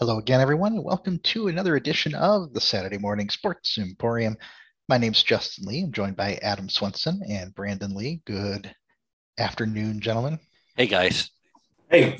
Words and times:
Hello 0.00 0.18
again, 0.18 0.40
everyone, 0.40 0.72
and 0.72 0.84
welcome 0.84 1.20
to 1.20 1.46
another 1.46 1.76
edition 1.76 2.16
of 2.16 2.52
the 2.52 2.60
Saturday 2.60 2.98
Morning 2.98 3.30
Sports 3.30 3.78
Emporium. 3.78 4.36
My 4.88 4.98
name's 4.98 5.22
Justin 5.22 5.66
Lee. 5.66 5.84
I'm 5.84 5.92
joined 5.92 6.16
by 6.16 6.34
Adam 6.42 6.68
Swenson 6.68 7.22
and 7.28 7.54
Brandon 7.54 7.94
Lee. 7.94 8.20
Good 8.26 8.74
afternoon, 9.38 10.00
gentlemen. 10.00 10.40
Hey, 10.76 10.88
guys. 10.88 11.30
Hey. 11.88 12.18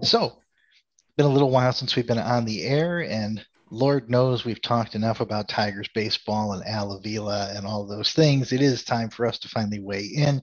So, 0.00 0.24
it's 0.24 1.14
been 1.18 1.26
a 1.26 1.28
little 1.28 1.50
while 1.50 1.74
since 1.74 1.94
we've 1.94 2.06
been 2.06 2.18
on 2.18 2.46
the 2.46 2.62
air, 2.62 3.00
and 3.00 3.44
Lord 3.70 4.08
knows 4.08 4.46
we've 4.46 4.62
talked 4.62 4.94
enough 4.94 5.20
about 5.20 5.50
Tigers 5.50 5.90
baseball 5.94 6.54
and 6.54 6.66
Al 6.66 6.92
Avila 6.92 7.52
and 7.54 7.66
all 7.66 7.86
those 7.86 8.12
things. 8.12 8.50
It 8.50 8.62
is 8.62 8.82
time 8.82 9.10
for 9.10 9.26
us 9.26 9.38
to 9.40 9.48
finally 9.48 9.78
weigh 9.78 10.06
in 10.06 10.40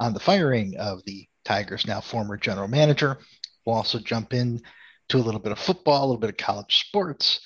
on 0.00 0.14
the 0.14 0.20
firing 0.20 0.74
of 0.78 1.04
the 1.04 1.28
Tigers' 1.44 1.86
now 1.86 2.00
former 2.00 2.38
general 2.38 2.66
manager. 2.66 3.18
We'll 3.66 3.76
also 3.76 3.98
jump 3.98 4.32
in 4.32 4.62
to 5.08 5.18
a 5.18 5.18
little 5.18 5.40
bit 5.40 5.52
of 5.52 5.58
football, 5.58 6.00
a 6.00 6.06
little 6.06 6.20
bit 6.20 6.30
of 6.30 6.36
college 6.36 6.76
sports, 6.86 7.40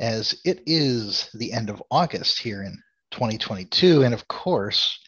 as 0.00 0.40
it 0.44 0.62
is 0.66 1.30
the 1.34 1.52
end 1.52 1.70
of 1.70 1.82
August 1.90 2.40
here 2.40 2.62
in 2.62 2.82
2022. 3.10 4.02
And 4.02 4.14
of 4.14 4.26
course, 4.28 4.98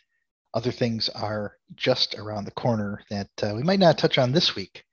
other 0.55 0.73
things 0.73 1.09
are 1.11 1.57
just 1.75 2.15
around 2.19 2.45
the 2.45 2.51
corner 2.53 3.01
that 3.11 3.31
uh, 3.43 3.53
we 3.55 3.63
might 3.63 3.81
not 3.81 3.99
touch 3.99 4.19
on 4.19 4.33
this 4.33 4.55
week, 4.55 4.85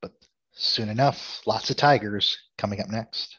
but 0.00 0.12
soon 0.52 0.88
enough, 0.88 1.40
lots 1.46 1.70
of 1.70 1.76
Tigers 1.76 2.36
coming 2.58 2.80
up 2.80 2.88
next. 2.88 3.36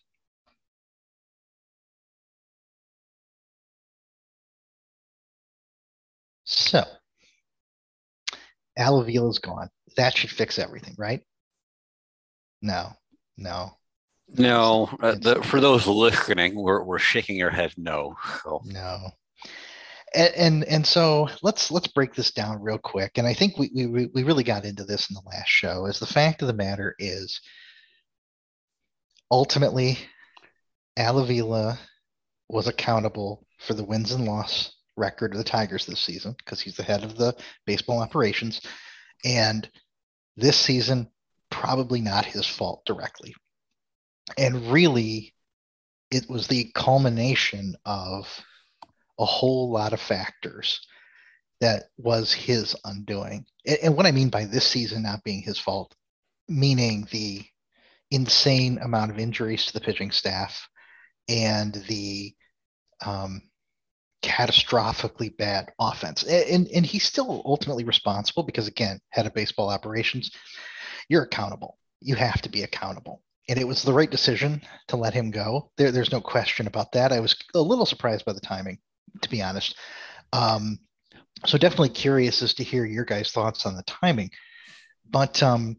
So, 6.44 6.84
Al 8.78 9.00
Avila 9.00 9.30
is 9.30 9.40
gone. 9.40 9.70
That 9.96 10.16
should 10.18 10.30
fix 10.30 10.60
everything, 10.60 10.96
right? 10.98 11.22
No, 12.62 12.92
no. 13.38 13.72
No, 14.34 14.90
uh, 15.02 15.16
the, 15.20 15.44
for 15.44 15.60
those 15.60 15.88
listening, 15.88 16.56
we're, 16.56 16.84
we're 16.84 17.00
shaking 17.00 17.44
our 17.44 17.50
head 17.50 17.74
no. 17.76 18.16
So. 18.44 18.62
No. 18.64 19.10
And, 20.14 20.34
and, 20.36 20.64
and 20.66 20.88
so 20.88 21.30
let's 21.42 21.72
let's 21.72 21.88
break 21.88 22.14
this 22.14 22.32
down 22.32 22.62
real 22.62 22.78
quick. 22.78 23.18
And 23.18 23.28
I 23.28 23.34
think 23.34 23.58
we, 23.58 23.70
we 23.74 24.08
we 24.14 24.24
really 24.24 24.44
got 24.44 24.66
into 24.66 24.84
this 24.84 25.10
in 25.10 25.16
the 25.16 25.30
last 25.30 25.48
show. 25.48 25.86
Is 25.86 26.00
the 26.00 26.06
fact 26.06 26.42
of 26.42 26.48
the 26.48 26.54
matter 26.54 26.96
is 27.00 27.42
ultimately 29.30 29.98
Al 30.98 31.20
Avila 31.20 31.80
was 32.50 32.68
accountable 32.68 33.46
for 33.60 33.74
the 33.74 33.84
wins 33.84 34.12
and 34.12 34.26
loss 34.26 34.76
record 34.98 35.32
of 35.32 35.38
the 35.38 35.44
Tigers 35.44 35.86
this 35.86 36.02
season 36.02 36.36
because 36.38 36.60
he's 36.60 36.76
the 36.76 36.84
head 36.84 37.04
of 37.04 37.18
the 37.18 37.36
baseball 37.66 38.02
operations. 38.02 38.62
And 39.24 39.70
this 40.36 40.58
season, 40.58 41.08
probably 41.62 42.02
not 42.02 42.26
his 42.26 42.48
fault 42.48 42.84
directly. 42.86 43.36
And 44.38 44.72
really, 44.72 45.34
it 46.10 46.28
was 46.28 46.48
the 46.48 46.72
culmination 46.74 47.76
of 47.86 48.28
a 49.20 49.26
whole 49.26 49.72
lot 49.72 49.94
of 49.94 50.02
factors 50.02 50.80
that 51.60 51.84
was 51.98 52.34
his 52.34 52.76
undoing. 52.84 53.46
And, 53.68 53.78
and 53.84 53.96
what 53.96 54.08
I 54.08 54.12
mean 54.12 54.30
by 54.30 54.46
this 54.46 54.66
season 54.66 55.04
not 55.04 55.24
being 55.24 55.42
his 55.42 55.60
fault, 55.60 55.94
meaning 56.50 57.08
the 57.12 57.44
insane 58.10 58.80
amount 58.80 59.12
of 59.12 59.20
injuries 59.20 59.68
to 59.68 59.74
the 59.74 59.82
pitching 59.82 60.10
staff 60.10 60.68
and 61.30 61.76
the 61.88 62.34
um, 63.06 63.44
catastrophically 64.24 65.38
bad 65.38 65.72
offense. 65.80 66.24
And, 66.24 66.68
and 66.70 66.86
he's 66.86 67.04
still 67.04 67.44
ultimately 67.46 67.84
responsible 67.84 68.44
because, 68.44 68.68
again, 68.68 69.00
head 69.10 69.28
of 69.28 69.36
baseball 69.36 69.70
operations, 69.70 70.32
you're 71.12 71.24
accountable. 71.24 71.78
You 72.00 72.16
have 72.16 72.42
to 72.44 72.50
be 72.50 72.64
accountable. 72.64 73.22
And 73.50 73.60
it 73.60 73.68
was 73.68 73.84
the 73.84 73.92
right 73.92 74.10
decision 74.10 74.62
to 74.88 74.96
let 74.96 75.14
him 75.14 75.30
go. 75.30 75.70
There, 75.76 75.92
there's 75.92 76.12
no 76.12 76.22
question 76.22 76.68
about 76.68 76.94
that. 76.94 77.12
I 77.12 77.20
was 77.20 77.36
a 77.54 77.60
little 77.60 77.86
surprised 77.86 78.24
by 78.24 78.32
the 78.32 78.40
timing, 78.40 78.78
to 79.22 79.30
be 79.30 79.42
honest. 79.42 79.76
Um, 80.32 80.80
so 81.46 81.58
definitely 81.58 81.90
curious 81.90 82.42
as 82.42 82.54
to 82.54 82.64
hear 82.64 82.86
your 82.86 83.04
guys' 83.04 83.32
thoughts 83.32 83.66
on 83.66 83.76
the 83.76 83.84
timing. 83.84 84.30
But 85.10 85.44
um, 85.44 85.76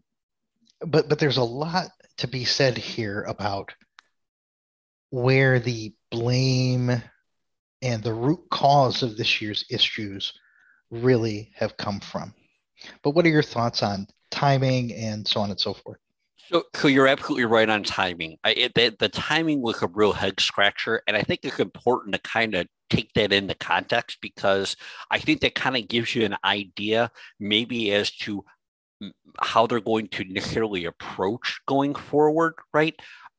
but 0.86 1.08
but 1.08 1.18
there's 1.18 1.38
a 1.38 1.44
lot 1.44 1.88
to 2.18 2.28
be 2.28 2.44
said 2.44 2.76
here 2.76 3.22
about 3.22 3.72
where 5.08 5.60
the 5.60 5.94
blame 6.10 6.90
and 7.80 8.02
the 8.02 8.12
root 8.12 8.40
cause 8.50 9.02
of 9.02 9.16
this 9.16 9.40
year's 9.40 9.64
issues 9.70 10.34
really 10.90 11.52
have 11.54 11.78
come 11.78 12.00
from. 12.00 12.34
But 13.02 13.10
what 13.10 13.24
are 13.24 13.30
your 13.30 13.42
thoughts 13.42 13.82
on 13.82 14.06
timing 14.30 14.92
and 14.94 15.26
so 15.26 15.40
on 15.40 15.50
and 15.50 15.60
so 15.60 15.74
forth? 15.74 15.98
So, 16.50 16.64
so 16.74 16.88
you're 16.88 17.06
absolutely 17.06 17.46
right 17.46 17.68
on 17.68 17.82
timing. 17.82 18.36
I, 18.44 18.50
it, 18.50 18.74
the, 18.74 18.94
the 18.98 19.08
timing 19.08 19.62
was 19.62 19.80
a 19.82 19.86
real 19.86 20.12
head 20.12 20.38
scratcher, 20.40 21.02
and 21.06 21.16
I 21.16 21.22
think 21.22 21.40
it's 21.44 21.60
important 21.60 22.14
to 22.14 22.20
kind 22.20 22.54
of 22.54 22.66
take 22.90 23.12
that 23.14 23.32
into 23.32 23.54
context 23.54 24.18
because 24.20 24.76
I 25.10 25.18
think 25.18 25.40
that 25.40 25.54
kind 25.54 25.76
of 25.76 25.88
gives 25.88 26.14
you 26.14 26.26
an 26.26 26.36
idea, 26.44 27.10
maybe 27.40 27.92
as 27.92 28.10
to 28.18 28.44
how 29.40 29.66
they're 29.66 29.80
going 29.80 30.08
to 30.08 30.24
necessarily 30.24 30.84
approach 30.84 31.60
going 31.66 31.94
forward, 31.94 32.54
right? 32.72 32.94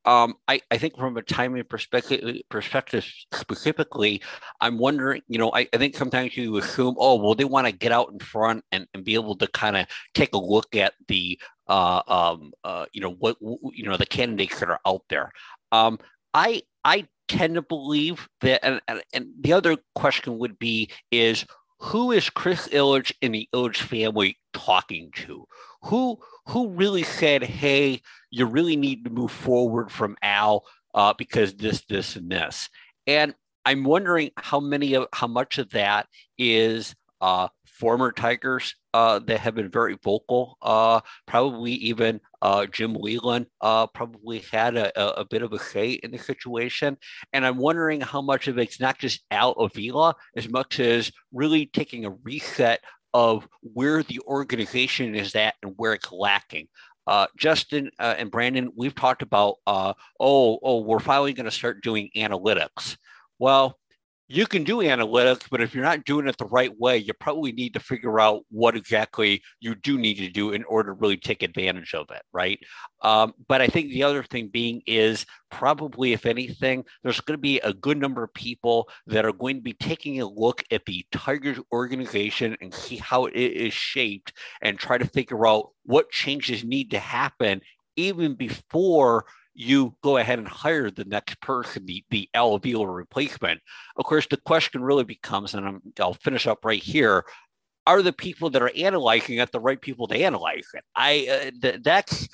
Um, 0.06 0.36
I, 0.48 0.60
I 0.70 0.78
think 0.78 0.98
from 0.98 1.16
a 1.18 1.22
timing 1.22 1.64
perspective, 1.64 2.42
perspective 2.50 3.10
specifically, 3.34 4.22
I'm 4.60 4.78
wondering, 4.78 5.22
you 5.28 5.38
know, 5.38 5.52
I, 5.54 5.68
I 5.74 5.78
think 5.78 5.96
sometimes 5.96 6.36
you 6.36 6.58
assume, 6.58 6.96
oh, 6.98 7.16
well, 7.16 7.36
they 7.36 7.46
want 7.46 7.68
to 7.68 7.72
get 7.72 7.92
out 7.92 8.12
in 8.12 8.20
front 8.20 8.66
and, 8.72 8.86
and 8.94 9.06
be 9.06 9.14
able 9.14 9.38
to 9.38 9.48
kind 9.48 9.78
of 9.78 9.86
take 10.14 10.34
a 10.34 10.38
look 10.38 10.76
at 10.76 10.94
the, 11.08 11.40
uh, 11.68 12.02
um, 12.08 12.52
uh, 12.64 12.86
you 12.92 13.02
know, 13.02 13.12
what, 13.12 13.38
you 13.42 13.86
know, 13.86 13.96
the 13.96 14.06
candidates 14.06 14.60
that 14.60 14.70
are 14.70 14.80
out 14.86 15.04
there. 15.10 15.32
Um, 15.72 16.00
I, 16.34 16.64
I 16.84 17.08
tend 17.30 17.56
to 17.56 17.62
believe 17.62 18.28
that, 18.42 18.64
and, 18.66 18.82
and, 18.88 19.02
and 19.14 19.28
the 19.40 19.54
other 19.54 19.78
question 19.96 20.38
would 20.40 20.60
be, 20.60 20.90
is 21.12 21.46
who 21.84 22.14
is 22.14 22.30
Chris 22.30 22.70
Ilitch 22.70 23.12
and 23.22 23.36
the 23.36 23.50
Ilitch 23.54 23.82
family 23.82 24.38
talking 24.54 25.12
to? 25.12 25.46
Who, 25.84 26.18
who 26.48 26.70
really 26.70 27.04
said, 27.04 27.44
hey, 27.44 28.02
you 28.32 28.46
really 28.46 28.78
need 28.78 29.04
to 29.04 29.10
move 29.10 29.32
forward 29.32 29.92
from 29.92 30.16
Al 30.22 30.64
uh, 30.96 31.14
because 31.18 31.54
this, 31.56 31.82
this, 31.82 32.16
and 32.16 32.32
this. 32.32 32.70
And 33.06 33.36
I'm 33.66 33.84
wondering 33.84 34.32
how 34.38 34.62
many 34.62 34.94
of 34.94 35.08
how 35.12 35.28
much 35.28 35.58
of 35.58 35.72
that 35.72 36.08
is 36.38 36.96
uh, 37.20 37.50
former 37.66 38.14
Tigers 38.14 38.76
uh, 38.94 39.20
that 39.20 39.40
have 39.40 39.56
been 39.56 39.70
very 39.70 39.98
vocal. 40.04 40.58
Uh, 40.62 41.02
probably 41.26 41.74
even 41.74 42.20
uh, 42.42 42.66
Jim 42.66 42.94
Leyland 42.94 43.48
uh, 43.62 43.88
probably 43.88 44.40
had 44.52 44.76
a, 44.76 45.20
a, 45.20 45.26
bit 45.26 45.42
of 45.42 45.54
a 45.54 45.60
say 45.60 45.92
in 45.92 46.12
the 46.12 46.18
situation. 46.18 46.98
And 47.32 47.46
I'm 47.46 47.58
wondering 47.58 48.02
how 48.02 48.22
much 48.22 48.48
of 48.48 48.58
it's 48.58 48.80
not 48.80 49.00
just 49.00 49.24
Al 49.32 49.54
Avila 49.54 50.16
as 50.36 50.50
much 50.50 50.80
as 50.80 51.12
really 51.32 51.68
taking 51.68 52.06
a 52.06 52.12
reset 52.24 52.82
of 53.14 53.48
where 53.62 54.04
the 54.04 54.20
organization 54.28 55.16
is 55.16 55.36
at 55.36 55.56
and 55.64 55.74
where 55.78 55.94
it's 55.94 56.12
lacking. 56.12 56.68
Uh, 57.06 57.28
Justin 57.38 57.90
uh, 58.00 58.16
and 58.18 58.32
Brandon, 58.32 58.72
we've 58.76 58.96
talked 58.96 59.22
about, 59.22 59.56
uh, 59.68 59.94
oh, 60.20 60.60
oh, 60.64 60.82
we're 60.82 61.00
finally 61.00 61.34
going 61.34 61.46
to 61.46 61.52
start 61.52 61.84
doing 61.84 62.10
analytics. 62.16 62.98
Well, 63.40 63.78
you 64.30 64.48
can 64.48 64.64
do 64.64 64.78
analytics, 64.78 65.44
but 65.52 65.62
if 65.62 65.76
you're 65.76 65.84
not 65.84 66.06
doing 66.06 66.28
it 66.28 66.38
the 66.38 66.46
right 66.46 66.72
way, 66.80 66.98
you 66.98 67.14
probably 67.14 67.52
need 67.52 67.74
to 67.74 67.80
figure 67.80 68.20
out 68.20 68.44
what 68.50 68.76
exactly 68.76 69.42
you 69.60 69.76
do 69.76 69.98
need 69.98 70.16
to 70.16 70.30
do 70.30 70.52
in 70.52 70.64
order 70.64 70.90
to 70.92 71.00
really 71.00 71.18
take 71.18 71.44
advantage 71.44 71.94
of 71.94 72.10
it, 72.10 72.22
right? 72.32 72.58
Um, 73.02 73.34
but 73.48 73.62
I 73.62 73.68
think 73.68 73.90
the 73.90 74.04
other 74.04 74.24
thing 74.24 74.48
being 74.48 74.82
is 74.88 75.26
probably, 75.52 76.14
if 76.14 76.26
anything, 76.26 76.86
there's 77.04 77.20
going 77.20 77.38
to 77.38 77.42
be 77.42 77.60
a 77.60 77.74
good 77.74 77.98
number 77.98 78.24
of 78.24 78.34
people 78.34 78.90
that 79.08 79.26
are 79.26 79.34
going 79.34 79.58
to 79.58 79.62
be 79.62 79.74
taking 79.74 80.22
a 80.22 80.28
look 80.28 80.64
at 80.72 80.86
the 80.86 81.06
Tigers 81.12 81.60
organization 81.74 82.56
and 82.62 82.74
see 82.74 82.96
how 82.96 83.26
it 83.26 83.36
is 83.36 83.74
shaped 83.74 84.34
and 84.62 84.80
try 84.80 84.98
to 84.98 85.06
figure 85.06 85.46
out 85.46 85.72
what 85.84 86.10
changes 86.12 86.64
need 86.64 86.92
to 86.92 87.00
happen 87.00 87.62
even 87.96 88.36
before 88.36 89.26
you 89.56 89.96
go 90.02 90.18
ahead 90.18 90.40
and 90.40 90.48
hire 90.48 90.90
the 90.90 91.06
next 91.06 91.40
person, 91.42 91.86
the, 91.86 92.04
the 92.10 92.30
Al 92.34 92.56
Avila 92.56 92.90
replacement. 92.90 93.62
Of 93.98 94.06
course, 94.06 94.28
the 94.28 94.38
question 94.38 94.84
really 94.84 95.04
becomes, 95.04 95.54
and 95.54 95.82
i 96.00 96.04
will 96.04 96.14
finish 96.16 96.48
up 96.48 96.66
right 96.66 96.82
here, 96.82 97.26
are 97.86 98.02
the 98.02 98.14
people 98.14 98.50
that 98.52 98.62
are 98.62 98.72
analyzing 98.76 99.38
it 99.38 99.52
the 99.52 99.60
right 99.60 99.80
people 99.80 100.08
to 100.08 100.16
analyze 100.16 100.68
it? 100.74 100.84
I 100.96 101.28
uh, 101.30 101.52
th- 101.62 101.84
that's 101.84 102.30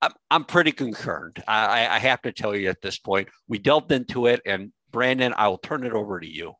I'm, 0.00 0.12
I'm 0.30 0.44
pretty 0.44 0.72
concerned. 0.72 1.42
I, 1.46 1.86
I 1.86 1.98
have 1.98 2.22
to 2.22 2.32
tell 2.32 2.54
you 2.56 2.68
at 2.68 2.80
this 2.80 2.98
point. 2.98 3.28
We 3.46 3.58
delved 3.58 3.92
into 3.92 4.26
it, 4.26 4.40
and 4.46 4.72
Brandon, 4.90 5.34
I 5.36 5.48
will 5.48 5.58
turn 5.58 5.84
it 5.84 5.92
over 5.92 6.20
to 6.20 6.26
you. 6.26 6.54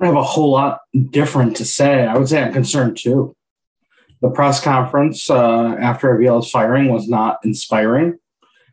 I 0.00 0.06
have 0.06 0.16
a 0.16 0.22
whole 0.22 0.52
lot 0.52 0.80
different 1.10 1.56
to 1.58 1.64
say. 1.64 2.06
I 2.06 2.16
would 2.16 2.28
say 2.28 2.42
I'm 2.42 2.52
concerned 2.52 2.96
too. 2.96 3.36
The 4.20 4.30
press 4.30 4.62
conference 4.62 5.28
uh, 5.28 5.76
after 5.80 6.14
Avila's 6.14 6.50
firing 6.50 6.88
was 6.88 7.08
not 7.08 7.38
inspiring 7.44 8.18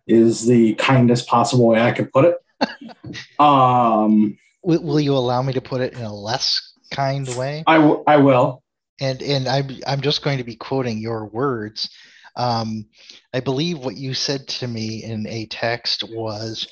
is 0.10 0.46
the 0.46 0.74
kindest 0.76 1.28
possible 1.28 1.68
way 1.68 1.82
I 1.82 1.92
could 1.92 2.12
put 2.12 2.26
it. 2.26 2.38
um, 3.40 4.38
will, 4.64 4.84
will, 4.84 5.00
you 5.00 5.14
allow 5.14 5.42
me 5.42 5.54
to 5.54 5.62
put 5.62 5.82
it 5.82 5.94
in 5.94 6.02
a 6.02 6.14
less 6.14 6.74
kind 6.92 7.28
way? 7.38 7.64
I, 7.68 7.78
w- 7.78 8.04
I 8.08 8.18
will. 8.18 8.64
And 9.00 9.22
and 9.22 9.48
I'm 9.48 9.70
I'm 9.88 10.02
just 10.02 10.24
going 10.24 10.40
to 10.40 10.44
be 10.44 10.56
quoting 10.56 10.98
your 10.98 11.26
words. 11.28 11.90
Um, 12.36 12.88
I 13.34 13.40
believe 13.40 13.80
what 13.80 13.96
you 13.96 14.14
said 14.14 14.48
to 14.48 14.68
me 14.68 15.04
in 15.04 15.26
a 15.28 15.46
text 15.46 16.04
was 16.04 16.68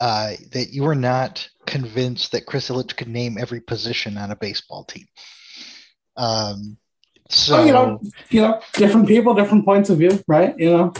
uh, 0.00 0.32
that 0.52 0.68
you 0.70 0.84
were 0.84 0.94
not 0.94 1.48
convinced 1.66 2.32
that 2.32 2.46
Chris 2.46 2.70
Ilitch 2.70 2.96
could 2.96 3.08
name 3.08 3.38
every 3.38 3.60
position 3.60 4.16
on 4.16 4.30
a 4.30 4.36
baseball 4.36 4.84
team. 4.84 5.06
Um, 6.16 6.76
so 7.28 7.56
Oh, 7.58 7.64
you 7.64 7.72
know, 7.72 8.00
you 8.30 8.40
know, 8.40 8.60
different 8.74 9.06
people, 9.06 9.34
different 9.34 9.64
points 9.64 9.90
of 9.90 9.98
view, 9.98 10.22
right? 10.26 10.58
You 10.58 10.70
know. 10.70 10.92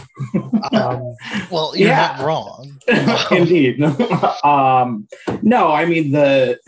um, 0.71 1.15
well, 1.49 1.75
you're 1.75 1.89
Yeah. 1.89 2.15
not 2.17 2.25
wrong. 2.25 2.79
Indeed. 3.31 3.81
um, 4.43 5.07
no, 5.41 5.71
I 5.71 5.85
mean 5.85 6.11
the. 6.11 6.59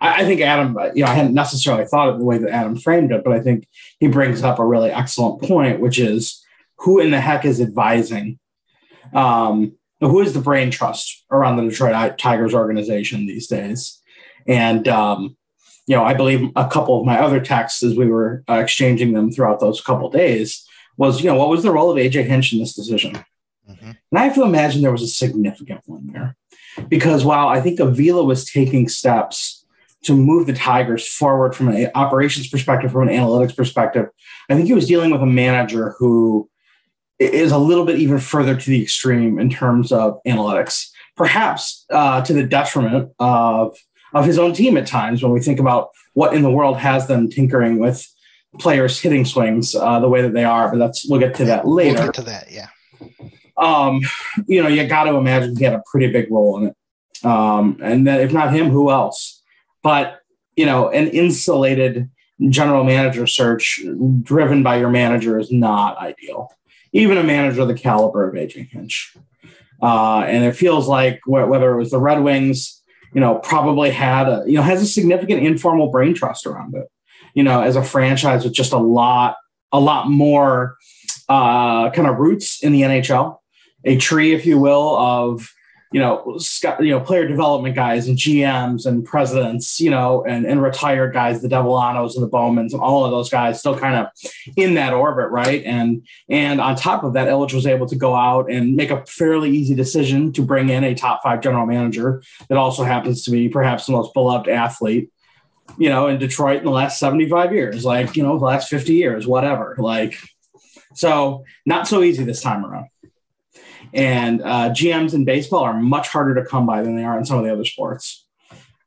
I, 0.00 0.22
I 0.22 0.24
think 0.24 0.40
Adam. 0.40 0.76
You 0.94 1.04
know, 1.04 1.10
I 1.10 1.14
hadn't 1.14 1.34
necessarily 1.34 1.84
thought 1.84 2.08
of 2.08 2.18
the 2.18 2.24
way 2.24 2.38
that 2.38 2.50
Adam 2.50 2.76
framed 2.76 3.12
it, 3.12 3.22
but 3.24 3.32
I 3.32 3.40
think 3.40 3.66
he 4.00 4.08
brings 4.08 4.42
up 4.42 4.58
a 4.58 4.64
really 4.66 4.90
excellent 4.90 5.42
point, 5.42 5.80
which 5.80 5.98
is 5.98 6.42
who 6.78 6.98
in 6.98 7.10
the 7.10 7.20
heck 7.20 7.44
is 7.44 7.60
advising? 7.60 8.38
Um, 9.14 9.76
who 10.00 10.20
is 10.20 10.32
the 10.32 10.40
brain 10.40 10.70
trust 10.70 11.24
around 11.30 11.56
the 11.56 11.68
Detroit 11.68 12.18
Tigers 12.18 12.54
organization 12.54 13.26
these 13.26 13.46
days? 13.46 14.00
And 14.48 14.88
um, 14.88 15.36
you 15.86 15.96
know, 15.96 16.04
I 16.04 16.14
believe 16.14 16.50
a 16.56 16.68
couple 16.68 17.00
of 17.00 17.06
my 17.06 17.18
other 17.18 17.40
texts 17.40 17.82
as 17.82 17.96
we 17.96 18.06
were 18.06 18.44
uh, 18.48 18.54
exchanging 18.54 19.12
them 19.12 19.32
throughout 19.32 19.60
those 19.60 19.80
couple 19.80 20.06
of 20.06 20.12
days 20.12 20.64
was, 20.96 21.22
you 21.22 21.30
know, 21.30 21.36
what 21.36 21.48
was 21.48 21.62
the 21.62 21.72
role 21.72 21.90
of 21.90 21.96
AJ 21.96 22.24
Hinch 22.24 22.52
in 22.52 22.58
this 22.58 22.74
decision? 22.74 23.14
Mhm. 23.68 23.96
And 24.10 24.18
I 24.18 24.24
have 24.24 24.34
to 24.34 24.44
imagine 24.44 24.82
there 24.82 24.92
was 24.92 25.02
a 25.02 25.08
significant 25.08 25.80
one 25.86 26.08
there. 26.12 26.36
Because 26.88 27.24
while 27.24 27.48
I 27.48 27.60
think 27.60 27.80
Avila 27.80 28.24
was 28.24 28.50
taking 28.50 28.88
steps 28.88 29.64
to 30.04 30.16
move 30.16 30.46
the 30.46 30.52
Tigers 30.52 31.06
forward 31.06 31.54
from 31.54 31.68
an 31.68 31.90
operations 31.94 32.48
perspective, 32.48 32.92
from 32.92 33.08
an 33.08 33.14
analytics 33.14 33.56
perspective, 33.56 34.06
I 34.48 34.54
think 34.54 34.66
he 34.66 34.74
was 34.74 34.88
dealing 34.88 35.10
with 35.10 35.22
a 35.22 35.26
manager 35.26 35.94
who 35.98 36.48
is 37.18 37.52
a 37.52 37.58
little 37.58 37.84
bit 37.84 37.98
even 37.98 38.18
further 38.18 38.56
to 38.56 38.70
the 38.70 38.82
extreme 38.82 39.38
in 39.38 39.50
terms 39.50 39.92
of 39.92 40.18
analytics, 40.26 40.88
perhaps 41.16 41.84
uh, 41.90 42.22
to 42.22 42.32
the 42.32 42.42
detriment 42.42 43.10
of, 43.18 43.76
of 44.14 44.24
his 44.24 44.38
own 44.38 44.52
team 44.52 44.76
at 44.76 44.86
times 44.86 45.22
when 45.22 45.32
we 45.32 45.40
think 45.40 45.58
about 45.58 45.90
what 46.14 46.34
in 46.34 46.42
the 46.42 46.50
world 46.50 46.76
has 46.78 47.06
them 47.06 47.30
tinkering 47.30 47.78
with 47.78 48.06
players 48.58 49.00
hitting 49.00 49.24
swings 49.24 49.74
uh, 49.74 49.98
the 50.00 50.08
way 50.08 50.22
that 50.22 50.34
they 50.34 50.44
are. 50.44 50.70
But 50.70 50.78
that's 50.78 51.08
we'll 51.08 51.20
get 51.20 51.34
to 51.36 51.44
that 51.46 51.66
later 51.66 51.94
We'll 51.94 52.06
get 52.06 52.14
to 52.14 52.22
that. 52.22 52.50
Yeah. 52.50 52.68
um, 53.56 54.00
you 54.46 54.62
know, 54.62 54.68
you 54.68 54.86
got 54.86 55.04
to 55.04 55.16
imagine 55.16 55.56
he 55.56 55.64
had 55.64 55.74
a 55.74 55.82
pretty 55.90 56.12
big 56.12 56.30
role 56.30 56.58
in 56.58 56.68
it. 56.68 56.76
Um, 57.26 57.78
and 57.82 58.06
then 58.06 58.20
if 58.20 58.32
not 58.32 58.52
him, 58.52 58.70
who 58.70 58.90
else? 58.90 59.42
But, 59.82 60.20
you 60.56 60.66
know, 60.66 60.90
an 60.90 61.08
insulated 61.08 62.10
general 62.48 62.84
manager 62.84 63.26
search 63.26 63.80
driven 64.22 64.62
by 64.62 64.76
your 64.76 64.90
manager 64.90 65.38
is 65.38 65.50
not 65.52 65.96
ideal. 65.98 66.50
Even 66.92 67.16
a 67.16 67.22
manager 67.22 67.62
of 67.62 67.68
the 67.68 67.74
caliber 67.74 68.28
of 68.28 68.34
AJ 68.34 68.68
Hinch. 68.70 69.16
Uh, 69.80 70.20
and 70.20 70.44
it 70.44 70.54
feels 70.54 70.86
like 70.86 71.20
wh- 71.24 71.48
whether 71.48 71.72
it 71.72 71.76
was 71.76 71.90
the 71.90 71.98
Red 71.98 72.22
Wings, 72.22 72.81
you 73.12 73.20
know, 73.20 73.36
probably 73.36 73.90
had 73.90 74.28
a, 74.28 74.44
you 74.46 74.56
know, 74.56 74.62
has 74.62 74.82
a 74.82 74.86
significant 74.86 75.42
informal 75.42 75.90
brain 75.90 76.14
trust 76.14 76.46
around 76.46 76.74
it, 76.74 76.88
you 77.34 77.42
know, 77.42 77.60
as 77.62 77.76
a 77.76 77.82
franchise 77.82 78.44
with 78.44 78.54
just 78.54 78.72
a 78.72 78.78
lot, 78.78 79.36
a 79.70 79.80
lot 79.80 80.08
more 80.08 80.76
uh, 81.28 81.90
kind 81.90 82.08
of 82.08 82.18
roots 82.18 82.62
in 82.62 82.72
the 82.72 82.82
NHL 82.82 83.38
a 83.84 83.96
tree, 83.96 84.32
if 84.32 84.46
you 84.46 84.58
will, 84.58 84.96
of 84.96 85.52
you 85.92 86.00
know, 86.00 86.38
you 86.80 86.90
know, 86.90 87.00
player 87.00 87.28
development 87.28 87.74
guys 87.74 88.08
and 88.08 88.16
GMs 88.16 88.86
and 88.86 89.04
presidents, 89.04 89.78
you 89.78 89.90
know, 89.90 90.24
and, 90.24 90.46
and 90.46 90.62
retired 90.62 91.12
guys, 91.12 91.42
the 91.42 91.48
Devellanos 91.48 92.14
and 92.14 92.22
the 92.22 92.28
Bowmans 92.28 92.72
and 92.72 92.80
all 92.80 93.04
of 93.04 93.10
those 93.10 93.28
guys 93.28 93.60
still 93.60 93.78
kind 93.78 93.96
of 93.96 94.06
in 94.56 94.74
that 94.74 94.94
orbit, 94.94 95.30
right? 95.30 95.62
And 95.64 96.06
and 96.28 96.60
on 96.60 96.76
top 96.76 97.04
of 97.04 97.12
that, 97.12 97.28
Ilitch 97.28 97.52
was 97.52 97.66
able 97.66 97.86
to 97.86 97.96
go 97.96 98.14
out 98.14 98.50
and 98.50 98.74
make 98.74 98.90
a 98.90 99.04
fairly 99.06 99.50
easy 99.50 99.74
decision 99.74 100.32
to 100.32 100.42
bring 100.42 100.70
in 100.70 100.82
a 100.82 100.94
top 100.94 101.22
five 101.22 101.42
general 101.42 101.66
manager 101.66 102.22
that 102.48 102.56
also 102.56 102.84
happens 102.84 103.24
to 103.24 103.30
be 103.30 103.48
perhaps 103.48 103.86
the 103.86 103.92
most 103.92 104.14
beloved 104.14 104.48
athlete, 104.48 105.10
you 105.78 105.90
know, 105.90 106.08
in 106.08 106.18
Detroit 106.18 106.58
in 106.58 106.64
the 106.64 106.70
last 106.70 106.98
75 106.98 107.52
years, 107.52 107.84
like, 107.84 108.16
you 108.16 108.22
know, 108.22 108.38
the 108.38 108.44
last 108.44 108.68
50 108.68 108.94
years, 108.94 109.26
whatever. 109.26 109.76
Like, 109.78 110.16
so 110.94 111.44
not 111.66 111.86
so 111.86 112.02
easy 112.02 112.24
this 112.24 112.42
time 112.42 112.64
around. 112.64 112.86
And 113.94 114.42
uh, 114.42 114.70
GMs 114.70 115.14
in 115.14 115.24
baseball 115.24 115.62
are 115.64 115.74
much 115.74 116.08
harder 116.08 116.34
to 116.36 116.48
come 116.48 116.66
by 116.66 116.82
than 116.82 116.96
they 116.96 117.04
are 117.04 117.18
in 117.18 117.24
some 117.24 117.38
of 117.38 117.44
the 117.44 117.52
other 117.52 117.64
sports. 117.64 118.26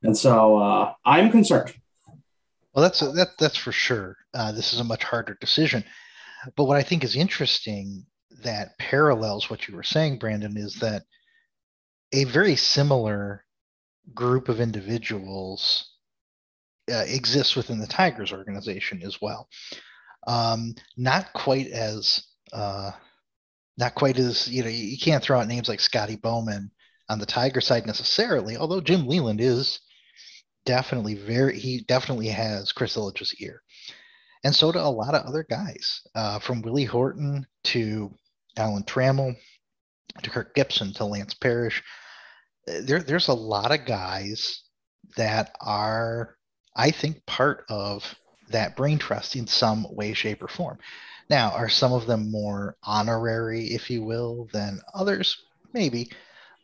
And 0.02 0.18
so 0.18 0.58
uh, 0.58 0.94
I'm 1.06 1.32
concerned. 1.32 1.74
Well, 2.74 2.84
that's 2.84 3.00
that 3.00 3.30
that's 3.40 3.56
for 3.56 3.72
sure. 3.72 4.18
Uh, 4.34 4.52
this 4.52 4.74
is 4.74 4.80
a 4.80 4.84
much 4.84 5.04
harder 5.04 5.38
decision. 5.40 5.84
But 6.56 6.66
what 6.66 6.78
I 6.78 6.84
think 6.84 7.04
is 7.04 7.16
interesting 7.16 8.06
that 8.44 8.78
parallels 8.78 9.50
what 9.50 9.68
you 9.68 9.76
were 9.76 9.84
saying, 9.84 10.20
Brandon, 10.20 10.58
is 10.58 10.76
that 10.76 11.04
a 12.12 12.26
very 12.26 12.56
similar 12.56 13.44
group 14.14 14.50
of 14.50 14.60
individuals 14.60 15.92
uh, 16.92 17.04
exists 17.08 17.56
within 17.56 17.80
the 17.80 17.88
Tigers 17.88 18.32
organization 18.32 19.02
as 19.04 19.20
well. 19.22 19.48
Um, 20.28 20.76
not 20.98 21.34
quite 21.34 21.68
as 21.68 22.24
uh, 22.54 22.92
not 23.78 23.96
quite 23.96 24.18
as 24.18 24.48
you 24.48 24.64
know 24.64 24.70
you, 24.70 24.98
can't 24.98 25.24
throw 25.24 25.40
out 25.40 25.48
names 25.48 25.68
like 25.68 25.80
Scotty 25.80 26.16
Bowman 26.16 26.72
on 27.10 27.20
the 27.20 27.26
Tiger 27.26 27.62
side 27.62 27.86
necessarily, 27.86 28.58
although 28.58 28.82
Jim 28.82 29.08
Leyland 29.08 29.42
is 29.42 29.80
definitely 30.66 31.16
very 31.16 31.60
he 31.60 31.82
definitely 31.82 32.28
has 32.28 32.72
Chris 32.72 32.96
Ilitch's 32.96 33.36
ear. 33.40 33.62
And 34.44 34.56
so 34.56 34.72
do 34.72 34.80
a 34.80 34.82
lot 34.82 35.16
of 35.16 35.26
other 35.26 35.44
guys, 35.50 36.02
uh, 36.14 36.38
from 36.40 36.62
Willie 36.62 36.86
Horton 36.86 37.48
to 37.66 38.14
Alan 38.58 38.84
Trammell 38.84 39.36
to 40.22 40.30
Kirk 40.30 40.54
Gibson 40.54 40.94
to 40.94 41.06
Lance 41.06 41.34
Parrish. 41.34 41.84
There, 42.68 43.02
there's 43.02 43.28
a 43.28 43.34
lot 43.34 43.72
of 43.72 43.86
guys 43.86 44.62
that 45.18 45.56
are, 45.62 46.38
I 46.76 46.92
think, 46.92 47.26
part 47.26 47.66
of 47.70 48.16
that 48.50 48.76
brain 48.76 49.00
trust 49.00 49.36
in 49.36 49.48
some 49.48 49.88
way, 49.90 50.14
shape, 50.14 50.44
or 50.44 50.48
form. 50.48 50.78
Now, 51.30 51.52
are 51.52 51.70
some 51.70 51.94
of 51.94 52.06
them 52.06 52.32
more 52.32 52.78
honorary, 52.84 53.66
if 53.68 53.90
you 53.90 54.04
will, 54.04 54.48
than 54.54 54.82
others? 54.94 55.38
Maybe. 55.74 56.12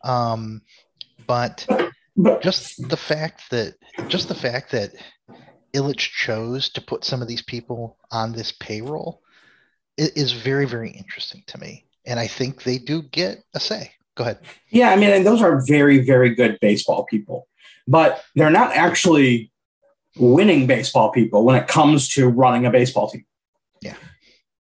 Um, 0.04 0.62
but 1.26 1.66
just 2.42 2.88
the 2.88 2.96
fact 2.96 3.50
that 3.50 3.74
just 4.08 4.28
the 4.28 4.34
fact 4.34 4.72
that 4.72 4.92
Ilitch 5.74 6.10
chose 6.12 6.68
to 6.70 6.80
put 6.80 7.04
some 7.04 7.22
of 7.22 7.28
these 7.28 7.42
people 7.42 7.96
on 8.10 8.32
this 8.32 8.52
payroll 8.52 9.22
is 9.96 10.32
very 10.32 10.66
very 10.66 10.90
interesting 10.90 11.42
to 11.48 11.58
me, 11.58 11.84
and 12.06 12.18
I 12.18 12.26
think 12.26 12.62
they 12.62 12.78
do 12.78 13.02
get 13.02 13.42
a 13.54 13.60
say. 13.60 13.92
Go 14.14 14.24
ahead. 14.24 14.40
yeah, 14.68 14.90
I 14.90 14.96
mean, 14.96 15.10
and 15.10 15.26
those 15.26 15.40
are 15.40 15.64
very, 15.64 16.04
very 16.04 16.34
good 16.34 16.58
baseball 16.60 17.04
people, 17.04 17.48
but 17.88 18.22
they're 18.34 18.50
not 18.50 18.76
actually 18.76 19.50
winning 20.16 20.66
baseball 20.66 21.10
people 21.10 21.44
when 21.44 21.56
it 21.56 21.66
comes 21.66 22.10
to 22.10 22.28
running 22.28 22.66
a 22.66 22.70
baseball 22.70 23.08
team. 23.08 23.24
Yeah. 23.80 23.94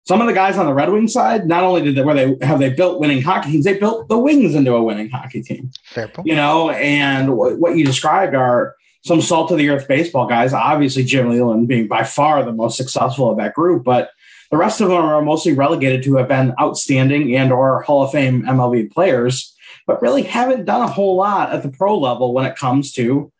Some 0.05 0.21
of 0.21 0.27
the 0.27 0.33
guys 0.33 0.57
on 0.57 0.67
the 0.67 0.75
Red 0.75 0.91
Wing 0.91 1.07
side, 1.07 1.47
not 1.47 1.63
only 1.63 1.83
did 1.83 1.95
they 1.95 2.03
where 2.03 2.15
they 2.15 2.45
have 2.45 2.59
they 2.59 2.71
built 2.71 3.01
winning 3.01 3.23
hockey 3.23 3.53
teams, 3.53 3.65
they 3.65 3.79
built 3.79 4.09
the 4.09 4.19
Wings 4.19 4.55
into 4.55 4.75
a 4.75 4.83
winning 4.83 5.11
hockey 5.11 5.43
team. 5.43 5.71
Fair 5.85 6.09
point. 6.09 6.27
you 6.27 6.35
know, 6.35 6.71
and 6.71 7.37
what, 7.37 7.59
what 7.59 7.77
you 7.77 7.85
described 7.85 8.35
are 8.35 8.75
some 9.05 9.21
salt 9.21 9.51
of 9.51 9.59
the 9.59 9.69
earth 9.69 9.87
baseball 9.87 10.27
guys. 10.27 10.53
Obviously, 10.53 11.05
Jim 11.05 11.31
Leyland 11.31 11.69
being 11.69 11.87
by 11.87 12.03
far 12.05 12.45
the 12.45 12.53
most 12.53 12.77
successful 12.77 13.31
of 13.31 13.39
that 13.39 13.55
group, 13.55 13.85
but 13.85 14.11
the 14.51 14.57
rest 14.57 14.81
of 14.81 14.89
them 14.89 14.99
are 14.99 15.23
mostly 15.23 15.55
relegated 15.55 16.03
to 16.05 16.17
have 16.17 16.29
been 16.29 16.55
outstanding 16.61 17.35
and 17.37 17.53
or 17.53 17.83
Hall 17.83 18.03
of 18.03 18.13
Fame 18.13 18.43
MLB 18.43 18.93
players, 18.93 19.57
but 19.87 20.03
really 20.03 20.23
haven't 20.23 20.67
done 20.67 20.83
a 20.83 20.87
whole 20.89 21.17
lot 21.17 21.53
at 21.53 21.63
the 21.63 21.71
pro 21.71 21.99
level 21.99 22.35
when 22.35 22.45
it 22.45 22.57
comes 22.57 22.93
to, 22.93 23.33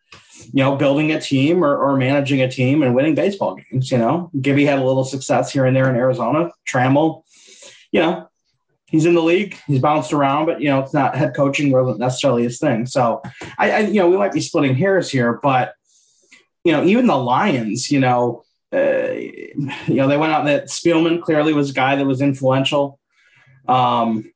you 0.47 0.63
know, 0.63 0.75
building 0.75 1.11
a 1.11 1.21
team 1.21 1.63
or, 1.63 1.77
or 1.77 1.97
managing 1.97 2.41
a 2.41 2.49
team 2.49 2.83
and 2.83 2.95
winning 2.95 3.15
baseball 3.15 3.55
games. 3.55 3.91
You 3.91 3.97
know, 3.97 4.31
Gibby 4.39 4.65
had 4.65 4.79
a 4.79 4.83
little 4.83 5.03
success 5.03 5.51
here 5.51 5.65
and 5.65 5.75
there 5.75 5.89
in 5.89 5.95
Arizona. 5.95 6.51
Trammell, 6.67 7.23
you 7.91 8.01
know, 8.01 8.29
he's 8.87 9.05
in 9.05 9.15
the 9.15 9.21
league. 9.21 9.57
He's 9.67 9.79
bounced 9.79 10.13
around, 10.13 10.45
but 10.45 10.61
you 10.61 10.67
know, 10.67 10.79
it's 10.79 10.93
not 10.93 11.15
head 11.15 11.35
coaching 11.35 11.71
wasn't 11.71 11.99
necessarily 11.99 12.43
his 12.43 12.59
thing. 12.59 12.85
So 12.85 13.21
I, 13.57 13.71
I 13.71 13.79
you 13.79 13.99
know, 13.99 14.09
we 14.09 14.17
might 14.17 14.33
be 14.33 14.41
splitting 14.41 14.75
hairs 14.75 15.09
here, 15.09 15.39
but 15.41 15.73
you 16.63 16.71
know, 16.71 16.83
even 16.83 17.07
the 17.07 17.17
Lions, 17.17 17.91
you 17.91 17.99
know, 17.99 18.43
uh, 18.71 19.11
you 19.11 19.95
know, 19.95 20.07
they 20.07 20.17
went 20.17 20.33
out 20.33 20.45
that 20.45 20.65
Spielman 20.65 21.21
clearly 21.21 21.53
was 21.53 21.71
a 21.71 21.73
guy 21.73 21.95
that 21.95 22.05
was 22.05 22.21
influential. 22.21 22.99
Um, 23.67 24.31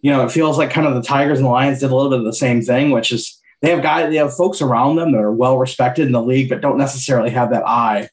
you 0.00 0.10
know, 0.10 0.24
it 0.24 0.30
feels 0.30 0.58
like 0.58 0.70
kind 0.70 0.86
of 0.86 0.94
the 0.94 1.02
Tigers 1.02 1.38
and 1.38 1.46
the 1.46 1.50
Lions 1.50 1.80
did 1.80 1.90
a 1.90 1.94
little 1.94 2.10
bit 2.10 2.20
of 2.20 2.24
the 2.24 2.32
same 2.32 2.62
thing, 2.62 2.90
which 2.90 3.12
is 3.12 3.35
they 3.62 3.70
have 3.70 3.82
guys, 3.82 4.10
they 4.10 4.16
have 4.16 4.34
folks 4.34 4.60
around 4.60 4.96
them 4.96 5.12
that 5.12 5.20
are 5.20 5.32
well 5.32 5.58
respected 5.58 6.06
in 6.06 6.12
the 6.12 6.22
league, 6.22 6.48
but 6.48 6.60
don't 6.60 6.78
necessarily 6.78 7.30
have 7.30 7.50
that 7.50 7.66
eye 7.66 8.08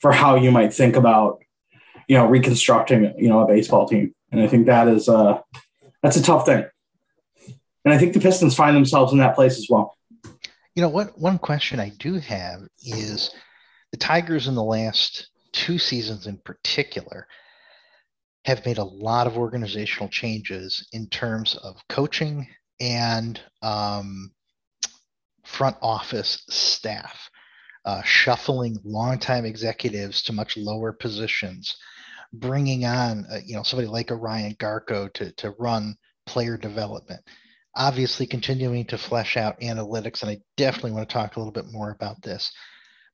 for 0.00 0.12
how 0.12 0.36
you 0.36 0.50
might 0.50 0.72
think 0.72 0.96
about, 0.96 1.40
you 2.08 2.16
know, 2.16 2.26
reconstructing, 2.26 3.14
you 3.18 3.28
know, 3.28 3.40
a 3.40 3.46
baseball 3.46 3.88
team. 3.88 4.14
And 4.30 4.40
I 4.40 4.46
think 4.46 4.66
that 4.66 4.88
is 4.88 5.08
uh 5.08 5.40
that's 6.02 6.16
a 6.16 6.22
tough 6.22 6.46
thing. 6.46 6.64
And 7.84 7.94
I 7.94 7.98
think 7.98 8.12
the 8.12 8.20
Pistons 8.20 8.54
find 8.54 8.76
themselves 8.76 9.12
in 9.12 9.18
that 9.18 9.34
place 9.34 9.58
as 9.58 9.66
well. 9.70 9.96
You 10.74 10.82
know 10.82 10.88
what? 10.88 11.18
One 11.18 11.38
question 11.38 11.80
I 11.80 11.90
do 11.98 12.18
have 12.18 12.60
is 12.84 13.32
the 13.92 13.96
Tigers 13.96 14.48
in 14.48 14.54
the 14.54 14.62
last 14.62 15.30
two 15.52 15.78
seasons 15.78 16.26
in 16.26 16.36
particular 16.38 17.26
have 18.44 18.64
made 18.66 18.78
a 18.78 18.84
lot 18.84 19.26
of 19.26 19.38
organizational 19.38 20.08
changes 20.08 20.86
in 20.92 21.08
terms 21.08 21.56
of 21.56 21.76
coaching 21.88 22.46
and 22.80 23.40
um, 23.62 24.30
front 25.46 25.76
office 25.80 26.42
staff, 26.48 27.30
uh, 27.84 28.02
shuffling 28.02 28.76
longtime 28.84 29.44
executives 29.44 30.22
to 30.22 30.32
much 30.32 30.56
lower 30.56 30.92
positions, 30.92 31.76
bringing 32.32 32.84
on 32.84 33.24
uh, 33.30 33.38
you 33.44 33.56
know 33.56 33.62
somebody 33.62 33.88
like 33.88 34.10
a 34.10 34.16
Ryan 34.16 34.54
Garko 34.56 35.12
to 35.14 35.32
to 35.32 35.50
run 35.58 35.96
player 36.26 36.56
development. 36.56 37.20
Obviously, 37.76 38.26
continuing 38.26 38.86
to 38.86 38.98
flesh 38.98 39.36
out 39.36 39.60
analytics, 39.60 40.22
and 40.22 40.30
I 40.30 40.38
definitely 40.56 40.92
want 40.92 41.08
to 41.08 41.12
talk 41.12 41.36
a 41.36 41.38
little 41.38 41.52
bit 41.52 41.70
more 41.70 41.90
about 41.90 42.22
this, 42.22 42.50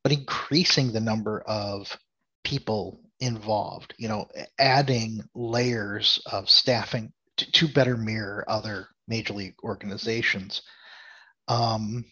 but 0.03 0.13
increasing 0.13 0.93
the 0.93 1.01
number 1.01 1.41
of 1.43 1.97
people 2.45 3.01
involved, 3.21 3.95
you 3.99 4.09
know, 4.09 4.27
adding 4.59 5.21
layers 5.35 6.21
of 6.27 6.49
staffing 6.49 7.13
to, 7.37 7.51
to 7.53 7.69
better 7.69 7.97
mirror 7.97 8.45
other 8.49 8.89
major 9.09 9.33
league 9.33 9.55
organizations. 9.63 10.63
Um, 11.49 12.05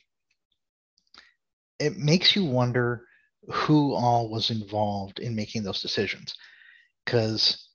it 1.80 1.96
makes 1.96 2.36
you 2.36 2.44
wonder 2.44 3.06
who 3.50 3.94
all 3.94 4.28
was 4.30 4.50
involved 4.50 5.18
in 5.18 5.34
making 5.34 5.62
those 5.62 5.82
decisions. 5.82 6.34
Because 7.04 7.68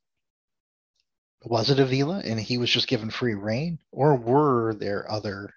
was 1.43 1.69
it 1.69 1.79
Avila 1.79 2.21
and 2.23 2.39
he 2.39 2.57
was 2.57 2.69
just 2.69 2.87
given 2.87 3.09
free 3.09 3.33
rein, 3.33 3.79
or 3.91 4.15
were 4.15 4.75
there 4.75 5.11
other 5.11 5.53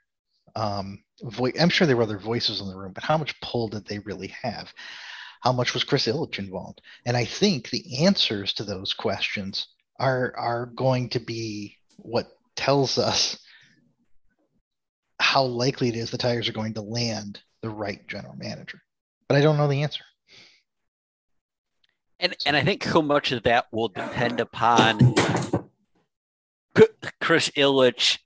um, 0.56 1.04
voice? 1.22 1.54
I'm 1.60 1.68
sure 1.68 1.86
there 1.86 1.96
were 1.96 2.02
other 2.02 2.18
voices 2.18 2.60
in 2.60 2.68
the 2.68 2.76
room, 2.76 2.92
but 2.92 3.04
how 3.04 3.18
much 3.18 3.40
pull 3.40 3.68
did 3.68 3.86
they 3.86 3.98
really 4.00 4.34
have? 4.42 4.72
how 5.40 5.52
much 5.52 5.74
was 5.74 5.84
Chris 5.84 6.06
Ilitch 6.06 6.38
involved? 6.38 6.82
And 7.04 7.16
I 7.16 7.24
think 7.24 7.70
the 7.70 8.04
answers 8.04 8.52
to 8.54 8.64
those 8.64 8.92
questions 8.92 9.68
are 9.98 10.34
are 10.36 10.66
going 10.66 11.10
to 11.10 11.20
be 11.20 11.76
what 11.96 12.28
tells 12.56 12.98
us 12.98 13.38
how 15.20 15.44
likely 15.44 15.88
it 15.88 15.96
is 15.96 16.10
the 16.10 16.18
Tigers 16.18 16.48
are 16.48 16.52
going 16.52 16.74
to 16.74 16.82
land 16.82 17.40
the 17.62 17.70
right 17.70 18.06
general 18.06 18.34
manager. 18.36 18.80
But 19.28 19.36
I 19.36 19.40
don't 19.40 19.56
know 19.56 19.68
the 19.68 19.82
answer. 19.82 20.04
And 22.20 22.34
and 22.46 22.56
I 22.56 22.62
think 22.62 22.84
so 22.84 23.00
much 23.00 23.30
of 23.32 23.44
that 23.44 23.66
will 23.70 23.88
depend 23.88 24.40
upon 24.40 25.14
Chris 27.20 27.50
Ilitch. 27.50 28.18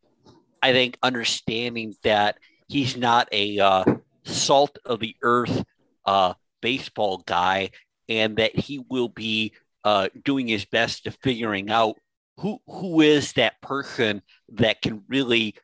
I 0.63 0.73
think 0.73 0.97
understanding 1.03 1.95
that 2.03 2.39
he's 2.69 2.97
not 2.97 3.29
a 3.33 3.59
uh, 3.59 3.85
salt 4.25 4.79
of 4.85 5.01
the 5.01 5.17
earth 5.23 5.65
uh, 6.07 6.35
baseball 6.61 7.23
guy 7.27 7.71
and 8.09 8.37
that 8.37 8.57
he 8.57 8.85
will 8.89 9.09
be 9.09 9.53
uh, 9.85 10.09
doing 10.25 10.47
his 10.47 10.65
best 10.65 11.05
to 11.05 11.11
figuring 11.11 11.71
out 11.71 11.97
who 12.39 12.59
who 12.67 13.01
is 13.01 13.35
that 13.35 13.61
person 13.61 14.23
that 14.49 14.81
can 14.81 15.03
really 15.09 15.55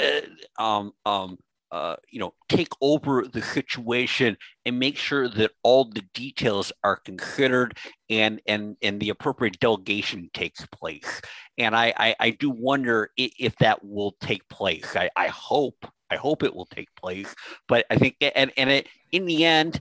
uh, 0.00 0.62
um, 0.62 0.92
um, 1.06 1.38
uh, 1.72 1.96
you 2.10 2.20
know 2.20 2.34
take 2.50 2.68
over 2.82 3.24
the 3.26 3.40
situation 3.40 4.36
and 4.66 4.78
make 4.78 4.96
sure 4.96 5.26
that 5.26 5.52
all 5.62 5.86
the 5.86 6.04
details 6.12 6.70
are 6.84 6.96
considered 6.96 7.76
and 8.10 8.40
and 8.46 8.76
and 8.82 9.00
the 9.00 9.08
appropriate 9.08 9.58
delegation 9.58 10.28
takes 10.34 10.64
place. 10.66 11.20
And 11.56 11.74
i 11.74 11.92
i, 11.96 12.14
I 12.20 12.30
do 12.30 12.50
wonder 12.50 13.10
if, 13.16 13.56
that 13.56 13.84
will 13.84 14.14
take 14.20 14.46
place. 14.48 14.94
I, 14.94 15.10
I 15.16 15.28
hope 15.28 15.86
i 16.10 16.16
hope 16.16 16.42
it 16.42 16.54
will 16.54 16.66
take 16.66 16.94
place 16.94 17.34
but 17.68 17.86
i 17.90 17.96
think 17.96 18.16
and 18.20 18.52
and 18.56 18.70
it 18.70 18.86
in 19.12 19.24
the 19.24 19.44
end 19.44 19.80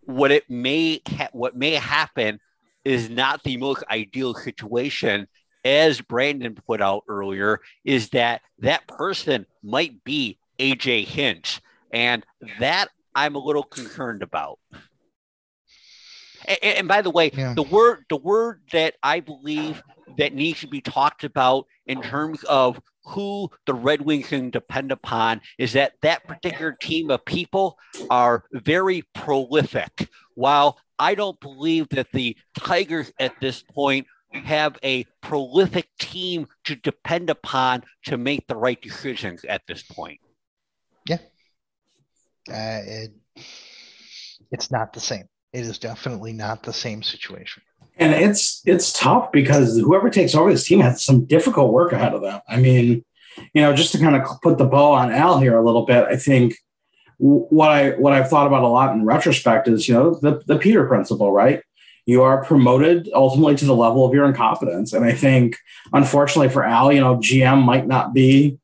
what 0.00 0.30
it 0.30 0.48
may 0.48 1.00
ha- 1.06 1.28
what 1.32 1.54
may 1.54 1.72
happen 1.72 2.40
is 2.84 3.10
not 3.10 3.42
the 3.42 3.56
most 3.58 3.84
ideal 3.90 4.34
situation 4.34 5.28
as 5.64 6.00
brandon 6.00 6.54
put 6.66 6.80
out 6.80 7.04
earlier 7.06 7.60
is 7.84 8.08
that 8.10 8.40
that 8.58 8.86
person 8.88 9.44
might 9.62 10.02
be 10.04 10.38
aj 10.62 11.06
hinch 11.06 11.60
and 11.92 12.24
that 12.60 12.88
i'm 13.14 13.34
a 13.34 13.38
little 13.38 13.62
concerned 13.62 14.22
about 14.22 14.58
and, 16.46 16.58
and 16.62 16.88
by 16.88 17.02
the 17.02 17.10
way 17.10 17.30
yeah. 17.34 17.54
the 17.54 17.62
word 17.62 18.04
the 18.08 18.16
word 18.16 18.60
that 18.72 18.94
i 19.02 19.20
believe 19.20 19.82
that 20.18 20.34
needs 20.34 20.60
to 20.60 20.68
be 20.68 20.80
talked 20.80 21.24
about 21.24 21.66
in 21.86 22.00
terms 22.02 22.42
of 22.44 22.80
who 23.04 23.50
the 23.66 23.74
Red 23.74 24.02
Wings 24.02 24.28
can 24.28 24.50
depend 24.50 24.92
upon 24.92 25.40
is 25.58 25.72
that 25.72 25.94
that 26.02 26.26
particular 26.26 26.76
team 26.80 27.10
of 27.10 27.24
people 27.24 27.78
are 28.10 28.44
very 28.52 29.02
prolific. 29.14 30.08
While 30.34 30.78
I 30.98 31.14
don't 31.14 31.38
believe 31.40 31.88
that 31.90 32.12
the 32.12 32.36
Tigers 32.58 33.12
at 33.18 33.34
this 33.40 33.62
point 33.62 34.06
have 34.32 34.78
a 34.82 35.04
prolific 35.20 35.88
team 35.98 36.46
to 36.64 36.76
depend 36.76 37.28
upon 37.28 37.82
to 38.04 38.16
make 38.16 38.46
the 38.46 38.56
right 38.56 38.80
decisions 38.80 39.44
at 39.44 39.66
this 39.66 39.82
point. 39.82 40.20
Yeah. 41.06 41.18
Uh, 42.48 42.80
it, 42.84 43.12
it's 44.50 44.70
not 44.70 44.92
the 44.92 45.00
same. 45.00 45.24
It 45.52 45.60
is 45.60 45.78
definitely 45.78 46.32
not 46.32 46.62
the 46.62 46.72
same 46.72 47.02
situation 47.02 47.62
and 47.96 48.14
it's 48.14 48.62
it's 48.64 48.92
tough 48.92 49.32
because 49.32 49.78
whoever 49.78 50.10
takes 50.10 50.34
over 50.34 50.50
this 50.50 50.66
team 50.66 50.80
has 50.80 51.04
some 51.04 51.24
difficult 51.24 51.72
work 51.72 51.92
ahead 51.92 52.14
of 52.14 52.22
them. 52.22 52.40
I 52.48 52.56
mean, 52.56 53.04
you 53.54 53.62
know, 53.62 53.74
just 53.74 53.92
to 53.92 53.98
kind 53.98 54.16
of 54.16 54.40
put 54.42 54.58
the 54.58 54.64
bow 54.64 54.92
on 54.92 55.12
Al 55.12 55.38
here 55.38 55.56
a 55.56 55.64
little 55.64 55.84
bit, 55.84 56.04
I 56.04 56.16
think 56.16 56.54
what 57.18 57.70
I 57.70 57.90
what 57.90 58.12
I've 58.12 58.28
thought 58.28 58.46
about 58.46 58.62
a 58.62 58.68
lot 58.68 58.94
in 58.94 59.04
retrospect 59.04 59.68
is 59.68 59.88
you 59.88 59.94
know 59.94 60.14
the 60.14 60.42
the 60.46 60.58
Peter 60.58 60.86
principle, 60.86 61.32
right? 61.32 61.62
You 62.06 62.22
are 62.22 62.44
promoted 62.44 63.08
ultimately 63.14 63.54
to 63.56 63.64
the 63.64 63.76
level 63.76 64.04
of 64.04 64.14
your 64.14 64.24
incompetence, 64.24 64.92
and 64.92 65.04
I 65.04 65.12
think 65.12 65.56
unfortunately 65.92 66.48
for 66.48 66.64
Al, 66.64 66.92
you 66.92 67.00
know, 67.00 67.16
GM 67.16 67.62
might 67.62 67.86
not 67.86 68.12
be 68.14 68.58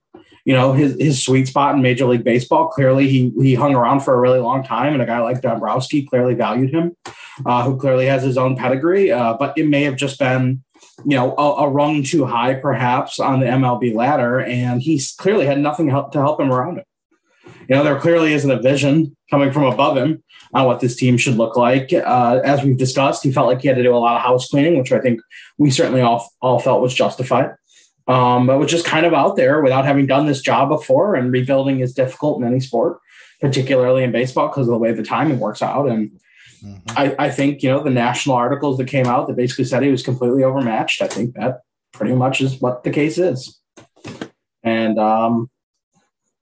you 0.48 0.54
know 0.54 0.72
his 0.72 0.96
his 0.98 1.22
sweet 1.22 1.46
spot 1.46 1.74
in 1.74 1.82
Major 1.82 2.06
League 2.06 2.24
Baseball. 2.24 2.68
Clearly, 2.68 3.06
he 3.06 3.30
he 3.38 3.54
hung 3.54 3.74
around 3.74 4.00
for 4.00 4.14
a 4.14 4.18
really 4.18 4.38
long 4.38 4.64
time, 4.64 4.94
and 4.94 5.02
a 5.02 5.06
guy 5.06 5.20
like 5.20 5.42
Dombrowski 5.42 6.06
clearly 6.06 6.32
valued 6.32 6.70
him, 6.70 6.96
uh, 7.44 7.64
who 7.64 7.76
clearly 7.76 8.06
has 8.06 8.22
his 8.22 8.38
own 8.38 8.56
pedigree. 8.56 9.12
Uh, 9.12 9.34
but 9.34 9.58
it 9.58 9.68
may 9.68 9.82
have 9.82 9.96
just 9.96 10.18
been 10.18 10.64
you 11.04 11.18
know 11.18 11.34
a, 11.36 11.64
a, 11.64 11.68
rung 11.68 12.02
too 12.02 12.24
high, 12.24 12.54
perhaps 12.54 13.20
on 13.20 13.40
the 13.40 13.46
MLB 13.46 13.94
ladder, 13.94 14.40
and 14.40 14.80
he 14.80 14.98
clearly 15.18 15.44
had 15.44 15.58
nothing 15.58 15.90
help, 15.90 16.12
to 16.12 16.18
help 16.18 16.40
him 16.40 16.50
around 16.50 16.78
it. 16.78 16.86
You 17.68 17.76
know, 17.76 17.84
there 17.84 18.00
clearly 18.00 18.32
isn't 18.32 18.50
a 18.50 18.58
vision 18.58 19.14
coming 19.30 19.52
from 19.52 19.64
above 19.64 19.98
him 19.98 20.24
on 20.54 20.64
what 20.64 20.80
this 20.80 20.96
team 20.96 21.18
should 21.18 21.36
look 21.36 21.58
like. 21.58 21.92
Uh, 21.92 22.40
as 22.42 22.64
we've 22.64 22.78
discussed, 22.78 23.22
he 23.22 23.32
felt 23.32 23.48
like 23.48 23.60
he 23.60 23.68
had 23.68 23.76
to 23.76 23.82
do 23.82 23.94
a 23.94 23.98
lot 23.98 24.16
of 24.16 24.22
house 24.22 24.48
cleaning, 24.48 24.78
which 24.78 24.92
I 24.92 25.00
think 25.00 25.20
we 25.58 25.70
certainly 25.70 26.00
all 26.00 26.26
all 26.40 26.58
felt 26.58 26.80
was 26.80 26.94
justified 26.94 27.50
um, 28.08 28.46
but 28.46 28.58
was 28.58 28.70
just 28.70 28.86
kind 28.86 29.04
of 29.04 29.12
out 29.12 29.36
there 29.36 29.60
without 29.60 29.84
having 29.84 30.06
done 30.06 30.26
this 30.26 30.40
job 30.40 30.70
before. 30.70 31.14
And 31.14 31.30
rebuilding 31.30 31.80
is 31.80 31.92
difficult 31.92 32.40
in 32.40 32.46
any 32.46 32.58
sport, 32.58 32.98
particularly 33.40 34.02
in 34.02 34.12
baseball, 34.12 34.48
because 34.48 34.66
of 34.66 34.72
the 34.72 34.78
way 34.78 34.92
the 34.92 35.02
timing 35.02 35.38
works 35.38 35.60
out. 35.60 35.88
And 35.88 36.10
mm-hmm. 36.64 36.98
I, 36.98 37.14
I, 37.18 37.30
think, 37.30 37.62
you 37.62 37.68
know, 37.68 37.84
the 37.84 37.90
national 37.90 38.36
articles 38.36 38.78
that 38.78 38.88
came 38.88 39.06
out 39.06 39.28
that 39.28 39.36
basically 39.36 39.66
said 39.66 39.82
he 39.82 39.90
was 39.90 40.02
completely 40.02 40.42
overmatched, 40.42 41.02
I 41.02 41.06
think 41.06 41.34
that 41.34 41.60
pretty 41.92 42.14
much 42.14 42.40
is 42.40 42.60
what 42.60 42.82
the 42.82 42.90
case 42.90 43.18
is. 43.18 43.60
And 44.62 44.98
um, 44.98 45.50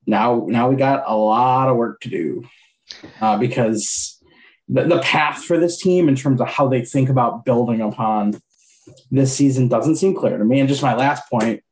now, 0.07 0.47
now 0.49 0.71
we 0.71 0.77
got 0.77 1.03
a 1.07 1.17
lot 1.17 1.69
of 1.69 1.77
work 1.77 2.01
to 2.03 2.09
do 2.09 2.49
uh, 3.21 3.39
because 3.39 4.23
the, 4.69 4.85
the 4.85 5.01
path 5.01 5.43
for 5.43 5.59
this 5.59 5.81
team 5.81 6.09
in 6.09 6.15
terms 6.15 6.41
of 6.41 6.49
how 6.49 6.69
they 6.69 6.85
think 6.85 7.09
about 7.09 7.45
building 7.45 7.81
upon 7.81 8.41
this 9.11 9.37
season 9.37 9.69
doesn't 9.69 9.97
seem 9.97 10.15
clear 10.15 10.39
to 10.39 10.45
me. 10.45 10.61
And 10.61 10.69
just 10.69 10.83
my 10.83 10.95
last 10.95 11.29
point, 11.31 11.63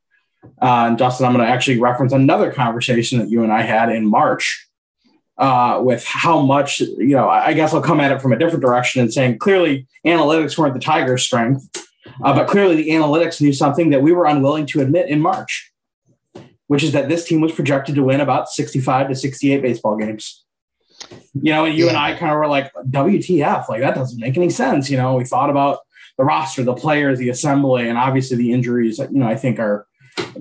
uh, 0.61 0.87
and 0.89 0.99
Dustin, 0.99 1.27
I'm 1.27 1.33
going 1.33 1.45
to 1.45 1.51
actually 1.51 1.81
reference 1.81 2.13
another 2.13 2.53
conversation 2.53 3.19
that 3.19 3.29
you 3.29 3.43
and 3.43 3.53
I 3.53 3.63
had 3.63 3.91
in 3.91 4.07
March 4.07 4.69
uh, 5.39 5.81
with 5.83 6.05
how 6.05 6.41
much, 6.41 6.81
you 6.81 7.17
know, 7.17 7.29
I 7.29 7.55
guess 7.55 7.75
I'll 7.75 7.83
come 7.83 8.01
at 8.01 8.13
it 8.13 8.23
from 8.23 8.33
a 8.33 8.39
different 8.39 8.63
direction 8.63 9.01
and 9.01 9.13
saying 9.13 9.39
clearly 9.39 9.87
analytics 10.07 10.57
weren't 10.57 10.75
the 10.75 10.81
Tigers' 10.81 11.23
strength, 11.23 11.69
uh, 12.23 12.35
but 12.35 12.47
clearly 12.49 12.77
the 12.77 12.91
analytics 12.91 13.41
knew 13.41 13.53
something 13.53 13.91
that 13.91 14.03
we 14.03 14.13
were 14.13 14.27
unwilling 14.27 14.67
to 14.67 14.81
admit 14.81 15.09
in 15.09 15.21
March, 15.21 15.73
which 16.69 16.85
is 16.85 16.93
that 16.93 17.09
this 17.09 17.25
team 17.25 17.41
was 17.41 17.53
projected 17.53 17.95
to 17.97 18.05
win 18.05 18.21
about 18.21 18.49
65 18.49 19.09
to 19.09 19.15
68 19.15 19.63
baseball 19.63 19.97
games. 19.97 20.45
You 21.35 21.53
know, 21.53 21.65
and 21.65 21.77
you 21.77 21.85
yeah. 21.85 21.91
and 21.91 21.99
I 21.99 22.15
kind 22.15 22.33
of 22.33 22.39
were 22.39 22.47
like, 22.47 22.73
WTF, 22.89 23.69
like 23.69 23.81
that 23.81 23.95
doesn't 23.95 24.21
make 24.21 24.37
any 24.37 24.51
sense. 24.51 24.89
You 24.89 24.97
know, 24.97 25.17
we 25.17 25.25
thought 25.25 25.51
about 25.51 25.81
the 26.17 26.25
roster, 26.25 26.63
the 26.63 26.75
players, 26.75 27.19
the 27.19 27.29
assembly, 27.29 27.89
and 27.89 27.99
obviously 27.99 28.37
the 28.37 28.53
injuries. 28.53 28.99
You 28.99 29.09
know, 29.11 29.27
I 29.27 29.37
think 29.37 29.59
are 29.59 29.87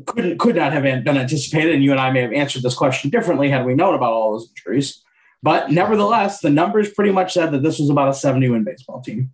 couldn't 0.05 0.37
could 0.37 0.55
not 0.55 0.73
have 0.73 0.83
been 0.83 1.17
anticipated. 1.17 1.73
And 1.73 1.83
you 1.83 1.91
and 1.91 1.99
I 1.99 2.11
may 2.11 2.21
have 2.21 2.33
answered 2.33 2.63
this 2.63 2.75
question 2.75 3.09
differently 3.09 3.49
had 3.49 3.65
we 3.65 3.73
known 3.73 3.95
about 3.95 4.13
all 4.13 4.33
those 4.33 4.49
injuries. 4.49 5.03
But 5.41 5.71
nevertheless, 5.71 6.39
the 6.39 6.49
numbers 6.49 6.91
pretty 6.91 7.11
much 7.11 7.33
said 7.33 7.51
that 7.51 7.63
this 7.63 7.79
was 7.79 7.89
about 7.89 8.09
a 8.09 8.13
70 8.13 8.49
win 8.49 8.63
baseball 8.63 9.01
team. 9.01 9.33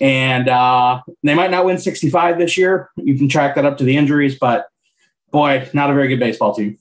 And 0.00 0.48
uh, 0.48 1.00
they 1.22 1.34
might 1.34 1.50
not 1.50 1.64
win 1.64 1.78
65 1.78 2.38
this 2.38 2.58
year. 2.58 2.90
You 2.96 3.16
can 3.16 3.28
track 3.28 3.54
that 3.54 3.64
up 3.64 3.78
to 3.78 3.84
the 3.84 3.96
injuries, 3.96 4.38
but 4.38 4.66
boy, 5.30 5.68
not 5.72 5.90
a 5.90 5.94
very 5.94 6.08
good 6.08 6.20
baseball 6.20 6.54
team. 6.54 6.78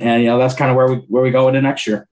And 0.00 0.22
you 0.22 0.28
know 0.28 0.38
that's 0.38 0.54
kind 0.54 0.70
of 0.70 0.76
where 0.76 0.88
we 0.88 0.96
where 1.08 1.22
we 1.22 1.30
go 1.30 1.48
into 1.48 1.60
next 1.60 1.86
year. 1.86 2.08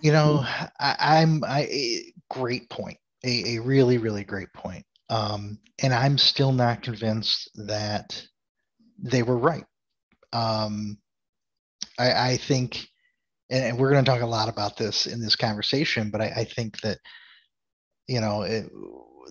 You 0.00 0.12
know, 0.12 0.44
I, 0.80 0.96
I'm 0.98 1.42
I 1.44 2.00
great 2.28 2.68
point. 2.68 2.98
A, 3.24 3.56
a 3.56 3.62
really 3.62 3.98
really 3.98 4.24
great 4.24 4.52
point. 4.52 4.84
Um, 5.12 5.58
and 5.82 5.92
I'm 5.92 6.16
still 6.16 6.52
not 6.52 6.82
convinced 6.82 7.50
that 7.66 8.26
they 8.98 9.22
were 9.22 9.36
right. 9.36 9.66
Um, 10.32 10.96
I, 11.98 12.30
I 12.30 12.36
think, 12.38 12.88
and, 13.50 13.62
and 13.62 13.78
we're 13.78 13.90
going 13.90 14.02
to 14.02 14.10
talk 14.10 14.22
a 14.22 14.26
lot 14.26 14.48
about 14.48 14.78
this 14.78 15.06
in 15.06 15.20
this 15.20 15.36
conversation, 15.36 16.08
but 16.10 16.22
I, 16.22 16.28
I 16.36 16.44
think 16.44 16.80
that, 16.80 16.96
you 18.08 18.22
know, 18.22 18.40
it, 18.40 18.70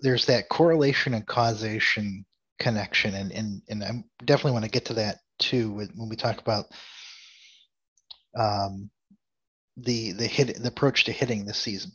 there's 0.04 0.28
that 0.28 0.50
correlation 0.50 1.16
and 1.16 1.26
causation 1.26 2.26
connection. 2.60 3.16
And, 3.16 3.32
and, 3.32 3.62
and 3.68 3.84
I 3.84 4.04
definitely 4.24 4.52
want 4.52 4.66
to 4.66 4.72
get 4.72 4.86
to 4.86 4.94
that 4.94 5.18
too 5.40 5.72
when 5.72 6.10
we 6.10 6.16
talk 6.16 6.40
about 6.40 6.66
um, 8.38 8.92
the, 9.78 10.12
the 10.12 10.28
hit, 10.28 10.62
the 10.62 10.68
approach 10.68 11.06
to 11.06 11.12
hitting 11.12 11.44
this 11.44 11.58
season. 11.58 11.92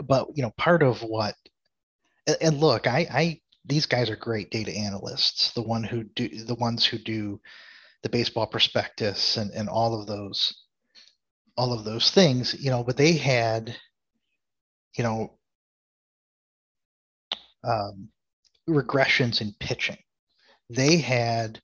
But, 0.00 0.28
you 0.36 0.44
know, 0.44 0.52
part 0.56 0.84
of 0.84 1.02
what, 1.02 1.34
and, 2.28 2.36
and 2.40 2.60
look, 2.60 2.86
I, 2.86 3.08
I, 3.10 3.40
these 3.64 3.86
guys 3.86 4.10
are 4.10 4.16
great 4.16 4.50
data 4.50 4.72
analysts, 4.72 5.52
the 5.52 5.62
one 5.62 5.82
who 5.82 6.04
do 6.04 6.28
the 6.44 6.54
ones 6.54 6.84
who 6.84 6.98
do 6.98 7.40
the 8.02 8.08
baseball 8.08 8.46
prospectus 8.46 9.36
and, 9.36 9.50
and 9.52 9.68
all 9.68 10.00
of 10.00 10.06
those 10.06 10.64
all 11.56 11.72
of 11.72 11.84
those 11.84 12.12
things, 12.12 12.54
you 12.62 12.70
know, 12.70 12.84
but 12.84 12.96
they 12.96 13.14
had, 13.14 13.76
you 14.96 15.02
know, 15.02 15.36
um, 17.64 18.08
regressions 18.68 19.40
in 19.40 19.52
pitching. 19.58 19.98
They 20.70 20.98
had 20.98 21.60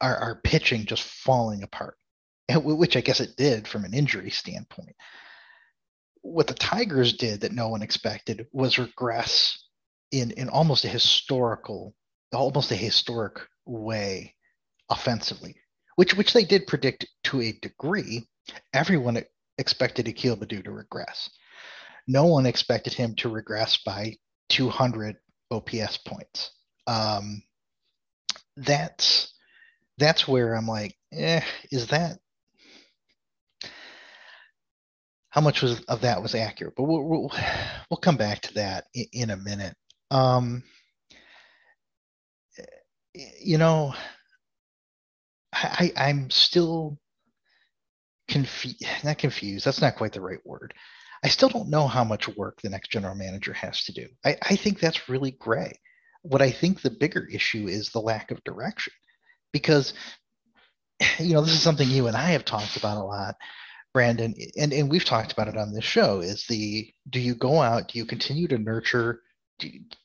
our, 0.00 0.16
our 0.16 0.40
pitching 0.42 0.86
just 0.86 1.02
falling 1.02 1.62
apart, 1.62 1.98
which 2.50 2.96
I 2.96 3.02
guess 3.02 3.20
it 3.20 3.36
did 3.36 3.68
from 3.68 3.84
an 3.84 3.92
injury 3.92 4.30
standpoint. 4.30 4.96
What 6.26 6.48
the 6.48 6.54
Tigers 6.54 7.12
did 7.12 7.40
that 7.42 7.52
no 7.52 7.68
one 7.68 7.82
expected 7.82 8.46
was 8.52 8.78
regress 8.78 9.64
in, 10.10 10.32
in 10.32 10.48
almost 10.48 10.84
a 10.84 10.88
historical, 10.88 11.94
almost 12.32 12.72
a 12.72 12.76
historic 12.76 13.38
way 13.64 14.34
offensively, 14.90 15.56
which 15.94 16.14
which 16.14 16.32
they 16.32 16.44
did 16.44 16.66
predict 16.66 17.06
to 17.24 17.40
a 17.40 17.52
degree. 17.52 18.26
Everyone 18.74 19.22
expected 19.58 20.08
Akil 20.08 20.36
Baddoo 20.36 20.64
to 20.64 20.72
regress. 20.72 21.30
No 22.06 22.26
one 22.26 22.46
expected 22.46 22.92
him 22.92 23.14
to 23.16 23.28
regress 23.28 23.78
by 23.78 24.16
200 24.50 25.16
OPS 25.50 25.98
points. 25.98 26.50
Um, 26.86 27.42
that's 28.56 29.32
that's 29.98 30.28
where 30.28 30.54
I'm 30.54 30.66
like, 30.66 30.96
eh, 31.12 31.42
is 31.70 31.86
that 31.88 32.18
how 35.36 35.42
much 35.42 35.60
was 35.60 35.80
of 35.82 36.00
that 36.00 36.22
was 36.22 36.34
accurate? 36.34 36.74
But 36.74 36.84
we'll 36.84 37.04
we'll, 37.04 37.30
we'll 37.90 37.98
come 37.98 38.16
back 38.16 38.40
to 38.40 38.54
that 38.54 38.86
in, 38.94 39.04
in 39.12 39.30
a 39.30 39.36
minute. 39.36 39.76
Um, 40.10 40.62
you 43.14 43.58
know, 43.58 43.94
I, 45.52 45.92
I'm 45.94 46.30
still 46.30 46.98
confused. 48.28 48.82
Not 49.04 49.18
confused. 49.18 49.66
That's 49.66 49.82
not 49.82 49.96
quite 49.96 50.12
the 50.14 50.22
right 50.22 50.44
word. 50.44 50.72
I 51.22 51.28
still 51.28 51.50
don't 51.50 51.68
know 51.68 51.86
how 51.86 52.04
much 52.04 52.34
work 52.36 52.62
the 52.62 52.70
next 52.70 52.90
general 52.90 53.14
manager 53.14 53.52
has 53.52 53.84
to 53.84 53.92
do. 53.92 54.06
I, 54.24 54.36
I 54.42 54.56
think 54.56 54.80
that's 54.80 55.08
really 55.08 55.32
gray. 55.32 55.78
What 56.22 56.40
I 56.40 56.50
think 56.50 56.80
the 56.80 56.90
bigger 56.90 57.26
issue 57.30 57.66
is 57.68 57.90
the 57.90 58.00
lack 58.00 58.30
of 58.30 58.42
direction, 58.44 58.94
because 59.52 59.92
you 61.18 61.34
know 61.34 61.42
this 61.42 61.52
is 61.52 61.62
something 61.62 61.90
you 61.90 62.06
and 62.06 62.16
I 62.16 62.30
have 62.30 62.46
talked 62.46 62.78
about 62.78 62.96
a 62.96 63.04
lot, 63.04 63.34
Brandon, 63.96 64.34
and 64.58 64.74
and 64.74 64.90
we've 64.90 65.06
talked 65.06 65.32
about 65.32 65.48
it 65.48 65.56
on 65.56 65.72
this 65.72 65.82
show. 65.82 66.20
Is 66.20 66.44
the 66.48 66.92
do 67.08 67.18
you 67.18 67.34
go 67.34 67.62
out? 67.62 67.88
Do 67.88 67.98
you 67.98 68.04
continue 68.04 68.46
to 68.48 68.58
nurture 68.58 69.22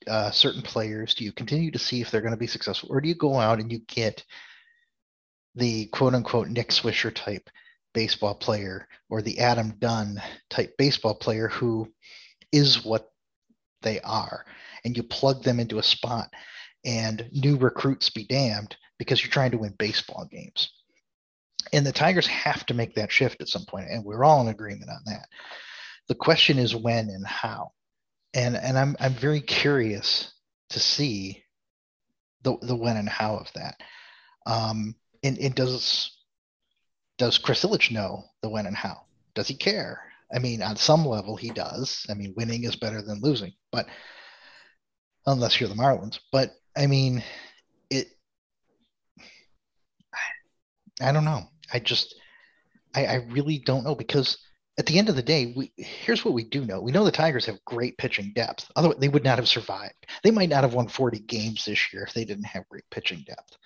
uh, 0.08 0.32
certain 0.32 0.62
players? 0.62 1.14
Do 1.14 1.26
you 1.26 1.34
continue 1.34 1.72
to 1.72 1.78
see 1.78 2.00
if 2.00 2.10
they're 2.10 2.22
going 2.22 2.32
to 2.32 2.38
be 2.38 2.48
successful, 2.48 2.88
or 2.90 3.02
do 3.02 3.10
you 3.10 3.16
go 3.16 3.36
out 3.36 3.60
and 3.60 3.70
you 3.70 3.80
get 3.80 4.24
the 5.56 5.88
quote 5.88 6.16
unquote 6.16 6.48
Nick 6.48 6.70
Swisher 6.70 7.14
type 7.14 7.50
baseball 7.94 8.34
player 8.34 8.88
or 9.10 9.22
the 9.22 9.40
Adam 9.40 9.74
Dunn 9.80 10.22
type 10.50 10.78
baseball 10.78 11.16
player 11.16 11.50
who 11.50 11.92
is 12.54 12.86
what 12.86 13.12
they 13.82 14.00
are. 14.00 14.46
And 14.86 14.96
you 14.96 15.04
plug 15.04 15.44
them 15.44 15.60
into 15.60 15.80
a 15.80 15.84
spot 15.84 16.30
and 16.86 17.28
new 17.34 17.58
recruits 17.58 18.10
be 18.10 18.26
damned 18.26 18.78
because 18.98 19.22
you're 19.22 19.34
trying 19.34 19.52
to 19.52 19.58
win 19.58 19.76
baseball 19.78 20.30
games. 20.32 20.72
And 21.74 21.86
the 21.86 21.92
Tigers 21.92 22.28
have 22.28 22.66
to 22.66 22.74
make 22.74 22.96
that 22.96 23.12
shift 23.12 23.42
at 23.42 23.48
some 23.48 23.66
point, 23.66 23.88
and 23.90 24.04
we're 24.04 24.24
all 24.24 24.42
in 24.42 24.50
agreement 24.50 24.90
on 24.90 25.02
that. 25.06 25.28
The 26.08 26.16
question 26.16 26.58
is 26.60 26.76
when 26.76 27.10
and 27.10 27.26
how. 27.26 27.72
And 28.34 28.56
and 28.56 28.78
I'm 28.78 28.96
I'm 29.00 29.14
very 29.14 29.42
curious 29.42 30.34
to 30.70 30.80
see 30.80 31.44
the 32.44 32.58
the 32.62 32.76
when 32.76 32.98
and 32.98 33.10
how 33.10 33.38
of 33.38 33.52
that. 33.54 33.82
Um, 34.46 34.96
and, 35.24 35.38
and 35.38 35.56
does 35.56 36.18
does 37.18 37.38
Chris 37.38 37.64
Ilitch 37.64 37.92
know 37.92 38.26
the 38.42 38.50
when 38.50 38.66
and 38.66 38.76
how? 38.76 39.02
Does 39.36 39.48
he 39.48 39.54
care? 39.54 40.02
I 40.34 40.40
mean, 40.40 40.62
on 40.62 40.76
some 40.76 41.06
level, 41.06 41.36
he 41.36 41.52
does. 41.52 42.06
I 42.10 42.14
mean, 42.14 42.34
winning 42.36 42.64
is 42.64 42.76
better 42.76 43.02
than 43.02 43.22
losing, 43.22 43.54
but 43.72 43.86
unless 45.26 45.60
you're 45.60 45.70
the 45.70 45.76
Marlins. 45.76 46.20
But 46.32 46.52
I 46.76 46.88
mean, 46.88 47.24
it. 47.90 48.08
I 51.02 51.12
don't 51.12 51.26
know. 51.26 51.44
I 51.74 51.80
just, 51.80 52.16
I, 52.94 53.06
I 53.06 53.16
really 53.30 53.60
don't 53.60 53.84
know 53.84 53.96
because 53.96 54.38
at 54.78 54.86
the 54.86 54.98
end 54.98 55.10
of 55.10 55.16
the 55.16 55.22
day, 55.22 55.54
we 55.56 55.72
here's 55.78 56.24
what 56.24 56.34
we 56.34 56.44
do 56.44 56.66
know. 56.66 56.82
We 56.82 56.92
know 56.92 57.04
the 57.04 57.12
Tigers 57.12 57.46
have 57.46 57.64
great 57.66 57.98
pitching 57.98 58.32
depth. 58.34 58.72
Otherwise, 58.76 58.98
they 59.00 59.10
would 59.10 59.24
not 59.24 59.38
have 59.38 59.48
survived. 59.48 60.08
They 60.24 60.32
might 60.32 60.50
not 60.50 60.64
have 60.64 60.74
won 60.74 60.88
40 60.88 61.20
games 61.20 61.66
this 61.66 61.94
year 61.94 62.04
if 62.04 62.14
they 62.14 62.26
didn't 62.26 62.46
have 62.46 62.68
great 62.70 62.90
pitching 62.90 63.24
depth. 63.28 63.58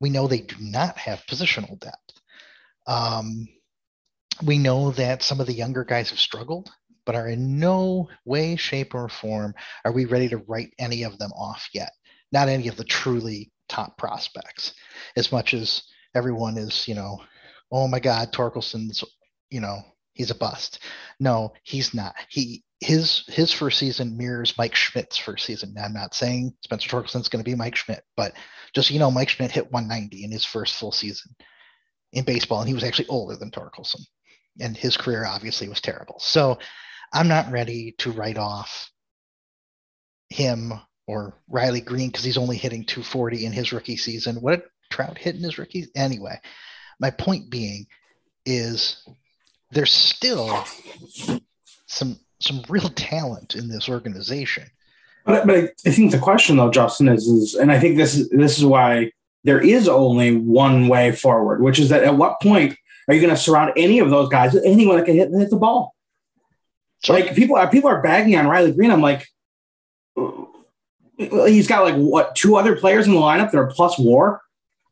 We 0.00 0.10
know 0.10 0.26
they 0.26 0.40
do 0.40 0.56
not 0.58 0.96
have 0.98 1.24
positional 1.30 1.78
depth. 1.78 2.20
Um, 2.86 3.48
we 4.42 4.58
know 4.58 4.90
that 4.92 5.22
some 5.22 5.40
of 5.40 5.46
the 5.46 5.52
younger 5.52 5.84
guys 5.84 6.10
have 6.10 6.18
struggled, 6.18 6.70
but 7.06 7.14
are 7.14 7.28
in 7.28 7.58
no 7.58 8.08
way, 8.24 8.56
shape, 8.56 8.94
or 8.94 9.08
form 9.08 9.54
are 9.84 9.92
we 9.92 10.06
ready 10.06 10.28
to 10.28 10.38
write 10.38 10.74
any 10.78 11.04
of 11.04 11.18
them 11.18 11.30
off 11.32 11.68
yet. 11.72 11.92
Not 12.32 12.48
any 12.48 12.68
of 12.68 12.76
the 12.76 12.84
truly 12.84 13.52
top 13.68 13.96
prospects, 13.96 14.74
as 15.16 15.30
much 15.30 15.54
as 15.54 15.84
everyone 16.14 16.56
is, 16.56 16.86
you 16.88 16.94
know, 16.94 17.22
oh 17.70 17.88
my 17.88 18.00
God, 18.00 18.32
Torkelson's, 18.32 19.04
you 19.50 19.60
know, 19.60 19.78
he's 20.12 20.30
a 20.30 20.34
bust. 20.34 20.80
No, 21.20 21.52
he's 21.62 21.94
not. 21.94 22.14
He 22.28 22.64
his 22.80 23.24
his 23.28 23.50
first 23.52 23.78
season 23.78 24.16
mirrors 24.16 24.54
Mike 24.58 24.74
Schmidt's 24.74 25.16
first 25.16 25.46
season. 25.46 25.74
I'm 25.82 25.92
not 25.92 26.14
saying 26.14 26.54
Spencer 26.62 26.88
Torkelson's 26.88 27.28
going 27.28 27.42
to 27.42 27.50
be 27.50 27.56
Mike 27.56 27.76
Schmidt, 27.76 28.04
but 28.16 28.34
just 28.74 28.90
you 28.90 28.98
know, 28.98 29.10
Mike 29.10 29.28
Schmidt 29.28 29.50
hit 29.50 29.72
190 29.72 30.24
in 30.24 30.30
his 30.30 30.44
first 30.44 30.76
full 30.76 30.92
season 30.92 31.34
in 32.12 32.24
baseball, 32.24 32.60
and 32.60 32.68
he 32.68 32.74
was 32.74 32.84
actually 32.84 33.08
older 33.08 33.36
than 33.36 33.50
Torkelson, 33.50 34.00
and 34.60 34.76
his 34.76 34.96
career 34.96 35.24
obviously 35.24 35.68
was 35.68 35.80
terrible. 35.80 36.16
So 36.18 36.58
I'm 37.12 37.28
not 37.28 37.50
ready 37.50 37.94
to 37.98 38.12
write 38.12 38.38
off 38.38 38.90
him 40.28 40.72
or 41.06 41.40
Riley 41.48 41.80
Greene 41.80 42.08
because 42.08 42.24
he's 42.24 42.38
only 42.38 42.56
hitting 42.56 42.84
240 42.84 43.46
in 43.46 43.52
his 43.52 43.72
rookie 43.72 43.96
season. 43.96 44.36
What 44.36 44.64
Trout 44.94 45.18
hitting 45.18 45.40
in 45.40 45.44
his 45.44 45.58
rookie? 45.58 45.86
Anyway, 45.94 46.38
my 47.00 47.10
point 47.10 47.50
being 47.50 47.86
is 48.46 49.06
there's 49.70 49.92
still 49.92 50.64
some 51.86 52.18
some 52.40 52.62
real 52.68 52.90
talent 52.90 53.54
in 53.54 53.68
this 53.68 53.88
organization 53.88 54.64
but, 55.24 55.46
but 55.46 55.72
I 55.86 55.90
think 55.90 56.10
the 56.10 56.18
question 56.18 56.56
though, 56.56 56.70
Justin, 56.70 57.08
is, 57.08 57.26
is 57.26 57.54
and 57.54 57.72
I 57.72 57.80
think 57.80 57.96
this 57.96 58.14
is 58.14 58.28
this 58.28 58.58
is 58.58 58.64
why 58.64 59.10
there 59.42 59.60
is 59.60 59.88
only 59.88 60.36
one 60.36 60.88
way 60.88 61.12
forward, 61.12 61.62
which 61.62 61.78
is 61.78 61.88
that 61.88 62.04
at 62.04 62.16
what 62.16 62.40
point 62.40 62.76
are 63.08 63.14
you 63.14 63.20
going 63.20 63.34
to 63.34 63.40
surround 63.40 63.72
any 63.76 63.98
of 63.98 64.10
those 64.10 64.28
guys 64.28 64.52
with 64.52 64.64
anyone 64.64 64.96
that 64.96 65.06
can 65.06 65.14
hit, 65.14 65.30
hit 65.30 65.50
the 65.50 65.56
ball? 65.56 65.94
Sure. 67.02 67.16
Like 67.16 67.34
people 67.34 67.56
are 67.56 67.70
people 67.70 67.88
are 67.88 68.02
bagging 68.02 68.36
on 68.36 68.46
Riley 68.46 68.72
Greene. 68.72 68.90
I'm 68.90 69.00
like, 69.00 69.26
uh, 70.16 70.44
he's 71.16 71.68
got 71.68 71.84
like 71.84 71.96
what 71.96 72.34
two 72.36 72.56
other 72.56 72.76
players 72.76 73.06
in 73.06 73.14
the 73.14 73.20
lineup 73.20 73.50
that 73.50 73.58
are 73.58 73.70
plus 73.70 73.98
WAR. 73.98 74.42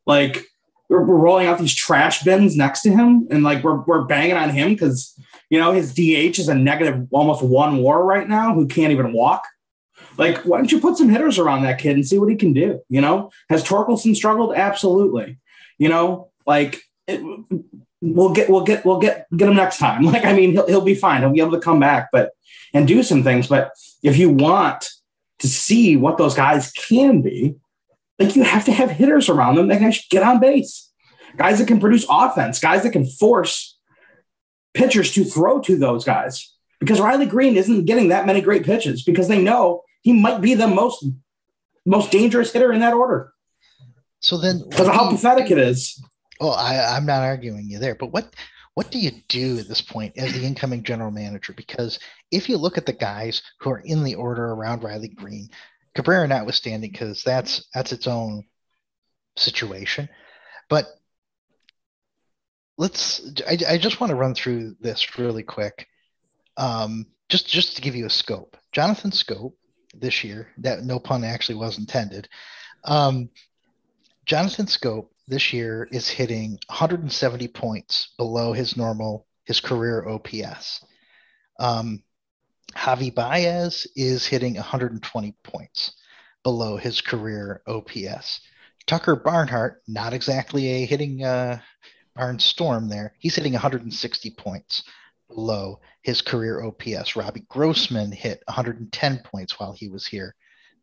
Like 0.07 0.45
we're, 0.89 1.05
we're 1.05 1.17
rolling 1.17 1.47
out 1.47 1.59
these 1.59 1.75
trash 1.75 2.23
bins 2.23 2.57
next 2.57 2.83
to 2.83 2.91
him, 2.91 3.27
and 3.31 3.43
like 3.43 3.63
we're 3.63 3.81
we're 3.83 4.05
banging 4.05 4.37
on 4.37 4.51
him 4.51 4.75
because 4.75 5.19
you 5.51 5.59
know 5.59 5.73
his 5.73 5.95
DH 5.95 6.39
is 6.39 6.49
a 6.49 6.55
negative 6.55 7.07
almost 7.11 7.43
one 7.43 7.79
WAR 7.79 8.05
right 8.05 8.29
now, 8.29 8.55
who 8.55 8.67
can't 8.67 8.93
even 8.93 9.13
walk. 9.13 9.45
Like, 10.19 10.39
why 10.45 10.59
don't 10.59 10.71
you 10.71 10.81
put 10.81 10.99
some 10.99 11.09
hitters 11.09 11.39
around 11.39 11.63
that 11.63 11.79
kid 11.79 11.95
and 11.95 12.07
see 12.07 12.19
what 12.19 12.29
he 12.29 12.37
can 12.37 12.53
do? 12.53 12.81
You 12.89 13.01
know, 13.01 13.31
has 13.49 13.65
Torkelson 13.65 14.15
struggled? 14.15 14.55
Absolutely. 14.55 15.39
You 15.79 15.89
know, 15.89 16.31
like 16.47 16.83
it, 17.07 17.23
we'll 18.01 18.33
get 18.33 18.51
we'll 18.51 18.65
get 18.65 18.85
we'll 18.85 18.99
get 18.99 19.27
get 19.37 19.49
him 19.49 19.57
next 19.57 19.79
time. 19.79 20.05
Like, 20.13 20.25
I 20.25 20.33
mean, 20.35 20.53
he'll 20.53 20.67
he'll 20.67 20.81
be 20.83 20.95
fine. 20.95 21.23
He'll 21.23 21.33
be 21.33 21.41
able 21.41 21.53
to 21.53 21.61
come 21.61 21.81
back, 21.81 22.11
but 22.13 22.33
and 22.75 22.87
do 22.87 23.03
some 23.03 23.23
things. 23.23 23.47
But 23.47 23.73
if 24.03 24.17
you 24.17 24.31
want 24.31 24.91
to 25.39 25.49
see 25.49 25.97
what 25.97 26.19
those 26.19 26.35
guys 26.35 26.71
can 26.73 27.23
be, 27.23 27.57
like 28.23 28.37
you 28.37 28.43
have 28.45 28.65
to 28.67 28.73
have 28.73 28.91
hitters 28.91 29.29
around 29.29 29.57
them 29.57 29.69
that 29.69 29.79
can 29.79 29.93
get 30.11 30.23
on 30.23 30.41
base, 30.41 30.91
guys 31.37 31.59
that 31.59 31.69
can 31.69 31.81
produce 31.81 32.07
offense, 32.09 32.61
guys 32.61 32.83
that 32.83 32.93
can 32.93 33.07
force 33.07 33.79
pitchers 34.75 35.13
to 35.13 35.25
throw 35.25 35.61
to 35.61 35.77
those 35.77 36.05
guys. 36.05 36.55
Because 36.81 37.01
Riley 37.01 37.27
Greene 37.27 37.57
isn't 37.57 37.85
getting 37.85 38.09
that 38.09 38.27
many 38.27 38.41
great 38.41 38.65
pitches 38.65 39.05
because 39.05 39.29
they 39.29 39.41
know 39.41 39.83
he 40.03 40.13
might 40.13 40.41
be 40.41 40.55
the 40.55 40.69
most 40.69 41.05
most 41.85 42.11
dangerous 42.11 42.53
hitter 42.53 42.73
in 42.73 42.81
that 42.81 42.95
order. 42.95 43.33
So 44.21 44.39
then, 44.39 44.63
because 44.69 44.89
of 44.89 44.95
how 44.95 45.11
pathetic 45.11 45.51
it 45.51 45.59
is. 45.59 46.01
Well, 46.41 46.53
I, 46.53 46.97
I'm 46.97 47.07
not 47.07 47.23
arguing 47.23 47.69
you 47.69 47.79
there, 47.79 47.95
but 47.95 48.13
what 48.13 48.35
what 48.75 48.91
do 48.91 48.99
you 48.99 49.11
do 49.29 49.59
at 49.59 49.69
this 49.69 49.83
point 49.83 50.17
as 50.17 50.33
the 50.33 50.45
incoming 50.45 50.83
general 50.83 51.11
manager? 51.11 51.53
Because 51.53 51.99
if 52.31 52.49
you 52.49 52.57
look 52.57 52.79
at 52.79 52.87
the 52.87 52.93
guys 52.93 53.43
who 53.61 53.71
are 53.71 53.83
in 53.85 54.03
the 54.03 54.15
order 54.15 54.47
around 54.47 54.83
Riley 54.83 55.09
Greene, 55.09 55.51
Cabrera 55.95 56.27
notwithstanding, 56.27 56.91
because 56.91 57.23
that's 57.23 57.67
that's 57.75 57.93
its 57.93 58.07
own 58.07 58.45
situation. 59.37 60.09
But 60.69 60.87
let's. 62.79 63.33
I, 63.47 63.59
I 63.69 63.79
just 63.79 64.01
want 64.01 64.11
to 64.11 64.17
run 64.17 64.35
through 64.35 64.77
this 64.81 65.19
really 65.19 65.43
quick, 65.43 65.87
um, 66.57 67.07
just 67.29 67.49
just 67.49 67.77
to 67.77 67.83
give 67.83 67.95
you 67.95 68.07
a 68.07 68.11
scope. 68.11 68.57
Jonathan 68.73 69.11
Schoop 69.11 69.53
this 69.95 70.25
year. 70.25 70.49
That 70.59 70.85
no 70.85 70.99
pun 70.99 71.25
actually 71.25 71.57
was 71.57 71.79
intended. 71.79 72.29
Um, 72.85 73.31
Jonathan 74.25 74.67
Schoop 74.67 75.09
this 75.29 75.53
year 75.53 75.89
is 75.93 76.09
hitting 76.09 76.59
170 76.69 77.49
points 77.49 78.13
below 78.17 78.53
his 78.53 78.77
normal 78.77 79.27
his 79.45 79.61
career 79.61 80.07
OPS. 80.09 80.85
Um, 81.59 82.03
Javi 82.77 83.15
Baez 83.15 83.87
is 83.95 84.27
hitting 84.27 84.55
120 84.55 85.35
points 85.43 85.93
below 86.43 86.77
his 86.77 87.01
career 87.01 87.63
OPS. 87.67 88.41
Tucker 88.87 89.17
Barnhart, 89.17 89.83
not 89.87 90.13
exactly 90.13 90.69
a 90.69 90.87
hitting 90.87 91.23
uh, 91.25 91.61
barn 92.15 92.39
storm 92.39 92.89
there. 92.89 93.15
He's 93.19 93.37
hitting 93.37 93.53
160 93.53 94.31
points 94.33 94.83
below 95.29 95.81
his 96.03 96.21
career 96.21 96.63
OPS. 96.63 97.17
Robbie 97.17 97.47
Grossman 97.49 98.13
hit 98.13 98.43
110 98.47 99.19
points 99.25 99.59
while 99.59 99.73
he 99.73 99.89
was 99.89 100.07
here. 100.07 100.35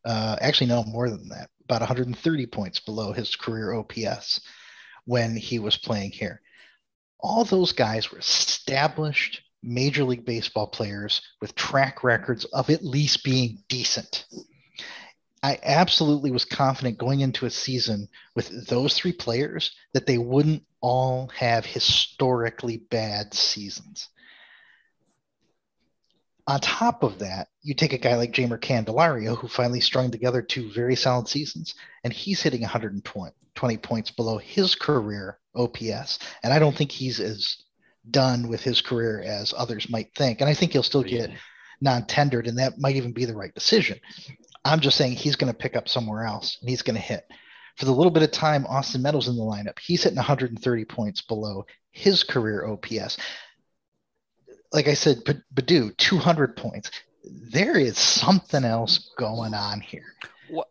Uh, 0.06 0.38
actually, 0.39 0.67
no 0.67 0.84
more 0.84 1.10
than 1.10 1.28
that, 1.30 1.49
about 1.65 1.82
130 1.82 2.45
points 2.47 2.80
below 2.80 3.12
his 3.12 3.36
career 3.36 3.73
OPS 3.73 4.41
when 5.06 5.36
he 5.36 5.60
was 5.60 5.78
playing 5.78 6.12
here. 6.12 6.41
All 7.19 7.43
those 7.43 7.73
guys 7.73 8.12
were 8.12 8.19
established 8.19 9.41
Major 9.61 10.03
League 10.03 10.25
Baseball 10.25 10.67
players 10.67 11.21
with 11.41 11.55
track 11.55 12.03
records 12.03 12.45
of 12.45 12.69
at 12.69 12.83
least 12.83 13.23
being 13.23 13.63
decent. 13.67 14.25
I 15.41 15.57
absolutely 15.63 16.31
was 16.31 16.45
confident 16.45 16.97
going 16.97 17.21
into 17.21 17.45
a 17.45 17.49
season 17.49 18.09
with 18.35 18.67
those 18.67 18.93
three 18.93 19.13
players 19.13 19.71
that 19.93 20.05
they 20.05 20.17
wouldn't 20.17 20.63
all 20.81 21.29
have 21.35 21.65
historically 21.65 22.77
bad 22.77 23.33
seasons. 23.33 24.09
On 26.47 26.59
top 26.59 27.03
of 27.03 27.19
that, 27.19 27.47
you 27.61 27.75
take 27.75 27.93
a 27.93 27.97
guy 27.97 28.15
like 28.15 28.31
Jeimer 28.31 28.59
Candelario, 28.59 29.37
who 29.37 29.47
finally 29.47 29.81
strung 29.81 30.09
together 30.09 30.41
two 30.41 30.71
very 30.71 30.95
solid 30.95 31.27
seasons, 31.27 31.75
and 32.03 32.11
he's 32.11 32.41
hitting 32.41 32.61
120 32.61 33.77
points 33.77 34.11
below 34.11 34.39
his 34.39 34.73
career 34.73 35.37
OPS. 35.55 36.17
And 36.41 36.51
I 36.51 36.59
don't 36.59 36.75
think 36.75 36.91
he's 36.91 37.19
as 37.19 37.55
done 38.09 38.47
with 38.47 38.62
his 38.62 38.81
career 38.81 39.21
as 39.21 39.53
others 39.57 39.89
might 39.89 40.13
think. 40.15 40.41
And 40.41 40.49
I 40.49 40.53
think 40.53 40.71
he'll 40.71 40.83
still 40.83 41.03
get 41.03 41.31
non 41.81 42.05
tendered, 42.05 42.47
and 42.47 42.57
that 42.57 42.79
might 42.79 42.95
even 42.95 43.12
be 43.12 43.25
the 43.25 43.35
right 43.35 43.53
decision. 43.53 43.99
I'm 44.65 44.79
just 44.79 44.97
saying 44.97 45.13
he's 45.13 45.35
going 45.35 45.51
to 45.51 45.57
pick 45.57 45.75
up 45.75 45.88
somewhere 45.88 46.25
else 46.25 46.57
and 46.62 46.69
he's 46.69 46.81
going 46.81 46.95
to 46.95 47.01
hit. 47.01 47.25
For 47.77 47.85
the 47.85 47.93
little 47.93 48.12
bit 48.12 48.23
of 48.23 48.31
time 48.31 48.65
Austin 48.67 49.01
Meadows 49.01 49.29
in 49.29 49.38
the 49.38 49.41
lineup, 49.41 49.79
he's 49.79 50.03
hitting 50.03 50.17
130 50.17 50.85
points 50.85 51.21
below 51.21 51.65
his 51.91 52.23
career 52.23 52.67
OPS 52.67 53.17
like 54.71 54.88
I 54.88 54.93
said, 54.93 55.23
Baddoo, 55.53 55.95
200 55.97 56.55
points. 56.55 56.91
There 57.23 57.77
is 57.77 57.97
something 57.97 58.63
else 58.63 59.12
going 59.17 59.53
on 59.53 59.81
here. 59.81 60.15
What, 60.49 60.67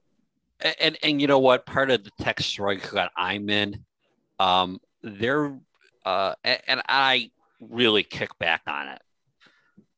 and 0.81 0.97
and 1.03 1.21
you 1.21 1.27
know 1.27 1.39
what? 1.39 1.67
Part 1.67 1.91
of 1.91 2.05
the 2.05 2.11
text 2.21 2.57
thread 2.57 2.81
that 2.93 3.13
I'm 3.17 3.49
in, 3.51 3.85
um, 4.39 4.81
there, 5.03 5.59
uh, 6.09 6.35
and, 6.43 6.61
and 6.67 6.83
I 6.89 7.31
really 7.61 8.03
kick 8.03 8.31
back 8.39 8.63
on 8.67 8.89
it, 8.89 9.03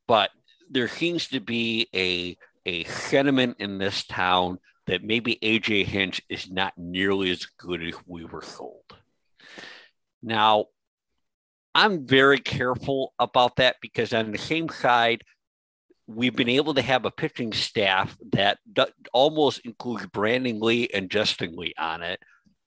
but 0.09 0.31
there 0.68 0.88
seems 0.88 1.29
to 1.29 1.38
be 1.38 1.87
a 1.94 2.37
a 2.66 2.83
sentiment 2.85 3.59
in 3.61 3.79
this 3.79 4.05
town 4.05 4.59
that 4.88 5.05
maybe 5.05 5.38
AJ 5.40 5.87
Hinch 5.87 6.20
is 6.29 6.51
not 6.51 6.73
nearly 6.77 7.31
as 7.31 7.46
good 7.59 7.81
as 7.85 7.94
we 8.07 8.25
were 8.25 8.42
sold. 8.42 8.92
Now, 10.20 10.66
I'm 11.77 12.07
very 12.09 12.40
careful 12.40 13.14
about 13.20 13.57
that 13.57 13.77
because 13.81 14.12
on 14.12 14.33
the 14.33 14.38
same 14.38 14.68
side, 14.68 15.23
we've 16.09 16.35
been 16.35 16.49
able 16.49 16.75
to 16.75 16.83
have 16.83 17.05
a 17.05 17.11
pitching 17.12 17.53
staff 17.53 18.16
that 18.33 18.59
d- 18.70 18.85
almost 19.12 19.61
includes 19.61 20.07
Brandon 20.07 20.59
Lee 20.59 20.88
and 20.92 21.09
Justin 21.09 21.55
Lee 21.55 21.73
on 21.79 22.03
it 22.03 22.18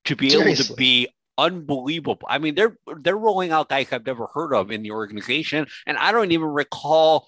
to 0.05 0.15
be 0.15 0.29
Seriously. 0.29 0.51
able 0.51 0.63
to 0.63 0.73
be 0.75 1.07
unbelievable. 1.37 2.27
I 2.27 2.37
mean, 2.37 2.55
they're 2.55 2.77
they're 3.01 3.17
rolling 3.17 3.51
out 3.51 3.69
guys 3.69 3.87
I've 3.91 4.05
never 4.05 4.27
heard 4.27 4.53
of 4.53 4.71
in 4.71 4.83
the 4.83 4.91
organization, 4.91 5.67
and 5.85 5.97
I 5.97 6.11
don't 6.11 6.31
even 6.31 6.47
recall 6.47 7.27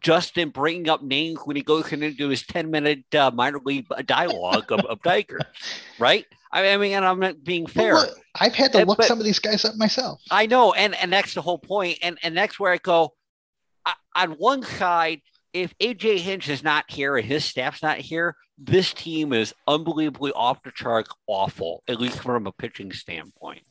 Justin 0.00 0.50
bringing 0.50 0.88
up 0.88 1.02
names 1.02 1.38
when 1.44 1.56
he 1.56 1.62
goes 1.62 1.92
into 1.92 2.28
his 2.28 2.46
ten 2.46 2.70
minute 2.70 3.04
uh, 3.14 3.30
minor 3.32 3.60
league 3.64 3.86
dialogue 4.06 4.70
of, 4.72 4.80
of 4.86 5.02
Tiger, 5.02 5.40
right? 5.98 6.26
I 6.52 6.76
mean, 6.76 6.92
and 6.92 7.04
I'm 7.04 7.18
not 7.18 7.42
being 7.42 7.66
fair. 7.66 7.94
Look, 7.94 8.16
I've 8.40 8.54
had 8.54 8.72
to 8.72 8.84
look 8.84 8.98
but, 8.98 9.06
some 9.06 9.18
of 9.18 9.24
these 9.24 9.40
guys 9.40 9.64
up 9.64 9.74
myself. 9.76 10.20
I 10.30 10.46
know, 10.46 10.72
and 10.72 10.94
and 10.94 11.12
that's 11.12 11.34
the 11.34 11.42
whole 11.42 11.58
point, 11.58 11.98
and 12.02 12.18
and 12.22 12.36
that's 12.36 12.60
where 12.60 12.72
I 12.72 12.78
go. 12.78 13.14
I, 13.84 13.94
on 14.14 14.32
one 14.32 14.62
side, 14.62 15.20
if 15.52 15.76
AJ 15.78 16.18
Hinch 16.18 16.48
is 16.48 16.62
not 16.62 16.84
here 16.88 17.16
and 17.16 17.26
his 17.26 17.44
staff's 17.44 17.82
not 17.82 17.98
here, 17.98 18.36
this 18.58 18.92
team 18.92 19.32
is 19.32 19.54
unbelievably 19.66 20.32
off 20.32 20.62
the 20.62 20.70
chart 20.70 21.08
awful, 21.26 21.82
at 21.88 22.00
least 22.00 22.20
from 22.20 22.46
a 22.46 22.52
pitching 22.52 22.92
standpoint. 22.92 23.62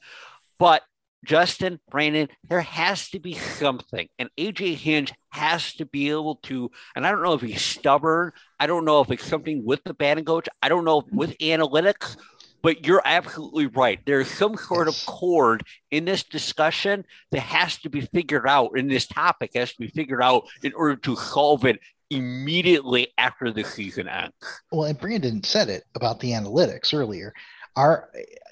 But 0.59 0.83
Justin, 1.23 1.79
Brandon, 1.89 2.27
there 2.49 2.61
has 2.61 3.09
to 3.11 3.19
be 3.19 3.33
something. 3.33 4.09
And 4.19 4.29
AJ 4.37 4.75
Hinch 4.75 5.13
has 5.29 5.73
to 5.75 5.85
be 5.85 6.09
able 6.09 6.35
to, 6.43 6.69
and 6.95 7.07
I 7.07 7.11
don't 7.11 7.23
know 7.23 7.33
if 7.33 7.41
he's 7.41 7.61
stubborn. 7.61 8.33
I 8.59 8.67
don't 8.67 8.85
know 8.85 9.01
if 9.01 9.09
it's 9.09 9.25
something 9.25 9.63
with 9.63 9.83
the 9.85 9.93
batting 9.93 10.25
coach. 10.25 10.49
I 10.61 10.69
don't 10.69 10.83
know 10.83 11.03
with 11.11 11.37
analytics, 11.37 12.17
but 12.61 12.85
you're 12.85 13.01
absolutely 13.05 13.67
right. 13.67 13.99
There's 14.05 14.29
some 14.29 14.57
sort 14.57 14.87
of 14.87 15.05
chord 15.05 15.63
in 15.91 16.05
this 16.05 16.23
discussion 16.23 17.05
that 17.31 17.41
has 17.41 17.77
to 17.79 17.89
be 17.89 18.01
figured 18.01 18.47
out, 18.47 18.77
in 18.77 18.87
this 18.87 19.07
topic 19.07 19.51
has 19.55 19.71
to 19.73 19.79
be 19.79 19.89
figured 19.89 20.21
out 20.21 20.43
in 20.61 20.73
order 20.73 20.95
to 20.97 21.15
solve 21.15 21.65
it 21.65 21.79
immediately 22.15 23.07
after 23.17 23.51
the 23.51 23.63
season 23.63 24.07
ends. 24.07 24.33
Well, 24.71 24.85
and 24.85 24.99
Brandon 24.99 25.43
said 25.43 25.69
it 25.69 25.83
about 25.95 26.19
the 26.19 26.31
analytics 26.31 26.93
earlier. 26.93 27.33
Are 27.75 28.09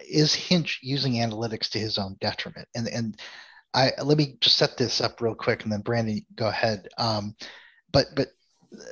is 0.10 0.34
Hinch 0.34 0.80
using 0.82 1.14
analytics 1.14 1.70
to 1.70 1.80
his 1.80 1.98
own 1.98 2.18
detriment? 2.20 2.68
And 2.76 2.88
and 2.88 3.20
I 3.74 3.92
let 4.04 4.18
me 4.18 4.38
just 4.42 4.58
set 4.58 4.78
this 4.78 5.02
up 5.02 5.22
real 5.22 5.36
quick, 5.36 5.64
and 5.64 5.72
then 5.72 5.82
Brandon, 5.82 6.26
go 6.36 6.48
ahead. 6.48 6.88
Um, 6.98 7.36
but 7.92 8.08
but 8.16 8.30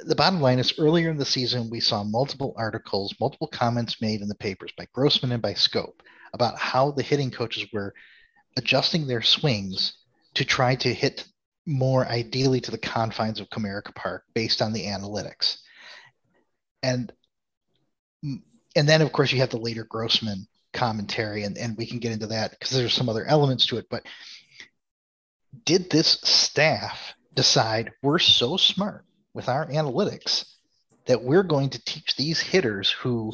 the 0.04 0.16
bottom 0.16 0.42
line 0.42 0.60
is 0.60 0.78
earlier 0.78 1.10
in 1.10 1.18
the 1.18 1.26
season, 1.26 1.70
we 1.70 1.80
saw 1.80 2.04
multiple 2.04 2.54
articles, 2.58 3.16
multiple 3.20 3.48
comments 3.48 4.02
made 4.02 4.22
in 4.22 4.28
the 4.28 4.36
papers 4.36 4.72
by 4.78 4.88
Grossman 4.94 5.32
and 5.32 5.42
by 5.42 5.54
Schoop 5.54 6.02
about 6.34 6.58
how 6.60 6.92
the 6.92 7.04
hitting 7.04 7.32
coaches 7.32 7.66
were 7.72 7.94
adjusting 8.58 9.08
their 9.08 9.22
swings 9.22 9.94
to 10.34 10.46
try 10.46 10.76
to 10.76 10.94
hit 10.94 11.26
more 11.66 12.06
ideally 12.08 12.62
to 12.62 12.72
the 12.72 12.78
confines 12.78 13.40
of 13.40 13.50
Comerica 13.50 13.94
Park 13.94 14.24
based 14.34 14.62
on 14.62 14.74
the 14.74 14.86
analytics. 14.86 15.58
And 16.82 17.12
and 18.76 18.88
then 18.88 19.02
of 19.02 19.12
course 19.12 19.32
you 19.32 19.40
have 19.40 19.50
the 19.50 19.58
later 19.58 19.84
Grossman 19.84 20.48
commentary 20.74 21.44
and, 21.44 21.58
and 21.58 21.78
we 21.78 21.86
can 21.86 22.00
get 22.00 22.12
into 22.12 22.28
that 22.28 22.52
because 22.52 22.72
there's 22.72 22.94
some 22.94 23.10
other 23.10 23.26
elements 23.26 23.68
to 23.68 23.78
it. 23.78 23.88
But 23.90 24.04
did 25.66 25.90
this 25.90 26.20
staff 26.24 27.14
decide 27.34 27.92
we're 28.02 28.20
so 28.20 28.58
smart 28.58 29.06
with 29.34 29.50
our 29.50 29.68
analytics 29.68 30.46
that 31.06 31.24
we're 31.24 31.44
going 31.44 31.70
to 31.72 31.84
teach 31.86 32.16
these 32.16 32.40
hitters 32.40 32.92
who 32.92 33.34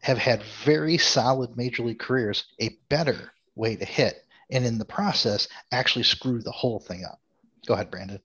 have 0.00 0.18
had 0.18 0.42
very 0.64 0.98
solid 0.98 1.56
major 1.56 1.84
league 1.84 1.98
careers 1.98 2.44
a 2.60 2.76
better 2.88 3.32
way 3.54 3.76
to 3.76 3.84
hit 3.84 4.16
and 4.50 4.66
in 4.66 4.78
the 4.78 4.84
process 4.84 5.48
actually 5.70 6.02
screw 6.02 6.42
the 6.42 6.50
whole 6.50 6.80
thing 6.80 7.04
up 7.04 7.20
go 7.66 7.74
ahead 7.74 7.90
brandon. 7.90 8.20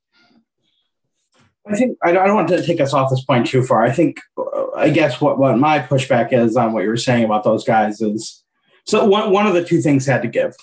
I 1.69 1.75
think 1.75 1.97
i 2.03 2.11
don't 2.11 2.35
want 2.35 2.47
to 2.49 2.65
take 2.65 2.79
us 2.79 2.93
off 2.93 3.09
this 3.09 3.23
point 3.23 3.47
too 3.47 3.63
far. 3.63 3.83
I 3.83 3.91
think 3.91 4.19
uh, 4.37 4.71
i 4.75 4.89
guess 4.89 5.19
what, 5.19 5.37
what 5.37 5.57
my 5.57 5.79
pushback 5.79 6.31
is 6.31 6.55
on 6.55 6.73
what 6.73 6.83
you 6.83 6.89
were 6.89 6.97
saying 6.97 7.25
about 7.25 7.43
those 7.43 7.63
guys 7.63 8.01
is 8.01 8.43
so 8.85 9.05
one, 9.05 9.31
one 9.31 9.45
of 9.45 9.53
the 9.53 9.65
two 9.65 9.81
things 9.81 10.05
had 10.05 10.21
to 10.21 10.29
give. 10.29 10.55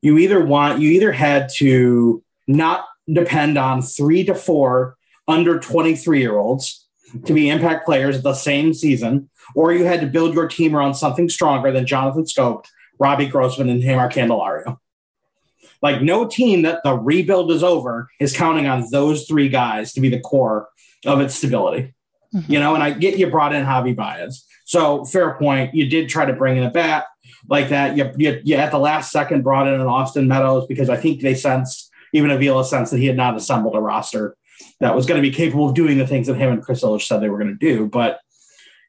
You 0.00 0.16
either 0.18 0.44
want 0.44 0.80
you 0.80 0.90
either 0.90 1.12
had 1.12 1.50
to 1.56 2.22
not 2.46 2.84
depend 3.12 3.58
on 3.58 3.82
three 3.82 4.24
to 4.24 4.34
four 4.34 4.96
under 5.26 5.58
23 5.58 6.20
year 6.20 6.38
olds 6.38 6.86
to 7.26 7.32
be 7.32 7.48
impact 7.48 7.84
players 7.84 8.22
the 8.22 8.34
same 8.34 8.74
season, 8.74 9.30
or 9.54 9.72
you 9.72 9.84
had 9.84 10.00
to 10.00 10.06
build 10.06 10.34
your 10.34 10.48
team 10.48 10.74
around 10.74 10.94
something 10.94 11.28
stronger 11.28 11.70
than 11.72 11.86
Jonathan 11.86 12.24
Schoop, 12.24 12.64
Robbie 12.98 13.26
Grossman, 13.26 13.68
and 13.68 13.82
Jeimer 13.82 14.10
Candelario. 14.10 14.78
Like 15.80 16.02
no 16.02 16.26
team 16.26 16.62
that 16.62 16.82
the 16.82 16.94
rebuild 16.94 17.52
is 17.52 17.62
over 17.62 18.08
is 18.20 18.36
counting 18.36 18.66
on 18.66 18.86
those 18.90 19.26
three 19.26 19.48
guys 19.48 19.92
to 19.92 20.00
be 20.00 20.08
the 20.08 20.20
core 20.20 20.68
of 21.06 21.20
its 21.20 21.34
stability. 21.34 21.94
Mm-hmm. 22.34 22.52
You 22.52 22.60
know, 22.60 22.74
and 22.74 22.82
I 22.82 22.90
get 22.90 23.18
you 23.18 23.30
brought 23.30 23.54
in 23.54 23.64
Javi 23.64 23.94
Baez. 23.94 24.44
So 24.64 25.04
fair 25.04 25.34
point. 25.34 25.74
You 25.74 25.88
did 25.88 26.08
try 26.08 26.26
to 26.26 26.32
bring 26.32 26.58
in 26.58 26.64
a 26.64 26.70
bat 26.70 27.06
like 27.48 27.70
that. 27.70 27.96
You, 27.96 28.12
you, 28.16 28.40
you 28.44 28.56
at 28.56 28.70
the 28.70 28.78
last 28.78 29.10
second 29.10 29.42
brought 29.42 29.66
in 29.66 29.80
an 29.80 29.86
Austin 29.86 30.28
Meadows 30.28 30.66
because 30.66 30.90
I 30.90 30.96
think 30.96 31.22
they 31.22 31.34
sensed, 31.34 31.90
even 32.12 32.30
Avila 32.30 32.64
sensed 32.64 32.92
that 32.92 32.98
he 32.98 33.06
had 33.06 33.16
not 33.16 33.36
assembled 33.36 33.76
a 33.76 33.80
roster 33.80 34.36
that 34.80 34.94
was 34.94 35.06
going 35.06 35.20
to 35.22 35.28
be 35.28 35.34
capable 35.34 35.68
of 35.68 35.74
doing 35.74 35.98
the 35.98 36.06
things 36.06 36.26
that 36.26 36.36
him 36.36 36.52
and 36.52 36.62
Chris 36.62 36.82
Ilitch 36.82 37.06
said 37.06 37.20
they 37.20 37.30
were 37.30 37.38
going 37.38 37.56
to 37.56 37.66
do. 37.66 37.86
But 37.86 38.20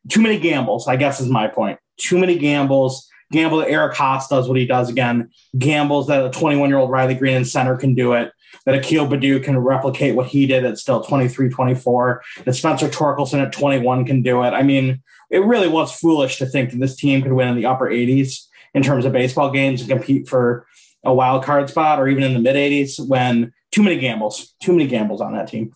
too 0.10 0.22
many 0.22 0.40
gambles, 0.40 0.88
I 0.88 0.96
guess, 0.96 1.20
is 1.20 1.30
my 1.30 1.48
point. 1.48 1.80
Too 1.98 2.18
many 2.18 2.38
gambles. 2.38 3.09
Gamble 3.32 3.60
that 3.60 3.70
Eric 3.70 3.96
Haase 3.96 4.28
does 4.28 4.48
what 4.48 4.58
he 4.58 4.66
does 4.66 4.90
again. 4.90 5.30
Gambles 5.58 6.08
that 6.08 6.26
a 6.26 6.32
21 6.32 6.70
year 6.70 6.80
old 6.80 6.90
Riley 6.90 7.16
Greene 7.16 7.38
in 7.38 7.46
center 7.46 7.78
can 7.78 7.94
do 7.94 8.14
it. 8.14 8.32
That 8.66 8.76
Akil 8.76 9.08
Baddoo 9.08 9.44
can 9.44 9.58
replicate 9.58 10.16
what 10.16 10.28
he 10.28 10.48
did 10.48 10.66
at 10.66 10.78
still 10.78 11.02
23, 11.02 11.50
24. 11.50 12.24
That 12.46 12.54
Spencer 12.54 12.90
Torkelson 12.90 13.42
at 13.42 13.54
21 13.54 14.06
can 14.06 14.22
do 14.24 14.44
it. 14.44 14.52
I 14.52 14.64
mean, 14.64 15.02
it 15.30 15.40
really 15.40 15.68
was 15.68 15.92
foolish 15.92 16.38
to 16.38 16.48
think 16.48 16.72
that 16.72 16.80
this 16.80 16.96
team 16.96 17.22
could 17.22 17.34
win 17.34 17.50
in 17.50 17.56
the 17.56 17.68
upper 17.68 17.90
80s 17.90 18.48
in 18.74 18.82
terms 18.82 19.06
of 19.06 19.14
baseball 19.14 19.52
games 19.52 19.82
and 19.82 19.90
compete 19.90 20.28
for 20.28 20.66
a 21.04 21.14
wild 21.14 21.44
card 21.44 21.70
spot 21.70 22.00
or 22.00 22.08
even 22.08 22.24
in 22.24 22.34
the 22.34 22.40
mid 22.40 22.56
80s 22.56 23.00
when 23.08 23.54
too 23.72 23.84
many 23.84 24.00
gambles, 24.00 24.56
too 24.62 24.74
many 24.74 24.88
gambles 24.88 25.22
on 25.22 25.34
that 25.34 25.48
team. 25.48 25.74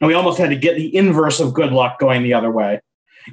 And 0.00 0.06
we 0.06 0.14
almost 0.14 0.38
had 0.38 0.50
to 0.50 0.56
get 0.56 0.76
the 0.76 0.94
inverse 0.94 1.40
of 1.40 1.54
good 1.54 1.72
luck 1.72 1.98
going 1.98 2.22
the 2.22 2.34
other 2.34 2.50
way 2.50 2.80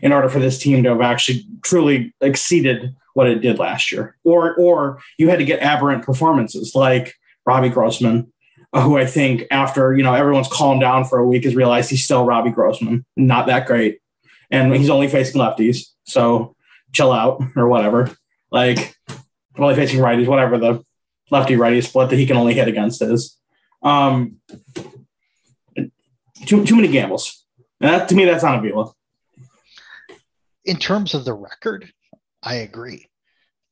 in 0.02 0.12
order 0.12 0.30
for 0.30 0.39
this 0.39 0.58
team 0.58 0.84
to 0.84 0.89
have 0.89 1.02
actually 1.02 1.45
truly 1.62 2.13
exceeded 2.21 2.95
what 3.13 3.28
it 3.28 3.39
did 3.39 3.60
last 3.60 3.91
year. 3.91 4.17
Or 4.24 4.56
or 4.56 5.00
you 5.17 5.30
had 5.30 5.39
to 5.39 5.45
get 5.45 5.62
aberrant 5.62 6.04
performances 6.04 6.76
like 6.76 7.15
Robbie 7.45 7.69
Grossman, 7.69 8.32
who 8.74 8.98
I 8.98 9.06
think 9.06 9.45
after, 9.52 9.95
you 9.95 10.04
know, 10.04 10.13
everyone's 10.13 10.50
calmed 10.50 10.82
down 10.82 11.06
for 11.06 11.19
a 11.19 11.28
week 11.28 11.43
has 11.45 11.56
realized 11.56 11.89
he's 11.89 12.04
still 12.04 12.26
Robbie 12.26 12.52
Grossman, 12.52 13.06
not 13.15 13.48
that 13.48 13.67
great. 13.67 14.00
And 14.52 14.76
he's 14.76 14.89
only 14.89 15.08
facing 15.08 15.41
lefties. 15.41 15.88
So 16.04 16.56
chill 16.93 17.12
out 17.12 17.41
or 17.56 17.67
whatever. 17.67 18.12
Like 18.52 18.95
only 19.58 19.76
facing 19.76 20.00
righties, 20.00 20.28
whatever 20.28 20.58
the 20.58 20.84
lefty 21.32 21.56
righty 21.56 21.82
split 21.82 22.10
that 22.10 22.17
he 22.17 22.26
can 22.26 22.38
only 22.38 22.54
hit 22.54 22.67
against 22.67 23.02
is. 23.02 23.38
Um, 23.82 24.38
too 26.45 26.65
too 26.65 26.76
many 26.76 26.88
gambles, 26.88 27.45
and 27.80 27.93
that 27.93 28.10
to 28.10 28.15
me 28.15 28.26
that's 28.26 28.43
on 28.43 28.56
a 28.56 28.58
Avila. 28.58 28.91
In 30.65 30.78
terms 30.78 31.13
of 31.13 31.25
the 31.25 31.34
record, 31.34 31.91
I 32.43 32.56
agree, 32.56 33.10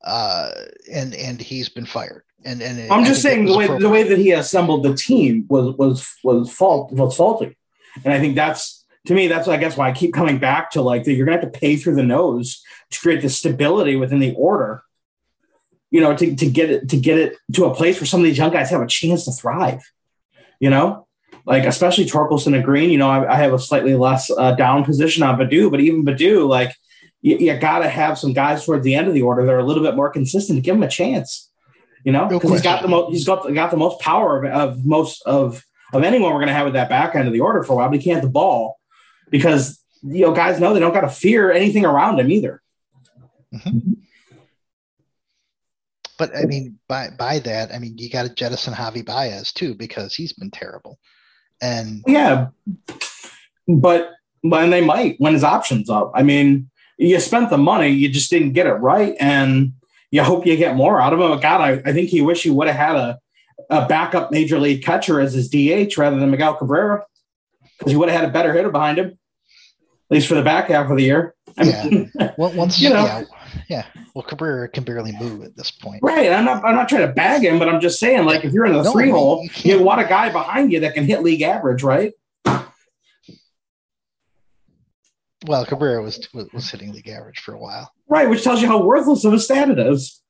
uh, 0.03 0.51
and 0.91 1.13
and 1.13 1.41
he's 1.41 1.69
been 1.69 1.85
fired. 1.85 2.23
And 2.45 2.61
and 2.61 2.91
I'm 2.91 3.05
just 3.05 3.21
saying 3.21 3.45
the 3.45 3.57
way 3.57 3.67
the 3.67 3.89
way 3.89 4.03
that 4.03 4.17
he 4.17 4.31
assembled 4.31 4.83
the 4.83 4.95
team 4.95 5.45
was 5.49 5.75
was 5.77 6.15
was 6.23 6.51
fault 6.51 6.91
was 6.91 7.15
faulty, 7.15 7.57
and 8.03 8.13
I 8.13 8.19
think 8.19 8.35
that's 8.35 8.85
to 9.07 9.13
me 9.13 9.27
that's 9.27 9.47
I 9.47 9.57
guess 9.57 9.77
why 9.77 9.89
I 9.89 9.91
keep 9.93 10.13
coming 10.13 10.37
back 10.37 10.71
to 10.71 10.81
like 10.81 11.03
that 11.03 11.13
you're 11.13 11.25
gonna 11.25 11.41
have 11.41 11.51
to 11.51 11.59
pay 11.59 11.75
through 11.75 11.95
the 11.95 12.03
nose 12.03 12.61
to 12.91 12.99
create 12.99 13.21
the 13.21 13.29
stability 13.29 13.95
within 13.95 14.19
the 14.19 14.33
order 14.35 14.83
you 15.93 16.01
know, 16.01 16.17
to, 16.17 16.35
to 16.35 16.49
get 16.49 16.71
it 16.71 16.89
to 16.89 16.97
get 16.97 17.19
it 17.19 17.37
to 17.53 17.65
a 17.65 17.75
place 17.75 17.99
where 17.99 18.07
some 18.07 18.19
of 18.19 18.25
these 18.25 18.39
young 18.39 18.51
guys 18.51 18.71
have 18.71 18.81
a 18.81 18.87
chance 18.87 19.25
to 19.25 19.31
thrive. 19.31 19.79
You 20.59 20.71
know, 20.71 21.07
like 21.45 21.65
especially 21.65 22.05
Torkelson 22.05 22.55
and 22.55 22.63
Greene. 22.63 22.89
You 22.89 22.97
know, 22.97 23.09
I, 23.09 23.33
I 23.33 23.35
have 23.35 23.53
a 23.53 23.59
slightly 23.59 23.93
less 23.93 24.31
uh, 24.31 24.55
down 24.55 24.85
position 24.85 25.21
on 25.21 25.37
Baddoo, 25.37 25.69
but 25.69 25.81
even 25.81 26.03
Baddoo, 26.03 26.49
like 26.49 26.75
you, 27.23 27.37
you 27.37 27.57
got 27.57 27.79
to 27.79 27.89
have 27.89 28.19
some 28.19 28.33
guys 28.33 28.63
towards 28.65 28.83
the 28.83 28.93
end 28.93 29.07
of 29.07 29.15
the 29.15 29.23
order 29.23 29.43
that 29.45 29.51
are 29.51 29.59
a 29.59 29.65
little 29.65 29.81
bit 29.81 29.95
more 29.95 30.09
consistent 30.09 30.57
to 30.57 30.61
give 30.61 30.75
him 30.75 30.83
a 30.83 30.89
chance. 30.89 31.49
You 32.03 32.11
know, 32.11 32.27
because 32.27 32.51
he's 32.51 32.61
got 32.61 32.81
the 32.81 32.89
most 32.89 33.13
he's 33.13 33.25
got 33.25 33.51
got 33.53 33.71
the 33.71 33.77
most 33.77 34.01
power 34.01 34.43
of, 34.43 34.51
of 34.51 34.85
most 34.85 35.23
of 35.25 35.65
of 35.93 36.03
anyone 36.03 36.31
we're 36.31 36.39
going 36.39 36.47
to 36.47 36.53
have 36.53 36.67
at 36.67 36.73
that 36.73 36.89
back 36.89 37.15
end 37.15 37.27
of 37.27 37.33
the 37.33 37.39
order 37.39 37.63
for 37.63 37.73
a 37.73 37.75
while. 37.77 37.89
But 37.89 37.99
he 37.99 38.03
can't 38.03 38.21
the 38.21 38.29
ball 38.29 38.77
because 39.29 39.81
you 40.03 40.25
know 40.25 40.33
guys 40.33 40.59
know 40.59 40.73
they 40.73 40.81
don't 40.81 40.93
got 40.93 41.01
to 41.01 41.09
fear 41.09 41.49
anything 41.49 41.85
around 41.85 42.19
him 42.19 42.29
either. 42.29 42.61
Mm-hmm. 43.55 43.93
But 46.19 46.35
I 46.35 46.43
mean, 46.43 46.77
by 46.89 47.07
by 47.17 47.39
that, 47.39 47.73
I 47.73 47.79
mean 47.79 47.97
you 47.97 48.09
got 48.09 48.23
to 48.23 48.33
jettison 48.33 48.73
Javi 48.73 49.05
Baez 49.05 49.53
too 49.53 49.75
because 49.75 50.13
he's 50.13 50.33
been 50.33 50.51
terrible. 50.51 50.99
And 51.61 52.03
yeah, 52.05 52.47
but 53.65 54.11
when 54.41 54.69
they 54.71 54.81
might 54.81 55.15
when 55.19 55.33
his 55.33 55.43
options 55.43 55.89
up. 55.89 56.11
I 56.13 56.23
mean, 56.23 56.69
you 56.97 57.19
spent 57.19 57.49
the 57.49 57.57
money, 57.57 57.89
you 57.89 58.09
just 58.09 58.29
didn't 58.29 58.53
get 58.53 58.67
it 58.67 58.73
right, 58.73 59.15
and 59.19 59.73
you 60.11 60.23
hope 60.23 60.45
you 60.45 60.55
get 60.57 60.75
more 60.75 61.01
out 61.01 61.13
of 61.13 61.19
him. 61.19 61.39
God, 61.39 61.61
I, 61.61 61.81
I 61.85 61.93
think 61.93 62.09
he 62.09 62.21
wish 62.21 62.43
he 62.43 62.49
would 62.49 62.67
have 62.67 62.75
had 62.75 62.95
a 62.95 63.19
a 63.69 63.87
backup 63.87 64.31
major 64.31 64.59
league 64.59 64.83
catcher 64.83 65.19
as 65.19 65.33
his 65.33 65.49
DH 65.49 65.97
rather 65.97 66.19
than 66.19 66.31
Miguel 66.31 66.55
Cabrera 66.55 67.05
because 67.77 67.91
he 67.91 67.97
would 67.97 68.09
have 68.09 68.21
had 68.21 68.29
a 68.29 68.33
better 68.33 68.53
hitter 68.53 68.69
behind 68.69 68.99
him, 68.99 69.07
at 69.07 69.17
least 70.09 70.27
for 70.27 70.35
the 70.35 70.43
back 70.43 70.67
half 70.67 70.89
of 70.89 70.97
the 70.97 71.03
year. 71.03 71.35
I 71.57 71.63
mean, 71.63 72.11
yeah. 72.19 72.33
well, 72.37 72.51
once 72.53 72.81
you 72.81 72.89
know, 72.89 73.05
yeah, 73.05 73.23
yeah. 73.67 73.85
Well, 74.13 74.23
Cabrera 74.23 74.69
can 74.69 74.83
barely 74.83 75.11
move 75.11 75.43
at 75.43 75.55
this 75.55 75.71
point. 75.71 76.01
Right. 76.03 76.31
I'm 76.31 76.45
not. 76.45 76.63
I'm 76.63 76.75
not 76.75 76.89
trying 76.89 77.07
to 77.07 77.13
bag 77.13 77.43
him, 77.43 77.59
but 77.59 77.69
I'm 77.69 77.81
just 77.81 77.99
saying, 77.99 78.25
like, 78.25 78.43
if 78.43 78.53
you're 78.53 78.65
in 78.65 78.73
the 78.73 78.83
no, 78.83 78.91
three 78.91 79.09
hole, 79.09 79.47
you, 79.57 79.77
you 79.77 79.83
want 79.83 80.01
a 80.01 80.05
guy 80.05 80.31
behind 80.31 80.71
you 80.71 80.79
that 80.81 80.93
can 80.93 81.05
hit 81.05 81.23
league 81.23 81.41
average, 81.41 81.83
right? 81.83 82.13
Well, 85.45 85.65
Cabrera 85.65 86.01
was 86.01 86.27
was 86.33 86.69
hitting 86.69 86.91
league 86.93 87.09
average 87.09 87.39
for 87.39 87.53
a 87.53 87.59
while. 87.59 87.91
Right, 88.07 88.29
which 88.29 88.43
tells 88.43 88.61
you 88.61 88.67
how 88.67 88.83
worthless 88.83 89.25
of 89.25 89.33
a 89.33 89.39
stat 89.39 89.69
it 89.69 89.79
is. 89.79 90.21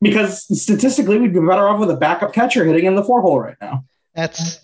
Because 0.00 0.44
statistically, 0.62 1.18
we'd 1.18 1.32
be 1.32 1.40
better 1.40 1.68
off 1.68 1.80
with 1.80 1.90
a 1.90 1.96
backup 1.96 2.32
catcher 2.32 2.64
hitting 2.64 2.86
in 2.86 2.94
the 2.94 3.02
four 3.02 3.20
hole 3.20 3.40
right 3.40 3.56
now. 3.60 3.84
That's 4.14 4.60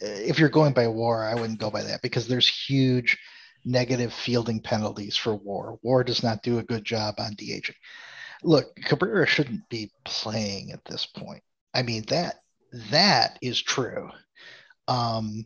if 0.00 0.38
you're 0.38 0.48
going 0.48 0.72
by 0.72 0.86
WAR, 0.86 1.28
I 1.28 1.34
wouldn't 1.34 1.60
go 1.60 1.70
by 1.70 1.82
that 1.82 2.02
because 2.02 2.26
there's 2.26 2.48
huge 2.48 3.18
negative 3.64 4.12
fielding 4.12 4.60
penalties 4.60 5.16
for 5.16 5.34
WAR. 5.34 5.78
WAR 5.82 6.04
does 6.04 6.22
not 6.22 6.42
do 6.42 6.58
a 6.58 6.64
good 6.64 6.84
job 6.84 7.16
on 7.18 7.34
DHing. 7.34 7.74
Look, 8.42 8.76
Cabrera 8.76 9.26
shouldn't 9.26 9.68
be 9.68 9.90
playing 10.04 10.72
at 10.72 10.84
this 10.84 11.06
point. 11.06 11.42
I 11.74 11.82
mean 11.82 12.04
that 12.08 12.36
that 12.90 13.38
is 13.42 13.60
true. 13.60 14.10
Um, 14.86 15.44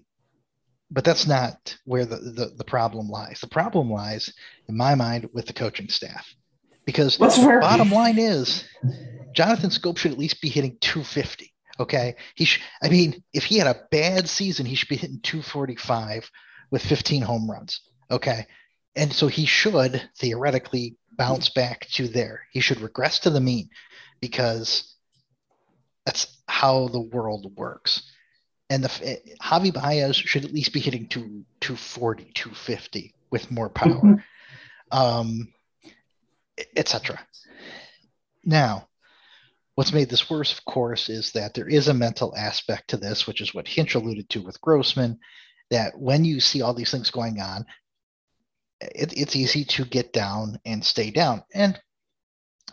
but 0.92 1.04
that's 1.04 1.26
not 1.26 1.76
where 1.84 2.04
the, 2.04 2.16
the, 2.16 2.52
the, 2.56 2.64
problem 2.64 3.08
lies. 3.08 3.40
The 3.40 3.48
problem 3.48 3.90
lies, 3.90 4.32
in 4.68 4.76
my 4.76 4.94
mind, 4.94 5.30
with 5.32 5.46
the 5.46 5.54
coaching 5.54 5.88
staff. 5.88 6.34
Because 6.84 7.16
the 7.16 7.58
bottom 7.60 7.90
line 7.90 8.18
is 8.18 8.64
Jonathan 9.32 9.70
Schoop 9.70 9.96
should 9.96 10.12
at 10.12 10.18
least 10.18 10.42
be 10.42 10.48
hitting 10.48 10.76
250. 10.80 11.52
Okay. 11.80 12.16
He 12.34 12.44
sh- 12.44 12.60
I 12.82 12.88
mean, 12.88 13.22
if 13.32 13.44
he 13.44 13.56
had 13.56 13.68
a 13.68 13.82
bad 13.90 14.28
season, 14.28 14.66
he 14.66 14.74
should 14.74 14.88
be 14.88 14.96
hitting 14.96 15.20
245 15.22 16.28
with 16.70 16.84
15 16.84 17.22
home 17.22 17.50
runs. 17.50 17.80
Okay. 18.10 18.46
And 18.94 19.12
so 19.12 19.28
he 19.28 19.46
should 19.46 20.10
theoretically 20.18 20.96
bounce 21.16 21.48
back 21.48 21.86
to 21.92 22.08
there. 22.08 22.42
He 22.52 22.60
should 22.60 22.80
regress 22.80 23.20
to 23.20 23.30
the 23.30 23.40
mean 23.40 23.70
because 24.20 24.94
that's 26.04 26.42
how 26.48 26.88
the 26.88 27.00
world 27.00 27.56
works. 27.56 28.11
And 28.72 28.84
the 28.84 29.06
eh, 29.06 29.16
Javi 29.42 29.70
Baez 29.70 30.16
should 30.16 30.46
at 30.46 30.52
least 30.54 30.72
be 30.72 30.80
hitting 30.80 31.06
to 31.08 31.44
240, 31.60 32.30
250 32.32 33.14
with 33.30 33.50
more 33.50 33.68
power, 33.68 34.00
mm-hmm. 34.00 34.98
um, 34.98 35.52
etc. 36.74 37.20
Now, 38.46 38.88
what's 39.74 39.92
made 39.92 40.08
this 40.08 40.30
worse, 40.30 40.54
of 40.56 40.64
course, 40.64 41.10
is 41.10 41.32
that 41.32 41.52
there 41.52 41.68
is 41.68 41.88
a 41.88 41.94
mental 41.94 42.34
aspect 42.34 42.88
to 42.88 42.96
this, 42.96 43.26
which 43.26 43.42
is 43.42 43.52
what 43.52 43.68
Hinch 43.68 43.94
alluded 43.94 44.30
to 44.30 44.40
with 44.40 44.60
Grossman. 44.62 45.18
That 45.70 45.98
when 45.98 46.24
you 46.24 46.40
see 46.40 46.62
all 46.62 46.72
these 46.72 46.90
things 46.90 47.10
going 47.10 47.40
on, 47.40 47.66
it, 48.80 49.12
it's 49.14 49.36
easy 49.36 49.66
to 49.66 49.84
get 49.84 50.14
down 50.14 50.58
and 50.64 50.82
stay 50.82 51.10
down. 51.10 51.42
And 51.52 51.78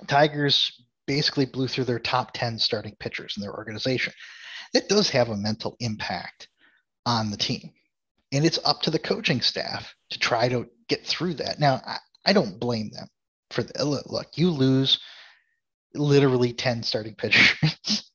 Tigers 0.08 0.82
basically 1.08 1.46
blew 1.46 1.68
through 1.68 1.86
their 1.86 2.00
top 2.00 2.32
10 2.34 2.58
starting 2.58 2.96
pitchers 3.02 3.34
in 3.36 3.42
their 3.42 3.54
organization. 3.54 4.14
That 4.74 4.90
does 4.90 5.10
have 5.10 5.30
a 5.30 5.38
mental 5.38 5.76
impact 5.80 6.48
on 7.06 7.32
the 7.32 7.38
team. 7.38 7.72
And 8.32 8.46
it's 8.46 8.60
up 8.64 8.82
to 8.84 8.92
the 8.92 9.00
coaching 9.00 9.42
staff 9.42 9.96
to 10.12 10.20
try 10.20 10.48
to 10.50 10.68
get 10.88 11.06
through 11.06 11.36
that. 11.36 11.60
Now, 11.60 11.82
I, 11.86 11.98
I 12.26 12.34
don't 12.34 12.60
blame 12.60 12.90
them 12.92 13.08
for 13.52 13.64
the 13.64 13.84
look, 13.84 14.28
you 14.36 14.52
lose 14.52 15.00
literally 15.94 16.54
10 16.54 16.84
starting 16.84 17.16
pitchers. 17.18 18.12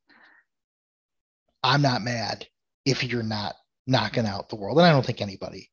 I'm 1.63 1.83
not 1.83 2.03
mad 2.03 2.47
if 2.85 3.03
you're 3.03 3.23
not 3.23 3.55
knocking 3.87 4.27
out 4.27 4.49
the 4.49 4.57
world. 4.57 4.79
And 4.79 4.87
I 4.87 4.93
don't 4.93 5.05
think 5.05 5.21
anybody 5.21 5.71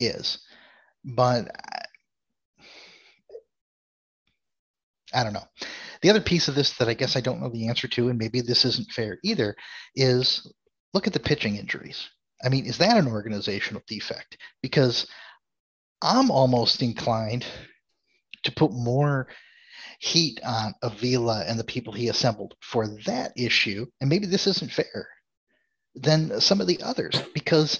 is. 0.00 0.38
But 1.04 1.50
I 5.12 5.24
don't 5.24 5.32
know. 5.32 5.46
The 6.02 6.10
other 6.10 6.20
piece 6.20 6.48
of 6.48 6.54
this 6.54 6.72
that 6.78 6.88
I 6.88 6.94
guess 6.94 7.16
I 7.16 7.20
don't 7.20 7.40
know 7.40 7.48
the 7.48 7.68
answer 7.68 7.88
to, 7.88 8.08
and 8.08 8.18
maybe 8.18 8.40
this 8.40 8.64
isn't 8.64 8.90
fair 8.90 9.18
either, 9.22 9.56
is 9.94 10.52
look 10.92 11.06
at 11.06 11.12
the 11.12 11.20
pitching 11.20 11.56
injuries. 11.56 12.08
I 12.44 12.48
mean, 12.48 12.66
is 12.66 12.78
that 12.78 12.96
an 12.96 13.06
organizational 13.06 13.82
defect? 13.86 14.36
Because 14.62 15.06
I'm 16.02 16.30
almost 16.30 16.82
inclined 16.82 17.46
to 18.42 18.52
put 18.52 18.72
more 18.72 19.28
heat 20.00 20.40
on 20.44 20.74
Avila 20.82 21.44
and 21.46 21.58
the 21.58 21.64
people 21.64 21.92
he 21.92 22.08
assembled 22.08 22.56
for 22.60 22.88
that 23.06 23.32
issue, 23.36 23.86
and 24.00 24.10
maybe 24.10 24.26
this 24.26 24.48
isn't 24.48 24.72
fair, 24.72 25.08
than 25.94 26.40
some 26.40 26.60
of 26.60 26.66
the 26.66 26.82
others. 26.82 27.22
Because 27.32 27.78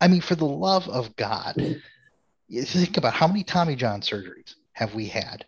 I 0.00 0.08
mean, 0.08 0.20
for 0.20 0.34
the 0.34 0.44
love 0.44 0.88
of 0.88 1.14
God, 1.14 1.54
think 2.50 2.96
about 2.96 3.14
how 3.14 3.28
many 3.28 3.44
Tommy 3.44 3.76
John 3.76 4.00
surgeries 4.00 4.54
have 4.72 4.94
we 4.94 5.06
had? 5.06 5.46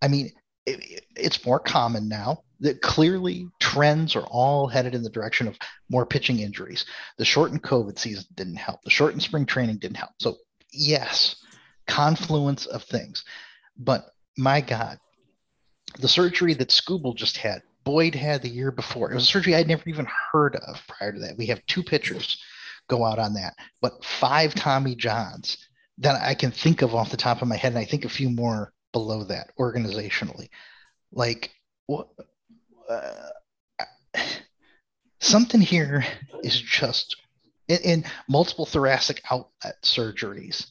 I 0.00 0.08
mean, 0.08 0.32
it, 0.66 1.04
it's 1.16 1.44
more 1.44 1.58
common 1.58 2.08
now 2.08 2.42
that 2.60 2.80
clearly 2.80 3.48
trends 3.60 4.14
are 4.14 4.26
all 4.26 4.68
headed 4.68 4.94
in 4.94 5.02
the 5.02 5.10
direction 5.10 5.48
of 5.48 5.58
more 5.88 6.06
pitching 6.06 6.38
injuries. 6.38 6.84
The 7.18 7.24
shortened 7.24 7.62
COVID 7.62 7.98
season 7.98 8.24
didn't 8.34 8.56
help. 8.56 8.82
The 8.82 8.90
shortened 8.90 9.22
spring 9.22 9.46
training 9.46 9.78
didn't 9.78 9.96
help. 9.96 10.12
So, 10.20 10.36
yes, 10.72 11.36
confluence 11.86 12.66
of 12.66 12.84
things. 12.84 13.24
But 13.76 14.06
my 14.36 14.60
God, 14.60 14.98
the 15.98 16.08
surgery 16.08 16.54
that 16.54 16.68
Skubal 16.68 17.16
just 17.16 17.36
had, 17.36 17.62
Boyd 17.84 18.14
had 18.14 18.42
the 18.42 18.48
year 18.48 18.70
before. 18.70 19.10
It 19.10 19.14
was 19.14 19.24
a 19.24 19.26
surgery 19.26 19.56
I'd 19.56 19.66
never 19.66 19.88
even 19.88 20.06
heard 20.32 20.54
of 20.56 20.80
prior 20.86 21.12
to 21.12 21.18
that. 21.18 21.36
We 21.36 21.46
have 21.46 21.66
two 21.66 21.82
pitchers 21.82 22.40
go 22.88 23.04
out 23.04 23.18
on 23.18 23.34
that, 23.34 23.54
but 23.80 24.04
five 24.04 24.54
Tommy 24.54 24.94
Johns 24.94 25.58
that 25.98 26.20
I 26.22 26.34
can 26.34 26.50
think 26.50 26.82
of 26.82 26.94
off 26.94 27.10
the 27.10 27.16
top 27.16 27.42
of 27.42 27.48
my 27.48 27.56
head, 27.56 27.72
and 27.72 27.78
I 27.78 27.84
think 27.84 28.04
a 28.04 28.08
few 28.08 28.30
more 28.30 28.72
below 28.92 29.24
that 29.24 29.50
organizationally. 29.58 30.48
Like, 31.12 31.50
what? 31.86 32.08
Uh, 32.88 33.30
something 35.20 35.60
here 35.60 36.04
is 36.42 36.60
just 36.60 37.16
in, 37.68 37.78
in 37.78 38.04
multiple 38.28 38.66
thoracic 38.66 39.22
outlet 39.30 39.76
surgeries, 39.82 40.66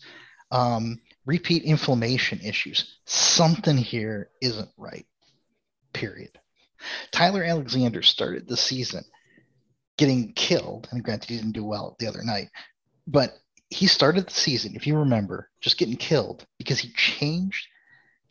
um, 0.52 1.00
repeat 1.26 1.64
inflammation 1.64 2.40
issues. 2.42 2.98
Something 3.06 3.78
here 3.78 4.30
isn't 4.42 4.70
right. 4.78 5.06
Period. 5.94 6.38
Tyler 7.12 7.44
Alexander 7.44 8.02
started 8.02 8.48
the 8.48 8.58
season 8.58 9.04
getting 9.98 10.34
killed, 10.34 10.88
and 10.92 11.04
granted 11.04 11.30
he 11.30 11.38
didn't 11.38 11.52
do 11.52 11.64
well 11.64 11.96
the 12.00 12.08
other 12.08 12.24
night, 12.24 12.50
but 13.08 13.38
he 13.70 13.88
started 13.88 14.26
the 14.28 14.34
season, 14.34 14.76
if 14.76 14.86
you 14.88 14.98
remember, 14.98 15.50
just 15.62 15.78
getting 15.78 15.96
killed 15.96 16.46
because 16.58 16.80
he 16.80 16.92
changed 16.94 17.68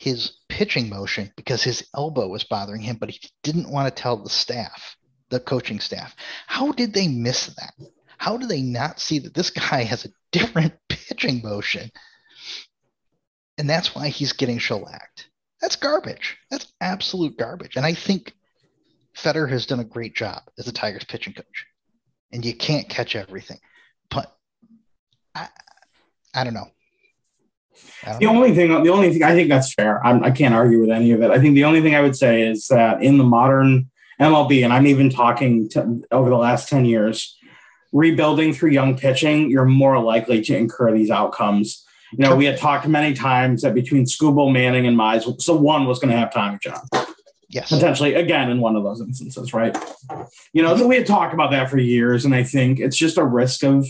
his 0.01 0.39
pitching 0.49 0.89
motion 0.89 1.31
because 1.37 1.61
his 1.61 1.87
elbow 1.95 2.27
was 2.27 2.43
bothering 2.43 2.81
him, 2.81 2.95
but 2.95 3.11
he 3.11 3.19
didn't 3.43 3.69
want 3.69 3.87
to 3.87 4.01
tell 4.01 4.17
the 4.17 4.31
staff, 4.31 4.97
the 5.29 5.39
coaching 5.39 5.79
staff. 5.79 6.15
How 6.47 6.71
did 6.71 6.91
they 6.91 7.07
miss 7.07 7.45
that? 7.45 7.73
How 8.17 8.35
do 8.35 8.47
they 8.47 8.63
not 8.63 8.99
see 8.99 9.19
that 9.19 9.35
this 9.35 9.51
guy 9.51 9.83
has 9.83 10.05
a 10.05 10.09
different 10.31 10.73
pitching 10.89 11.43
motion? 11.43 11.91
And 13.59 13.69
that's 13.69 13.93
why 13.93 14.07
he's 14.07 14.33
getting 14.33 14.57
shellacked. 14.57 15.29
That's 15.61 15.75
garbage. 15.75 16.35
That's 16.49 16.73
absolute 16.81 17.37
garbage. 17.37 17.75
And 17.75 17.85
I 17.85 17.93
think 17.93 18.33
Fetter 19.13 19.45
has 19.45 19.67
done 19.67 19.81
a 19.81 19.83
great 19.83 20.15
job 20.15 20.41
as 20.57 20.67
a 20.67 20.71
Tigers 20.71 21.03
pitching 21.03 21.33
coach. 21.33 21.67
And 22.31 22.43
you 22.43 22.55
can't 22.55 22.89
catch 22.89 23.15
everything. 23.15 23.59
But 24.09 24.35
I, 25.35 25.49
I 26.33 26.43
don't 26.43 26.55
know. 26.55 26.71
The 28.19 28.25
only 28.25 28.53
thing, 28.53 28.69
the 28.83 28.89
only 28.89 29.11
thing 29.11 29.23
I 29.23 29.33
think 29.33 29.49
that's 29.49 29.73
fair. 29.73 30.05
I'm, 30.05 30.23
I 30.23 30.31
can 30.31 30.51
not 30.51 30.57
argue 30.57 30.81
with 30.81 30.89
any 30.89 31.11
of 31.11 31.21
it. 31.21 31.31
I 31.31 31.39
think 31.39 31.55
the 31.55 31.65
only 31.65 31.81
thing 31.81 31.95
I 31.95 32.01
would 32.01 32.15
say 32.15 32.41
is 32.41 32.67
that 32.67 33.03
in 33.03 33.17
the 33.17 33.23
modern 33.23 33.89
MLB, 34.19 34.63
and 34.63 34.73
I'm 34.73 34.87
even 34.87 35.09
talking 35.09 35.69
to, 35.69 36.03
over 36.11 36.29
the 36.29 36.37
last 36.37 36.69
10 36.69 36.85
years, 36.85 37.37
rebuilding 37.91 38.53
through 38.53 38.71
young 38.71 38.97
pitching, 38.97 39.49
you're 39.49 39.65
more 39.65 39.99
likely 40.01 40.41
to 40.41 40.55
incur 40.55 40.93
these 40.93 41.11
outcomes. 41.11 41.85
You 42.13 42.25
know, 42.25 42.35
we 42.35 42.45
had 42.45 42.57
talked 42.57 42.87
many 42.87 43.13
times 43.13 43.61
that 43.61 43.73
between 43.73 44.05
Skubal, 44.05 44.51
Manning, 44.51 44.85
and 44.85 44.97
Mize, 44.97 45.41
so 45.41 45.55
one 45.55 45.85
was 45.85 45.99
going 45.99 46.11
to 46.11 46.17
have 46.17 46.33
Tommy 46.33 46.57
John. 46.61 46.81
Yes. 47.49 47.69
Potentially, 47.69 48.13
again, 48.13 48.49
in 48.49 48.61
one 48.61 48.75
of 48.75 48.83
those 48.83 49.01
instances, 49.01 49.53
right? 49.53 49.77
You 50.53 50.63
know, 50.63 50.75
so 50.77 50.87
we 50.87 50.95
had 50.95 51.05
talked 51.05 51.33
about 51.33 51.51
that 51.51 51.69
for 51.69 51.77
years, 51.77 52.23
and 52.23 52.33
I 52.33 52.43
think 52.43 52.79
it's 52.79 52.95
just 52.95 53.17
a 53.17 53.25
risk 53.25 53.63
of 53.63 53.85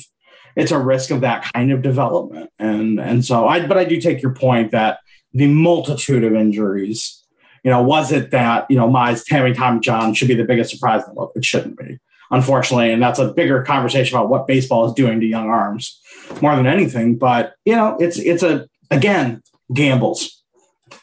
it's 0.55 0.71
a 0.71 0.79
risk 0.79 1.11
of 1.11 1.21
that 1.21 1.51
kind 1.53 1.71
of 1.71 1.81
development. 1.81 2.51
And 2.59 2.99
and 2.99 3.23
so 3.25 3.47
I 3.47 3.65
but 3.65 3.77
I 3.77 3.85
do 3.85 3.99
take 3.99 4.21
your 4.21 4.33
point 4.33 4.71
that 4.71 4.99
the 5.33 5.47
multitude 5.47 6.23
of 6.23 6.33
injuries, 6.33 7.23
you 7.63 7.71
know, 7.71 7.81
was 7.81 8.11
it 8.11 8.31
that, 8.31 8.69
you 8.69 8.75
know, 8.77 8.89
my 8.89 9.15
Tammy 9.27 9.53
Tom 9.53 9.81
John 9.81 10.13
should 10.13 10.27
be 10.27 10.33
the 10.33 10.43
biggest 10.43 10.71
surprise 10.71 11.03
in 11.03 11.09
the 11.09 11.15
world? 11.15 11.31
It 11.35 11.45
shouldn't 11.45 11.77
be, 11.77 11.99
unfortunately. 12.29 12.91
And 12.91 13.01
that's 13.01 13.19
a 13.19 13.31
bigger 13.31 13.63
conversation 13.63 14.17
about 14.17 14.29
what 14.29 14.47
baseball 14.47 14.85
is 14.85 14.93
doing 14.93 15.19
to 15.19 15.25
young 15.25 15.49
arms 15.49 15.99
more 16.41 16.55
than 16.55 16.67
anything. 16.67 17.17
But, 17.17 17.53
you 17.65 17.75
know, 17.75 17.97
it's 17.99 18.19
it's 18.19 18.43
a 18.43 18.67
again, 18.89 19.41
gambles. 19.73 20.43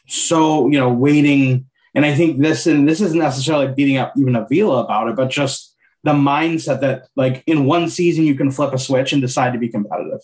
So, 0.06 0.68
you 0.68 0.78
know, 0.78 0.90
waiting 0.90 1.66
and 1.94 2.04
I 2.06 2.14
think 2.14 2.40
this 2.40 2.66
and 2.66 2.88
this 2.88 3.00
isn't 3.00 3.18
necessarily 3.18 3.72
beating 3.72 3.96
up 3.96 4.12
even 4.16 4.36
Avila 4.36 4.84
about 4.84 5.08
it, 5.08 5.16
but 5.16 5.30
just 5.30 5.67
the 6.04 6.12
mindset 6.12 6.80
that 6.80 7.08
like 7.16 7.42
in 7.46 7.64
one 7.64 7.88
season 7.88 8.24
you 8.24 8.34
can 8.34 8.50
flip 8.50 8.72
a 8.72 8.78
switch 8.78 9.12
and 9.12 9.22
decide 9.22 9.52
to 9.52 9.58
be 9.58 9.68
competitive. 9.68 10.20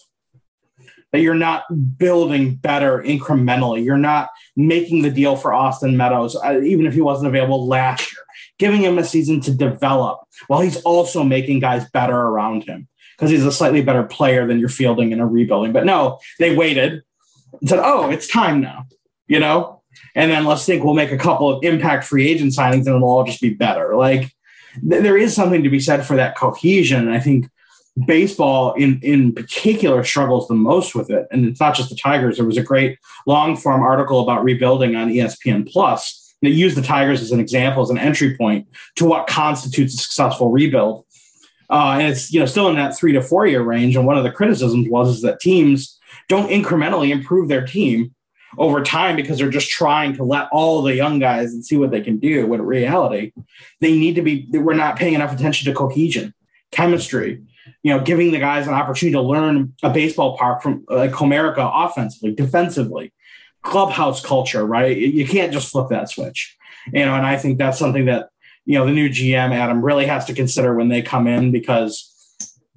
That 1.12 1.20
you're 1.20 1.34
not 1.34 1.64
building 1.96 2.56
better 2.56 3.00
incrementally. 3.00 3.84
You're 3.84 3.96
not 3.96 4.30
making 4.56 5.02
the 5.02 5.10
deal 5.10 5.36
for 5.36 5.52
austin 5.54 5.96
meadows 5.96 6.36
uh, 6.36 6.60
even 6.60 6.86
if 6.86 6.94
he 6.94 7.00
wasn't 7.00 7.28
available 7.28 7.66
last 7.66 8.12
year. 8.12 8.22
Giving 8.58 8.82
him 8.82 8.98
a 8.98 9.04
season 9.04 9.40
to 9.42 9.52
develop 9.52 10.20
while 10.46 10.60
he's 10.60 10.80
also 10.82 11.24
making 11.24 11.60
guys 11.60 11.88
better 11.90 12.16
around 12.16 12.64
him 12.64 12.88
because 13.16 13.30
he's 13.30 13.44
a 13.44 13.52
slightly 13.52 13.82
better 13.82 14.04
player 14.04 14.46
than 14.46 14.58
you're 14.58 14.68
fielding 14.68 15.12
in 15.12 15.20
a 15.20 15.26
rebuilding. 15.26 15.72
But 15.72 15.84
no 15.84 16.18
they 16.38 16.54
waited 16.54 17.02
and 17.60 17.68
said 17.68 17.80
oh 17.82 18.10
it's 18.10 18.28
time 18.28 18.60
now 18.60 18.86
you 19.26 19.40
know? 19.40 19.82
And 20.14 20.30
then 20.30 20.44
let's 20.44 20.64
think 20.64 20.84
we'll 20.84 20.94
make 20.94 21.12
a 21.12 21.18
couple 21.18 21.50
of 21.50 21.64
impact 21.64 22.04
free 22.04 22.28
agent 22.28 22.52
signings 22.52 22.86
and 22.86 22.88
it'll 22.88 23.04
all 23.04 23.24
just 23.24 23.40
be 23.40 23.50
better. 23.50 23.96
Like 23.96 24.32
there 24.82 25.16
is 25.16 25.34
something 25.34 25.62
to 25.62 25.70
be 25.70 25.80
said 25.80 26.06
for 26.06 26.16
that 26.16 26.36
cohesion. 26.36 27.06
And 27.06 27.14
I 27.14 27.20
think 27.20 27.48
baseball 28.06 28.72
in, 28.74 28.98
in 29.02 29.32
particular 29.32 30.02
struggles 30.02 30.48
the 30.48 30.54
most 30.54 30.94
with 30.94 31.10
it. 31.10 31.26
And 31.30 31.46
it's 31.46 31.60
not 31.60 31.74
just 31.74 31.90
the 31.90 31.96
Tigers. 31.96 32.36
There 32.36 32.46
was 32.46 32.56
a 32.56 32.62
great 32.62 32.98
long 33.26 33.56
form 33.56 33.82
article 33.82 34.20
about 34.20 34.44
rebuilding 34.44 34.96
on 34.96 35.10
ESPN 35.10 35.70
Plus 35.70 36.34
that 36.42 36.50
used 36.50 36.76
the 36.76 36.82
Tigers 36.82 37.22
as 37.22 37.32
an 37.32 37.40
example, 37.40 37.82
as 37.82 37.90
an 37.90 37.98
entry 37.98 38.36
point 38.36 38.66
to 38.96 39.04
what 39.04 39.26
constitutes 39.26 39.94
a 39.94 39.98
successful 39.98 40.50
rebuild. 40.50 41.06
Uh, 41.70 41.96
and 41.98 42.08
it's 42.08 42.32
you 42.32 42.40
know 42.40 42.46
still 42.46 42.68
in 42.68 42.76
that 42.76 42.96
three 42.96 43.12
to 43.12 43.22
four 43.22 43.46
year 43.46 43.62
range. 43.62 43.96
And 43.96 44.06
one 44.06 44.18
of 44.18 44.24
the 44.24 44.30
criticisms 44.30 44.88
was 44.88 45.08
is 45.08 45.22
that 45.22 45.40
teams 45.40 45.98
don't 46.28 46.50
incrementally 46.50 47.10
improve 47.10 47.48
their 47.48 47.66
team 47.66 48.13
over 48.58 48.82
time 48.82 49.16
because 49.16 49.38
they're 49.38 49.50
just 49.50 49.70
trying 49.70 50.14
to 50.16 50.24
let 50.24 50.48
all 50.52 50.82
the 50.82 50.94
young 50.94 51.18
guys 51.18 51.52
and 51.52 51.64
see 51.64 51.76
what 51.76 51.90
they 51.90 52.00
can 52.00 52.18
do. 52.18 52.46
When 52.46 52.62
reality, 52.62 53.32
they 53.80 53.92
need 53.92 54.14
to 54.14 54.22
be. 54.22 54.46
We're 54.50 54.74
not 54.74 54.96
paying 54.96 55.14
enough 55.14 55.32
attention 55.32 55.70
to 55.70 55.76
cohesion, 55.76 56.34
chemistry. 56.70 57.42
You 57.82 57.94
know, 57.94 58.00
giving 58.02 58.32
the 58.32 58.38
guys 58.38 58.66
an 58.66 58.74
opportunity 58.74 59.14
to 59.14 59.20
learn 59.20 59.74
a 59.82 59.90
baseball 59.90 60.36
park 60.36 60.62
from 60.62 60.84
like 60.88 61.12
Comerica 61.12 61.70
offensively, 61.72 62.32
defensively, 62.32 63.12
clubhouse 63.62 64.24
culture. 64.24 64.64
Right? 64.64 64.96
You 64.96 65.26
can't 65.26 65.52
just 65.52 65.70
flip 65.70 65.88
that 65.90 66.10
switch. 66.10 66.56
You 66.92 67.04
know, 67.04 67.14
and 67.14 67.26
I 67.26 67.36
think 67.36 67.58
that's 67.58 67.78
something 67.78 68.06
that 68.06 68.28
you 68.66 68.78
know 68.78 68.86
the 68.86 68.92
new 68.92 69.08
GM 69.08 69.54
Adam 69.54 69.84
really 69.84 70.06
has 70.06 70.24
to 70.26 70.34
consider 70.34 70.74
when 70.74 70.88
they 70.88 71.02
come 71.02 71.26
in 71.26 71.52
because 71.52 72.10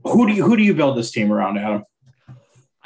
who 0.03 0.27
do 0.27 0.33
you 0.33 0.43
who 0.43 0.57
do 0.57 0.63
you 0.63 0.73
build 0.73 0.97
this 0.97 1.11
team 1.11 1.31
around, 1.31 1.57
Adam? 1.57 1.83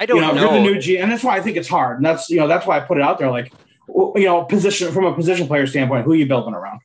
I 0.02 0.08
don't 0.08 0.18
you 0.18 0.22
know. 0.24 0.34
know. 0.34 0.42
You're 0.42 0.54
the 0.54 0.60
new 0.62 0.80
G, 0.82 0.98
and 0.98 1.12
that's 1.12 1.24
why 1.24 1.38
I 1.38 1.42
think 1.42 1.58
it's 1.58 1.68
hard. 1.68 1.98
And 1.98 2.06
that's 2.06 2.28
you 2.28 2.38
know 2.38 2.48
that's 2.48 2.66
why 2.66 2.78
I 2.78 2.80
put 2.80 2.98
it 2.98 3.04
out 3.04 3.20
there. 3.20 3.30
Like 3.30 3.54
you 3.88 4.26
know, 4.26 4.44
position 4.46 4.92
from 4.92 5.06
a 5.06 5.14
position 5.14 5.46
player 5.46 5.68
standpoint, 5.68 6.06
who 6.06 6.14
are 6.14 6.16
you 6.16 6.26
building 6.26 6.56
around? 6.56 6.80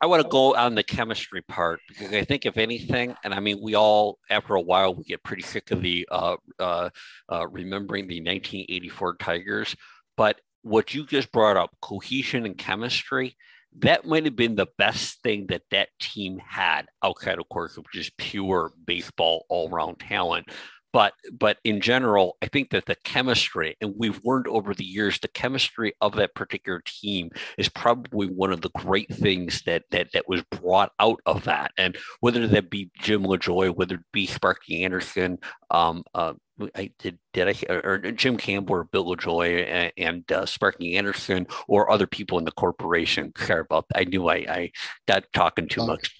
I 0.00 0.06
want 0.06 0.20
to 0.20 0.28
go 0.28 0.56
on 0.56 0.74
the 0.74 0.82
chemistry 0.82 1.42
part 1.42 1.78
because 1.86 2.12
I 2.12 2.24
think 2.24 2.44
if 2.44 2.58
anything, 2.58 3.14
and 3.22 3.32
I 3.32 3.38
mean, 3.38 3.60
we 3.62 3.76
all 3.76 4.18
after 4.28 4.56
a 4.56 4.60
while 4.60 4.96
we 4.96 5.04
get 5.04 5.22
pretty 5.22 5.44
sick 5.44 5.70
of 5.70 5.80
the 5.80 6.08
uh, 6.10 6.36
uh, 6.58 6.90
uh, 7.30 7.46
remembering 7.46 8.08
the 8.08 8.18
1984 8.18 9.16
Tigers, 9.18 9.76
but 10.16 10.40
what 10.62 10.92
you 10.92 11.06
just 11.06 11.30
brought 11.30 11.56
up, 11.56 11.70
cohesion 11.80 12.46
and 12.46 12.58
chemistry, 12.58 13.36
that 13.78 14.04
might 14.04 14.24
have 14.24 14.34
been 14.34 14.56
the 14.56 14.68
best 14.76 15.22
thing 15.22 15.46
that 15.48 15.62
that 15.70 15.90
team 16.00 16.40
had 16.44 16.86
outside, 17.02 17.38
of 17.38 17.48
course, 17.48 17.76
of 17.76 17.84
just 17.92 18.16
pure 18.16 18.72
baseball 18.86 19.46
all 19.48 19.70
around 19.70 20.00
talent 20.00 20.48
but 20.94 21.12
but 21.36 21.58
in 21.64 21.80
general 21.80 22.36
i 22.40 22.46
think 22.46 22.70
that 22.70 22.86
the 22.86 22.94
chemistry 23.04 23.76
and 23.80 23.94
we've 23.98 24.20
learned 24.24 24.46
over 24.46 24.72
the 24.72 24.84
years 24.84 25.18
the 25.18 25.28
chemistry 25.28 25.92
of 26.00 26.14
that 26.14 26.34
particular 26.34 26.80
team 26.86 27.28
is 27.58 27.68
probably 27.68 28.28
one 28.28 28.52
of 28.52 28.60
the 28.60 28.70
great 28.70 29.12
things 29.12 29.60
that 29.66 29.82
that 29.90 30.06
that 30.12 30.28
was 30.28 30.42
brought 30.44 30.92
out 31.00 31.20
of 31.26 31.42
that 31.44 31.72
and 31.76 31.98
whether 32.20 32.46
that 32.46 32.70
be 32.70 32.90
jim 33.00 33.24
lajoie 33.24 33.74
whether 33.74 33.96
it 33.96 34.12
be 34.12 34.24
sparky 34.24 34.84
anderson 34.84 35.36
um, 35.70 36.04
uh, 36.14 36.34
I 36.76 36.92
did 37.00 37.18
did 37.32 37.48
I 37.48 37.72
or 37.72 37.98
Jim 38.12 38.36
Campbell 38.36 38.76
or 38.76 38.84
Bill 38.84 39.06
Lajoie 39.06 39.66
and, 39.66 39.92
and 39.96 40.32
uh, 40.32 40.46
Sparky 40.46 40.96
Anderson 40.96 41.48
or 41.66 41.90
other 41.90 42.06
people 42.06 42.38
in 42.38 42.44
the 42.44 42.52
corporation. 42.52 43.32
Sorry 43.36 43.62
about 43.62 43.86
that. 43.88 43.98
I 43.98 44.04
knew 44.04 44.28
I, 44.28 44.34
I 44.34 44.70
got 45.08 45.24
talking 45.32 45.66
too 45.66 45.84
much. 45.84 46.16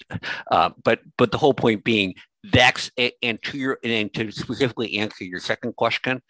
Uh, 0.51 0.71
but 0.83 1.01
but 1.17 1.31
the 1.31 1.39
whole 1.39 1.55
point 1.55 1.85
being 1.85 2.15
that's 2.53 2.91
and 3.23 3.43
to 3.43 3.59
your 3.59 3.79
and 3.83 4.13
to 4.15 4.31
specifically 4.31 4.97
answer 4.99 5.25
your 5.25 5.41
second 5.41 5.75
question 5.77 6.21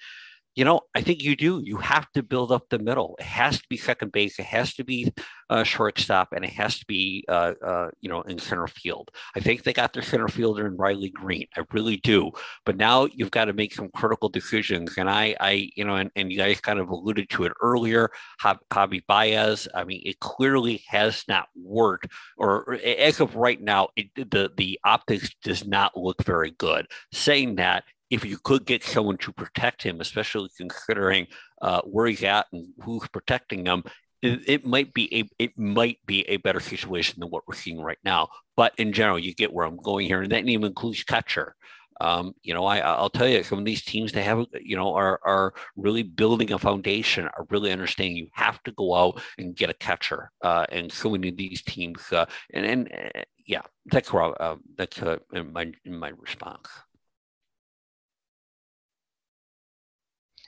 you 0.55 0.65
know, 0.65 0.83
I 0.95 1.01
think 1.01 1.23
you 1.23 1.35
do. 1.37 1.61
You 1.65 1.79
have 1.79 2.11
to 2.13 2.23
build 2.23 2.53
up 2.53 2.69
the 2.69 2.79
middle. 2.79 3.17
It 3.19 3.27
has 3.27 3.59
to 3.61 3.65
be 3.69 3.77
second 3.77 4.13
base. 4.13 4.39
It 4.39 4.47
has 4.47 4.75
to 4.75 4.85
be 4.85 5.13
uh, 5.51 5.65
shortstop, 5.65 6.33
and 6.33 6.45
it 6.45 6.53
has 6.53 6.79
to 6.79 6.87
be, 6.87 7.25
uh, 7.29 7.53
uh, 7.65 7.91
you 8.01 8.09
know, 8.09 8.23
in 8.23 8.39
center 8.39 8.67
field. 8.67 9.11
I 9.35 9.41
think 9.41 9.65
they 9.65 9.73
got 9.73 9.93
their 9.93 10.03
center 10.03 10.29
fielder 10.29 10.67
in 10.67 10.77
Riley 10.77 11.11
Greene. 11.11 11.49
I 11.57 11.63
really 11.73 11.97
do. 11.97 12.31
But 12.65 12.77
now 12.77 13.07
you've 13.07 13.31
got 13.31 13.47
to 13.47 13.53
make 13.53 13.75
some 13.75 13.89
critical 13.91 14.29
decisions. 14.29 14.95
And 14.97 15.11
I, 15.11 15.35
I, 15.41 15.71
you 15.77 15.85
know, 15.85 15.97
and, 15.97 16.11
and 16.17 16.31
you 16.31 16.39
guys 16.39 16.61
kind 16.61 16.79
of 16.79 16.89
alluded 16.89 17.31
to 17.31 17.45
it 17.45 17.53
earlier. 17.61 18.11
Javi 18.43 19.05
Baez. 19.07 19.69
I 19.75 19.85
mean, 19.85 20.03
it 20.05 20.21
clearly 20.21 20.85
has 20.89 21.25
not 21.29 21.49
worked, 21.57 22.09
or 22.37 22.79
as 22.85 23.21
of 23.21 23.35
right 23.35 23.61
now, 23.61 23.89
it, 23.97 24.07
the 24.15 24.51
the 24.57 24.79
optics 24.85 25.35
does 25.43 25.67
not 25.67 25.97
look 25.97 26.23
very 26.25 26.53
good. 26.53 26.87
Saying 27.13 27.57
that, 27.57 27.85
if 28.15 28.25
you 28.25 28.39
could 28.39 28.65
get 28.65 28.85
someone 28.85 29.19
to 29.19 29.33
protect 29.33 29.83
him, 29.83 30.01
especially 30.01 30.49
considering 30.57 31.27
uh, 31.61 31.81
where 31.83 32.07
he's 32.07 32.23
at 32.23 32.47
and 32.53 32.69
who's 32.85 33.09
protecting 33.09 33.67
him, 33.67 33.83
it, 34.23 34.41
it, 34.47 34.65
might 34.65 34.95
be 34.95 35.13
a 35.19 35.29
it 35.39 35.59
might 35.59 35.99
be 36.07 36.21
a 36.29 36.37
better 36.39 36.61
situation 36.61 37.17
than 37.19 37.29
what 37.29 37.43
we're 37.47 37.57
seeing 37.57 37.81
right 37.81 37.99
now. 38.05 38.29
But 38.57 38.73
in 38.79 38.93
general, 38.93 39.19
you 39.19 39.35
get 39.35 39.53
where 39.53 39.67
I'm 39.67 39.77
going 39.77 40.07
here, 40.07 40.23
and 40.23 40.31
that 40.31 40.47
even 40.47 40.67
includes 40.67 41.03
catcher. 41.03 41.57
Um, 42.01 42.35
you 42.43 42.55
know, 42.55 42.65
I, 42.65 42.79
I'll 42.79 43.11
tell 43.11 43.29
you, 43.29 43.43
some 43.43 43.59
of 43.59 43.65
these 43.65 43.85
teams 43.85 44.13
they 44.13 44.23
have, 44.23 44.47
you 44.61 44.77
know, 44.77 44.95
are 44.95 45.19
are 45.25 45.53
really 45.77 46.05
building 46.05 46.53
a 46.53 46.59
foundation, 46.59 47.27
are 47.27 47.47
really 47.51 47.73
understanding 47.73 48.17
you 48.17 48.29
have 48.33 48.63
to 48.63 48.73
go 48.73 48.95
out 48.95 49.21
and 49.39 49.57
get 49.57 49.71
a 49.71 49.75
catcher. 49.75 50.31
Uh, 50.41 50.67
and 50.71 50.91
so 50.91 51.11
many 51.11 51.29
of 51.31 51.37
these 51.37 51.63
teams, 51.63 52.01
uh, 52.13 52.27
and 52.53 52.65
and 52.65 52.93
uh, 52.93 53.23
yeah, 53.45 53.63
that's 53.87 54.13
where 54.13 54.41
uh, 54.41 54.57
that's 54.79 55.03
uh, 55.03 55.19
my 55.53 55.73
my 55.85 56.13
response. 56.17 56.69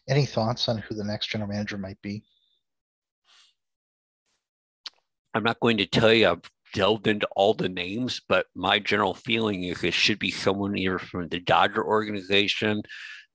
Any 0.08 0.24
thoughts 0.24 0.68
on 0.68 0.78
who 0.78 0.94
the 0.94 1.04
next 1.04 1.28
general 1.28 1.50
manager 1.50 1.78
might 1.78 2.00
be? 2.00 2.22
I'm 5.34 5.42
not 5.42 5.60
going 5.60 5.76
to 5.78 5.86
tell 5.86 6.12
you 6.12 6.28
I've 6.28 6.50
delved 6.72 7.06
into 7.06 7.28
all 7.36 7.54
the 7.54 7.68
names, 7.68 8.20
but 8.28 8.46
my 8.54 8.78
general 8.78 9.14
feeling 9.14 9.64
is 9.64 9.82
it 9.82 9.94
should 9.94 10.18
be 10.18 10.30
someone 10.30 10.78
either 10.78 10.98
from 10.98 11.28
the 11.28 11.40
Dodger 11.40 11.84
organization, 11.84 12.82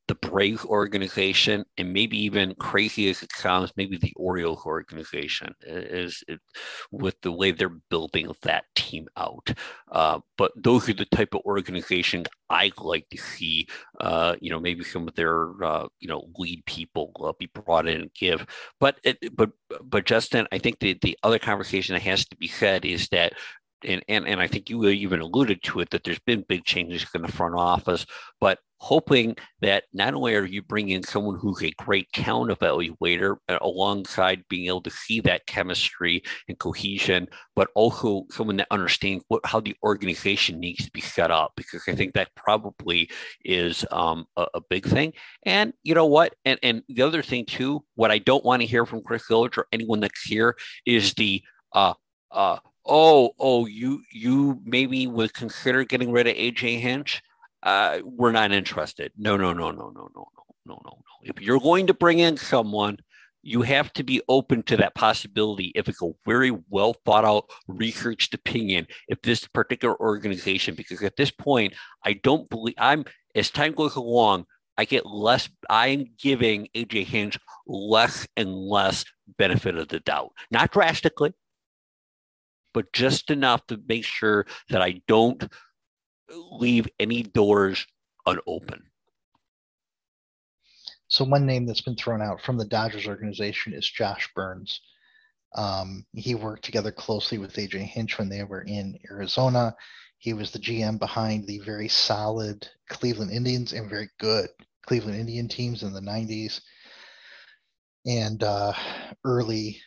the 0.08 0.16
Braves 0.16 0.66
organization, 0.66 1.64
and 1.78 1.94
maybe 1.94 2.18
even 2.18 2.56
crazy 2.56 3.10
as 3.10 3.24
it 3.24 3.32
sounds, 3.34 3.72
maybe 3.78 3.98
the 3.98 4.14
Orioles 4.16 4.66
organization 4.66 5.54
is, 5.62 6.24
with 6.92 7.16
the 7.22 7.32
way 7.32 7.52
they're 7.52 7.78
building 7.90 8.32
that 8.42 8.66
team 8.76 9.08
out. 9.16 9.54
Uh, 9.92 10.20
but 10.38 10.52
those 10.56 10.90
are 10.90 10.94
the 10.94 11.06
type 11.06 11.34
of 11.34 11.42
organizations 11.46 12.28
I'd 12.50 12.78
like 12.78 13.08
to 13.12 13.18
see. 13.18 13.68
Uh, 14.00 14.36
you 14.42 14.50
know, 14.50 14.60
maybe 14.60 14.84
some 14.84 15.08
of 15.08 15.16
their 15.16 15.64
uh, 15.64 15.88
you 16.00 16.08
know 16.08 16.28
lead 16.38 16.66
people 16.66 17.12
uh, 17.24 17.34
be 17.40 17.50
brought 17.54 17.88
in 17.88 18.02
and 18.02 18.14
give. 18.14 18.46
But 18.80 18.98
it, 19.04 19.18
but 19.36 19.52
but 19.84 20.06
Justin, 20.06 20.48
I 20.52 20.58
think 20.58 20.80
the 20.80 20.98
the 21.02 21.18
other 21.24 21.40
conversation 21.40 21.94
that 21.94 22.02
has 22.02 22.26
to 22.26 22.36
be 22.36 22.48
said 22.48 22.86
is 22.86 23.08
that 23.10 23.34
and, 23.84 24.04
and, 24.08 24.28
and 24.28 24.40
I 24.40 24.48
think 24.48 24.70
you 24.70 24.86
even 24.88 25.22
alluded 25.22 25.64
to 25.64 25.80
it 25.80 25.90
that 25.90 26.04
there's 26.04 26.20
been 26.20 26.46
big 26.48 26.66
changes 26.66 27.06
in 27.16 27.22
the 27.22 27.32
front 27.32 27.56
office, 27.56 28.06
but 28.40 28.60
hoping 28.82 29.36
that 29.62 29.84
not 29.94 30.16
only 30.16 30.34
are 30.34 30.44
you 30.44 30.60
bringing 30.60 31.04
someone 31.04 31.38
who's 31.38 31.62
a 31.62 31.70
great 31.78 32.12
talent 32.14 32.52
evaluator 32.52 33.38
uh, 33.48 33.60
alongside 33.62 34.44
being 34.50 34.66
able 34.66 34.82
to 34.82 34.90
see 34.90 35.22
that 35.22 35.46
chemistry 35.46 36.24
and 36.48 36.58
cohesion, 36.58 37.28
but 37.56 37.70
also 37.76 38.24
someone 38.32 38.58
that 38.58 38.66
understands 38.72 39.24
what, 39.28 39.40
how 39.46 39.60
the 39.60 39.76
organization 39.84 40.60
needs 40.60 40.84
to 40.84 40.92
be 40.92 41.00
set 41.00 41.30
up, 41.30 41.54
because 41.56 41.84
I 41.88 41.94
think 41.94 42.16
that 42.16 42.34
probably 42.36 43.08
is 43.46 43.86
um, 43.92 44.26
a, 44.36 44.48
a, 44.56 44.62
big 44.68 44.88
thing. 44.88 45.14
And 45.46 45.74
you 45.84 45.94
know 45.94 46.08
what? 46.08 46.34
And, 46.44 46.60
and 46.64 46.82
the 46.90 47.04
other 47.04 47.22
thing 47.22 47.46
too, 47.46 47.84
what 47.94 48.10
I 48.10 48.18
don't 48.18 48.44
want 48.44 48.64
to 48.64 48.68
hear 48.68 48.88
from 48.88 49.04
Chris 49.04 49.28
Ilitch 49.30 49.60
or 49.60 49.68
anyone 49.72 50.00
that's 50.00 50.24
here 50.24 50.56
is 50.88 51.14
the 51.14 51.44
uh, 51.74 51.94
uh, 52.32 52.58
oh, 52.86 53.32
oh, 53.40 53.68
you 53.68 54.02
you 54.12 54.60
maybe 54.64 55.06
would 55.06 55.34
consider 55.34 55.84
getting 55.84 56.12
rid 56.12 56.28
of 56.28 56.36
AJ 56.36 56.80
Hinch. 56.80 57.22
Uh, 57.64 58.00
we're 58.04 58.32
not 58.32 58.52
interested. 58.52 59.12
No, 59.18 59.38
no, 59.38 59.54
no, 59.54 59.72
no, 59.72 59.90
no, 59.90 59.92
no, 59.96 60.10
no, 60.16 60.28
no, 60.36 60.46
no, 60.66 60.82
no. 60.84 61.04
If 61.24 61.42
you're 61.42 61.60
going 61.60 61.88
to 61.88 61.94
bring 61.94 62.20
in 62.20 62.38
someone, 62.38 62.98
you 63.44 63.64
have 63.64 63.92
to 63.94 64.04
be 64.04 64.22
open 64.30 64.64
to 64.64 64.78
that 64.78 64.96
possibility 64.96 65.72
if 65.76 65.90
it's 65.90 66.02
a 66.02 66.12
very 66.26 66.52
well 66.70 66.96
thought 67.06 67.26
out 67.26 67.46
researched 67.68 68.34
opinion 68.34 68.86
if 69.08 69.20
this 69.24 69.48
particular 69.48 70.00
organization 70.00 70.76
because 70.76 71.02
at 71.02 71.16
this 71.16 71.32
point 71.32 71.74
i 72.06 72.14
don't 72.14 72.48
believe 72.52 72.76
i'm 72.78 73.04
as 73.34 73.50
time 73.50 73.74
goes 73.74 73.96
along 73.96 74.46
i 74.78 74.86
get 74.86 75.08
less 75.08 75.50
i'm 75.72 76.06
giving 76.20 76.68
aj 76.76 77.04
hinch 77.04 77.40
less 77.66 78.28
and 78.38 78.54
less 78.54 79.04
benefit 79.40 79.76
of 79.76 79.88
the 79.88 80.00
doubt 80.02 80.30
not 80.52 80.72
drastically 80.72 81.34
but 82.74 82.92
just 82.94 83.30
enough 83.32 83.66
to 83.68 83.82
make 83.88 84.06
sure 84.06 84.46
that 84.70 84.82
I 84.82 85.02
don't 85.08 85.44
leave 86.52 86.88
any 87.00 87.24
doors 87.24 87.86
unopened. 88.26 88.84
So 91.08 91.26
one 91.26 91.46
name 91.46 91.66
that's 91.66 91.82
been 91.82 91.98
thrown 91.98 92.22
out 92.22 92.42
from 92.42 92.58
the 92.58 92.66
Dodgers 92.66 93.08
organization 93.08 93.74
is 93.74 93.90
Josh 93.90 94.30
Byrnes. 94.34 94.80
Um, 95.56 96.06
he 96.14 96.36
worked 96.36 96.64
together 96.64 96.92
closely 96.92 97.38
with 97.38 97.54
AJ 97.56 97.82
Hinch 97.82 98.18
when 98.18 98.30
they 98.30 98.44
were 98.44 98.62
in 98.62 98.98
Arizona. 99.10 99.76
He 100.20 100.34
was 100.34 100.52
the 100.52 100.60
GM 100.60 101.00
behind 101.00 101.46
the 101.46 101.60
very 101.60 101.90
solid 101.90 102.68
Cleveland 102.88 103.32
Indians 103.32 103.74
and 103.74 103.90
very 103.90 104.10
good 104.20 104.50
Cleveland 104.86 105.20
Indian 105.20 105.50
teams 105.50 105.84
in 105.84 105.94
the 105.94 106.00
90s 106.00 106.62
and 108.06 108.42
uh, 108.44 108.74
early 109.26 109.82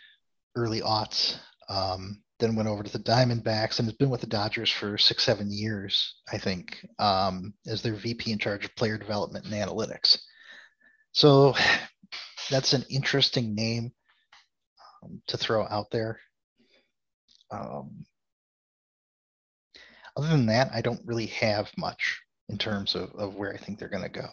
early 0.57 0.81
aughts. 0.81 1.37
Um, 1.69 2.23
then 2.41 2.57
went 2.57 2.69
over 2.69 2.83
to 2.83 2.93
the 2.93 3.05
Diamondbacks 3.05 3.79
and 3.79 3.87
has 3.87 3.97
been 3.97 4.11
with 4.11 4.21
the 4.21 4.27
Dodgers 4.27 4.71
for 4.71 4.99
six, 4.99 5.23
seven 5.23 5.53
years, 5.53 6.17
I 6.33 6.39
think, 6.39 6.85
um, 6.99 7.55
as 7.67 7.83
their 7.83 7.95
VP 7.95 8.33
in 8.33 8.39
charge 8.39 8.65
of 8.65 8.75
player 8.75 8.99
development 8.99 9.45
and 9.45 9.55
analytics. 9.55 10.19
So 11.13 11.55
that's 12.51 12.73
an 12.73 12.85
interesting 12.91 13.55
name 13.55 13.93
um, 15.03 15.23
to 15.29 15.37
throw 15.37 15.67
out 15.67 15.91
there. 15.91 16.21
Um, 17.51 18.05
other 20.17 20.29
than 20.29 20.47
that, 20.47 20.71
I 20.73 20.81
don't 20.81 21.05
really 21.05 21.27
have 21.27 21.71
much 21.77 22.21
in 22.49 22.59
terms 22.59 22.95
of, 22.95 23.13
of 23.15 23.37
where 23.37 23.53
I 23.53 23.57
think 23.57 23.79
they're 23.79 23.89
going 23.89 24.03
to 24.03 24.09
go. 24.09 24.29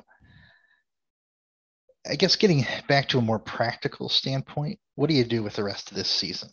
I 2.09 2.15
guess 2.15 2.35
getting 2.35 2.65
back 2.87 3.09
to 3.09 3.19
a 3.19 3.21
more 3.21 3.39
practical 3.39 4.09
standpoint, 4.09 4.79
what 4.95 5.07
do 5.07 5.15
you 5.15 5.23
do 5.23 5.43
with 5.43 5.55
the 5.55 5.63
rest 5.63 5.91
of 5.91 5.97
this 5.97 6.09
season? 6.09 6.49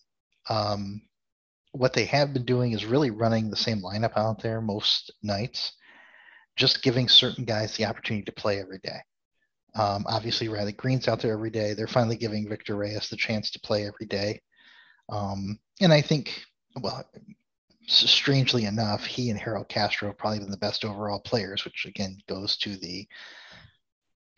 Um, 0.50 1.02
what 1.78 1.92
they 1.92 2.04
have 2.04 2.32
been 2.32 2.44
doing 2.44 2.72
is 2.72 2.84
really 2.84 3.10
running 3.10 3.48
the 3.48 3.56
same 3.56 3.80
lineup 3.82 4.16
out 4.16 4.42
there 4.42 4.60
most 4.60 5.12
nights, 5.22 5.72
just 6.56 6.82
giving 6.82 7.08
certain 7.08 7.44
guys 7.44 7.76
the 7.76 7.84
opportunity 7.86 8.24
to 8.24 8.32
play 8.32 8.60
every 8.60 8.78
day. 8.80 8.98
Um, 9.74 10.04
obviously, 10.08 10.48
Riley 10.48 10.72
Greene's 10.72 11.06
out 11.06 11.20
there 11.20 11.32
every 11.32 11.50
day. 11.50 11.74
They're 11.74 11.86
finally 11.86 12.16
giving 12.16 12.48
Victor 12.48 12.74
Reyes 12.74 13.08
the 13.08 13.16
chance 13.16 13.50
to 13.52 13.60
play 13.60 13.86
every 13.86 14.06
day. 14.06 14.40
Um, 15.08 15.58
and 15.80 15.92
I 15.92 16.00
think, 16.00 16.42
well, 16.80 17.04
strangely 17.86 18.64
enough, 18.64 19.04
he 19.04 19.30
and 19.30 19.38
Harold 19.38 19.68
Castro 19.68 20.08
have 20.08 20.18
probably 20.18 20.40
been 20.40 20.50
the 20.50 20.56
best 20.56 20.84
overall 20.84 21.20
players, 21.20 21.64
which 21.64 21.86
again 21.86 22.18
goes 22.28 22.56
to 22.58 22.76
the 22.76 23.06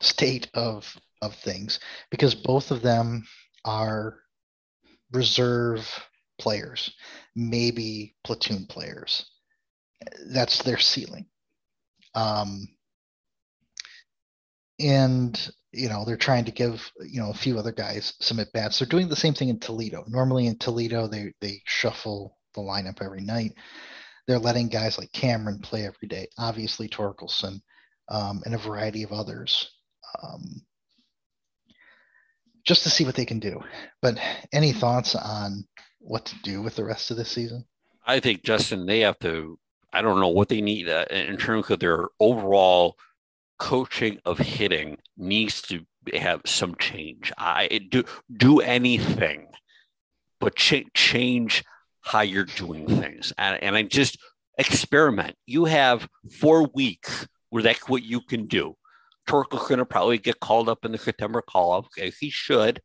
state 0.01 0.51
of 0.55 0.95
of 1.23 1.35
things 1.35 1.81
because 2.11 2.35
both 2.35 2.71
of 2.71 2.81
them 2.81 3.27
are 3.65 4.21
reserve 5.13 5.87
players, 6.41 6.93
maybe 7.37 8.17
platoon 8.25 8.67
players. 8.67 9.31
That's 10.33 10.63
their 10.63 10.79
ceiling. 10.79 11.27
Um, 12.15 12.67
and 14.81 15.53
you 15.73 15.89
know 15.89 16.05
they're 16.05 16.17
trying 16.17 16.47
to 16.47 16.51
give 16.51 16.91
you 17.01 17.21
know 17.21 17.31
a 17.31 17.35
few 17.35 17.59
other 17.59 17.73
guys 17.73 18.15
some 18.21 18.41
at 18.41 18.53
bats. 18.53 18.79
They're 18.79 18.89
doing 18.89 19.09
the 19.09 19.17
same 19.17 19.35
thing 19.35 19.51
in 19.51 19.61
Toledo. 19.61 20.05
Normally 20.09 20.47
in 20.47 20.59
Toledo 20.59 21.07
they 21.07 21.33
they 21.41 21.63
shuffle 21.67 22.37
the 22.55 22.63
lineup 22.63 23.03
every 23.03 23.21
night. 23.21 23.53
They're 24.27 24.39
letting 24.39 24.69
guys 24.69 24.99
like 24.99 25.13
Cameron 25.13 25.61
play 25.61 25.87
every 25.87 26.09
day. 26.09 26.29
Obviously 26.39 26.89
Torkelson 26.89 27.61
um, 28.09 28.43
and 28.45 28.55
a 28.55 28.59
variety 28.59 29.03
of 29.03 29.13
others. 29.13 29.71
Um, 30.23 30.63
just 32.65 32.83
to 32.83 32.91
see 32.91 33.05
what 33.05 33.15
they 33.15 33.25
can 33.25 33.39
do. 33.39 33.61
But 34.03 34.19
any 34.53 34.73
thoughts 34.73 35.15
on 35.15 35.65
what 36.01 36.25
to 36.27 36.37
do 36.43 36.63
with 36.63 36.77
the 36.77 36.85
rest 36.85 37.11
of 37.11 37.17
the 37.17 37.25
season? 37.25 37.65
I 38.07 38.21
think 38.21 38.43
Justin, 38.43 38.87
they 38.87 39.01
have 39.01 39.19
to. 39.21 39.59
I 39.93 40.03
don't 40.03 40.21
know 40.21 40.29
what 40.29 40.49
they 40.49 40.61
need 40.61 40.89
uh, 40.89 41.07
in 41.11 41.37
terms 41.37 41.71
of 41.71 41.81
their 41.81 42.09
overall 42.19 42.97
coaching 43.59 44.19
of 44.25 44.39
hitting 44.39 44.99
needs 45.17 45.61
to 45.63 45.85
have 46.15 46.41
some 46.47 46.75
change. 46.77 47.33
I 47.37 47.81
do 47.91 48.05
do 48.35 48.61
anything, 48.61 49.49
but 50.39 50.57
ch- 50.57 50.87
change 50.95 51.65
how 52.03 52.21
you're 52.21 52.45
doing 52.45 52.87
things, 52.87 53.33
and, 53.37 53.63
and 53.63 53.77
I 53.77 53.83
just 53.83 54.19
experiment. 54.59 55.37
You 55.47 55.67
have 55.67 56.09
four 56.39 56.71
weeks 56.75 57.27
where 57.51 57.63
that's 57.63 57.89
what 57.89 58.03
you 58.03 58.21
can 58.21 58.47
do 58.47 58.77
Torkel's 59.31 59.69
going 59.69 59.79
to 59.79 59.87
probably 59.87 60.19
get 60.19 60.41
called 60.41 60.69
up 60.69 60.85
in 60.85 60.91
the 60.91 60.99
September 60.99 61.41
call 61.41 61.73
up. 61.73 61.87
Okay, 61.87 62.13
he 62.19 62.31
should. 62.31 62.81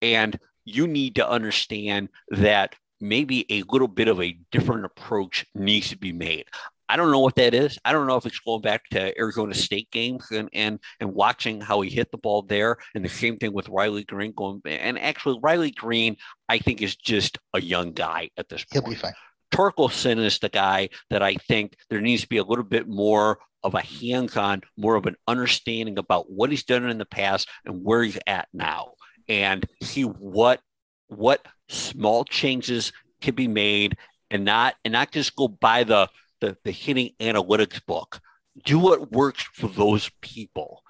And 0.00 0.38
you 0.64 0.86
need 0.86 1.16
to 1.16 1.28
understand 1.28 2.08
that 2.30 2.74
maybe 3.00 3.44
a 3.50 3.62
little 3.70 3.88
bit 3.88 4.08
of 4.08 4.20
a 4.20 4.38
different 4.50 4.84
approach 4.84 5.44
needs 5.54 5.90
to 5.90 5.98
be 5.98 6.12
made. 6.12 6.46
I 6.88 6.96
don't 6.96 7.10
know 7.10 7.20
what 7.20 7.36
that 7.36 7.54
is. 7.54 7.78
I 7.84 7.92
don't 7.92 8.06
know 8.06 8.16
if 8.16 8.26
it's 8.26 8.38
going 8.40 8.60
back 8.60 8.82
to 8.90 9.18
Arizona 9.18 9.54
State 9.54 9.90
games 9.90 10.26
and 10.30 10.50
and 10.52 10.78
and 11.00 11.14
watching 11.14 11.60
how 11.60 11.80
he 11.80 11.88
hit 11.88 12.10
the 12.10 12.18
ball 12.18 12.42
there, 12.42 12.76
and 12.94 13.04
the 13.04 13.08
same 13.08 13.38
thing 13.38 13.54
with 13.54 13.68
Riley 13.70 14.04
Greene 14.04 14.34
going. 14.36 14.60
And 14.66 14.98
actually, 14.98 15.38
Riley 15.42 15.70
Greene, 15.70 16.16
I 16.48 16.58
think, 16.58 16.82
is 16.82 16.94
just 16.94 17.38
a 17.54 17.60
young 17.60 17.92
guy 17.92 18.30
at 18.36 18.48
this 18.48 18.64
point. 18.64 18.84
He'll 18.84 18.92
be 18.92 18.98
fine. 18.98 19.14
Torkelson 19.50 20.18
is 20.18 20.38
the 20.40 20.48
guy 20.48 20.90
that 21.10 21.22
I 21.22 21.36
think 21.36 21.76
there 21.88 22.00
needs 22.00 22.22
to 22.22 22.28
be 22.28 22.38
a 22.38 22.44
little 22.44 22.64
bit 22.64 22.88
more 22.88 23.38
of 23.62 23.74
a 23.74 23.80
hands-on, 23.80 24.60
more 24.76 24.96
of 24.96 25.06
an 25.06 25.16
understanding 25.26 25.98
about 25.98 26.30
what 26.30 26.50
he's 26.50 26.64
done 26.64 26.88
in 26.90 26.98
the 26.98 27.06
past 27.06 27.48
and 27.64 27.82
where 27.82 28.02
he's 28.02 28.18
at 28.26 28.48
now, 28.52 28.92
and 29.28 29.66
see 29.82 30.02
what 30.02 30.60
what 31.08 31.46
small 31.68 32.24
changes 32.24 32.92
can 33.20 33.34
be 33.34 33.48
made, 33.48 33.96
and 34.30 34.44
not 34.44 34.74
and 34.84 34.92
not 34.92 35.12
just 35.12 35.36
go 35.36 35.48
by 35.48 35.84
the 35.84 36.08
the, 36.40 36.56
the 36.64 36.70
hitting 36.70 37.10
analytics 37.20 37.84
book. 37.84 38.20
Do 38.64 38.78
what 38.78 39.10
works 39.10 39.42
for 39.42 39.68
those 39.68 40.10
people. 40.20 40.82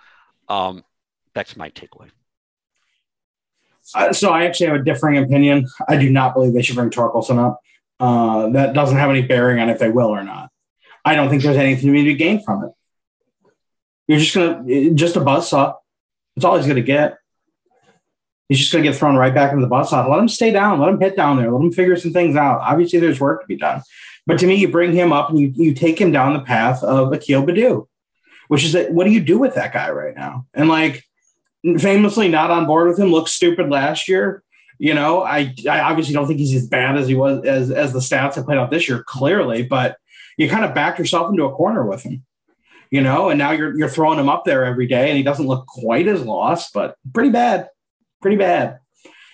Um, 0.49 0.85
that's 1.35 1.57
my 1.57 1.71
takeaway. 1.71 2.11
Uh, 3.95 4.13
so 4.13 4.31
I 4.31 4.45
actually 4.45 4.67
have 4.69 4.81
a 4.81 4.85
differing 4.85 5.19
opinion. 5.19 5.67
I 5.89 5.97
do 5.97 6.11
not 6.11 6.35
believe 6.35 6.55
they 6.55 6.63
should 6.63 6.77
bring 6.77 6.91
Torkelson 6.91 7.39
up. 7.39 7.61
Uh, 8.01 8.49
that 8.51 8.75
doesn't 8.75 8.97
have 8.97 9.11
any 9.11 9.23
bearing 9.23 9.61
on 9.61 9.69
if 9.69 9.79
they 9.79 9.91
will 9.91 10.09
or 10.09 10.25
not. 10.25 10.51
I 11.05 11.15
don't 11.15 11.29
think 11.29 11.43
there's 11.43 11.57
anything 11.57 11.87
to 11.87 11.93
be 11.93 12.15
gained 12.15 12.45
from 12.45 12.65
it. 12.65 12.73
You're 14.07 14.19
just 14.19 14.35
gonna 14.35 14.91
just 14.91 15.17
a 15.17 15.21
buzz 15.21 15.49
saw. 15.49 15.75
That's 16.35 16.45
all 16.45 16.57
he's 16.57 16.67
gonna 16.67 16.83
get. 16.83 17.19
He's 18.49 18.59
just 18.59 18.73
gonna 18.73 18.85
get 18.85 18.95
thrown 18.95 19.17
right 19.17 19.35
back 19.35 19.53
into 19.53 19.65
the 19.65 19.71
bus 19.71 19.91
saw. 19.91 20.07
Let 20.07 20.21
him 20.21 20.29
stay 20.29 20.51
down. 20.51 20.81
Let 20.81 20.91
him 20.91 21.01
hit 21.01 21.17
down 21.17 21.39
there. 21.39 21.51
Let 21.51 21.63
him 21.63 21.73
figure 21.73 21.97
some 21.97 22.13
things 22.13 22.37
out. 22.37 22.61
Obviously, 22.61 22.99
there's 22.99 23.21
work 23.21 23.41
to 23.41 23.47
be 23.47 23.57
done. 23.57 23.83
But 24.27 24.39
to 24.39 24.47
me, 24.47 24.55
you 24.55 24.69
bring 24.69 24.93
him 24.93 25.13
up 25.13 25.31
and 25.31 25.39
you, 25.39 25.53
you 25.55 25.75
take 25.75 26.01
him 26.01 26.13
down 26.13 26.33
the 26.33 26.41
path 26.41 26.83
of 26.83 27.13
Akil 27.13 27.45
Baddoo, 27.45 27.87
which 28.49 28.65
is 28.65 28.73
that 28.73 28.93
what 28.93 29.05
do 29.05 29.11
you 29.11 29.21
do 29.21 29.39
with 29.39 29.55
that 29.55 29.73
guy 29.73 29.91
right 29.91 30.15
now? 30.15 30.47
And 30.55 30.69
like 30.69 31.05
famously 31.79 32.29
not 32.29 32.51
on 32.51 32.67
board 32.67 32.89
with 32.89 32.99
him, 32.99 33.11
looked 33.11 33.31
stupid 33.31 33.71
last 33.71 34.09
year. 34.09 34.43
You 34.79 34.95
know, 34.95 35.23
I, 35.23 35.55
I 35.71 35.81
obviously 35.81 36.15
don't 36.15 36.27
think 36.27 36.41
he's 36.41 36.55
as 36.55 36.67
bad 36.67 36.97
as 36.97 37.07
he 37.07 37.15
was 37.15 37.45
as 37.45 37.71
as 37.71 37.93
the 37.93 38.01
stats 38.01 38.35
have 38.35 38.45
played 38.45 38.59
out 38.59 38.71
this 38.71 38.89
year, 38.89 39.03
clearly, 39.03 39.63
but 39.63 39.97
you 40.37 40.49
kind 40.49 40.65
of 40.65 40.75
backed 40.75 40.99
yourself 40.99 41.31
into 41.31 41.45
a 41.45 41.55
corner 41.55 41.87
with 41.87 42.03
him. 42.03 42.25
You 42.91 43.01
know, 43.01 43.29
and 43.29 43.39
now 43.39 43.53
you're 43.53 43.77
you're 43.77 43.89
throwing 43.89 44.19
him 44.19 44.29
up 44.29 44.45
there 44.45 44.65
every 44.65 44.87
day, 44.87 45.09
and 45.09 45.17
he 45.17 45.23
doesn't 45.23 45.47
look 45.47 45.67
quite 45.67 46.09
as 46.09 46.25
lost, 46.25 46.73
but 46.75 46.97
pretty 47.13 47.31
bad, 47.31 47.69
pretty 48.21 48.37
bad. 48.37 48.79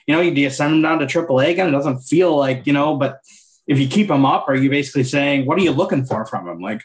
You 0.06 0.16
know, 0.16 0.22
do 0.22 0.40
you 0.40 0.50
send 0.50 0.74
him 0.74 0.82
down 0.82 0.98
to 0.98 1.06
AAA 1.06 1.50
again? 1.50 1.68
It 1.68 1.72
doesn't 1.72 2.00
feel 2.00 2.36
like 2.36 2.66
you 2.66 2.72
know, 2.72 2.96
but 2.96 3.20
if 3.66 3.78
you 3.78 3.86
keep 3.86 4.10
him 4.10 4.26
up, 4.26 4.48
are 4.48 4.56
you 4.56 4.68
basically 4.68 5.04
saying, 5.04 5.46
what 5.46 5.58
are 5.58 5.62
you 5.62 5.70
looking 5.70 6.04
for 6.04 6.26
from 6.26 6.48
him? 6.48 6.60
Like, 6.60 6.82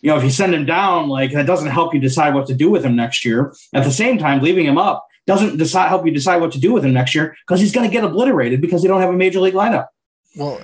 you 0.00 0.10
know, 0.10 0.16
if 0.16 0.24
you 0.24 0.30
send 0.30 0.54
him 0.54 0.64
down, 0.64 1.08
like 1.08 1.32
that 1.32 1.46
doesn't 1.46 1.70
help 1.70 1.92
you 1.92 2.00
decide 2.00 2.34
what 2.34 2.46
to 2.46 2.54
do 2.54 2.70
with 2.70 2.84
him 2.84 2.96
next 2.96 3.24
year. 3.24 3.54
At 3.74 3.84
the 3.84 3.90
same 3.90 4.18
time, 4.18 4.40
leaving 4.40 4.66
him 4.66 4.78
up 4.78 5.06
doesn't 5.26 5.56
decide 5.56 5.88
help 5.88 6.06
you 6.06 6.12
decide 6.12 6.40
what 6.40 6.52
to 6.52 6.60
do 6.60 6.72
with 6.72 6.84
him 6.84 6.92
next 6.92 7.14
year 7.14 7.36
because 7.46 7.60
he's 7.60 7.72
going 7.72 7.88
to 7.88 7.92
get 7.92 8.04
obliterated 8.04 8.60
because 8.60 8.82
they 8.82 8.88
don't 8.88 9.00
have 9.00 9.10
a 9.10 9.16
major 9.16 9.40
league 9.40 9.54
lineup. 9.54 9.88
Well, 10.36 10.60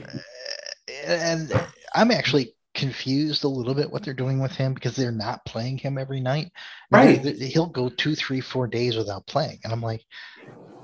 and 1.06 1.52
I'm 1.94 2.10
actually 2.10 2.54
confused 2.74 3.44
a 3.44 3.48
little 3.48 3.74
bit 3.74 3.90
what 3.90 4.02
they're 4.04 4.14
doing 4.14 4.40
with 4.40 4.52
him 4.52 4.72
because 4.72 4.96
they're 4.96 5.12
not 5.12 5.44
playing 5.44 5.78
him 5.78 5.98
every 5.98 6.20
night. 6.20 6.52
Right. 6.92 7.24
He'll 7.24 7.66
go 7.66 7.88
two, 7.88 8.14
three, 8.14 8.40
four 8.40 8.66
days 8.66 8.96
without 8.96 9.26
playing, 9.26 9.60
and 9.64 9.72
I'm 9.72 9.80
like, 9.80 10.04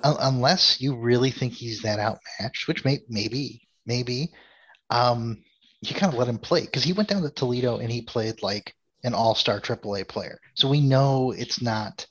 unless 0.02 0.80
you 0.80 0.96
really 0.96 1.30
think 1.30 1.52
he's 1.52 1.82
that 1.82 1.98
outmatched, 1.98 2.68
which 2.68 2.84
may 2.84 3.00
maybe 3.08 3.68
maybe, 3.86 4.32
um, 4.90 5.42
you 5.82 5.94
kind 5.94 6.12
of 6.12 6.18
let 6.18 6.28
him 6.28 6.38
play 6.38 6.62
because 6.62 6.84
he 6.84 6.92
went 6.92 7.08
down 7.08 7.22
to 7.22 7.30
Toledo 7.30 7.78
and 7.78 7.90
he 7.90 8.02
played 8.02 8.42
like 8.42 8.74
an 9.04 9.14
all-star 9.14 9.60
AAA 9.60 10.04
player. 10.04 10.38
So 10.54 10.68
we 10.68 10.80
know 10.80 11.32
it's 11.32 11.60
not 11.62 12.06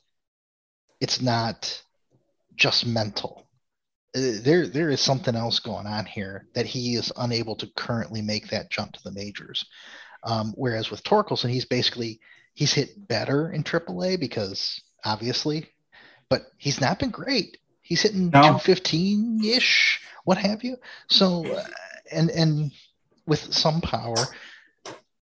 it's 1.00 1.20
not 1.20 1.82
just 2.56 2.86
mental. 2.86 3.48
Uh, 4.16 4.40
there 4.42 4.66
there 4.66 4.90
is 4.90 5.00
something 5.00 5.34
else 5.34 5.58
going 5.60 5.86
on 5.86 6.06
here 6.06 6.46
that 6.54 6.66
he 6.66 6.94
is 6.94 7.12
unable 7.16 7.56
to 7.56 7.70
currently 7.76 8.22
make 8.22 8.48
that 8.48 8.70
jump 8.70 8.92
to 8.92 9.02
the 9.04 9.12
majors. 9.12 9.64
Um, 10.24 10.52
whereas 10.56 10.90
with 10.90 11.04
Torkelson, 11.04 11.50
he's 11.50 11.64
basically 11.66 12.20
he's 12.58 12.72
hit 12.72 13.06
better 13.06 13.52
in 13.52 13.62
AAA 13.62 14.18
because 14.18 14.82
obviously, 15.04 15.66
but 16.28 16.42
he's 16.56 16.80
not 16.80 16.98
been 16.98 17.10
great. 17.10 17.56
He's 17.82 18.02
hitting 18.02 18.30
no. 18.30 18.42
215 18.42 19.44
ish 19.44 20.00
what 20.24 20.38
have 20.38 20.64
you. 20.64 20.76
So, 21.08 21.46
uh, 21.46 21.64
and 22.10 22.30
and 22.30 22.72
with 23.28 23.54
some 23.54 23.80
power, 23.80 24.16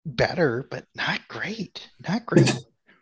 better, 0.05 0.67
but 0.71 0.85
not 0.95 1.27
great, 1.27 1.89
not 2.07 2.27
great. 2.27 2.53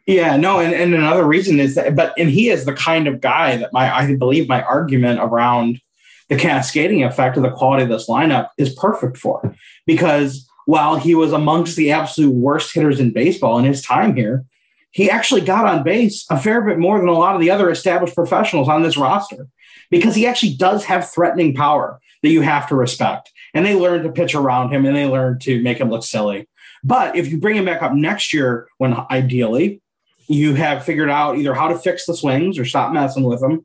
Yeah, 0.06 0.36
no, 0.36 0.60
and, 0.60 0.72
and 0.72 0.94
another 0.94 1.24
reason 1.24 1.58
is 1.58 1.74
that, 1.74 1.96
but 1.96 2.14
and 2.16 2.30
he 2.30 2.48
is 2.48 2.64
the 2.64 2.74
kind 2.74 3.08
of 3.08 3.20
guy 3.20 3.56
that 3.56 3.72
my 3.72 3.92
I 3.92 4.14
believe 4.14 4.48
my 4.48 4.62
argument 4.62 5.18
around 5.20 5.80
the 6.28 6.36
cascading 6.36 7.02
effect 7.02 7.36
of 7.36 7.42
the 7.42 7.50
quality 7.50 7.82
of 7.82 7.88
this 7.88 8.08
lineup 8.08 8.50
is 8.56 8.72
perfect 8.74 9.16
for, 9.16 9.56
because 9.84 10.48
while 10.66 10.96
he 10.96 11.14
was 11.14 11.32
amongst 11.32 11.76
the 11.76 11.90
absolute 11.90 12.34
worst 12.34 12.74
hitters 12.74 13.00
in 13.00 13.12
baseball 13.12 13.58
in 13.58 13.64
his 13.64 13.82
time 13.82 14.14
here, 14.14 14.44
he 14.92 15.10
actually 15.10 15.40
got 15.40 15.64
on 15.64 15.82
base 15.82 16.26
a 16.30 16.38
fair 16.38 16.62
bit 16.62 16.78
more 16.78 16.98
than 16.98 17.08
a 17.08 17.12
lot 17.12 17.34
of 17.34 17.40
the 17.40 17.50
other 17.50 17.70
established 17.70 18.14
professionals 18.14 18.68
on 18.68 18.82
this 18.82 18.96
roster 18.96 19.48
because 19.90 20.14
he 20.14 20.26
actually 20.26 20.54
does 20.54 20.84
have 20.84 21.10
threatening 21.10 21.54
power 21.54 21.98
that 22.22 22.28
you 22.28 22.42
have 22.42 22.68
to 22.68 22.74
respect. 22.74 23.30
And 23.54 23.66
they 23.66 23.74
learn 23.74 24.02
to 24.02 24.12
pitch 24.12 24.34
around 24.34 24.70
him 24.70 24.86
and 24.86 24.96
they 24.96 25.06
learn 25.06 25.38
to 25.40 25.62
make 25.62 25.78
him 25.78 25.90
look 25.90 26.04
silly. 26.04 26.48
But 26.84 27.16
if 27.16 27.28
you 27.28 27.38
bring 27.38 27.56
him 27.56 27.64
back 27.64 27.82
up 27.82 27.92
next 27.92 28.32
year, 28.32 28.68
when 28.78 28.94
ideally 29.10 29.80
you 30.28 30.54
have 30.54 30.84
figured 30.84 31.10
out 31.10 31.38
either 31.38 31.54
how 31.54 31.68
to 31.68 31.78
fix 31.78 32.06
the 32.06 32.14
swings 32.14 32.58
or 32.58 32.64
stop 32.64 32.92
messing 32.92 33.24
with 33.24 33.40
them, 33.40 33.64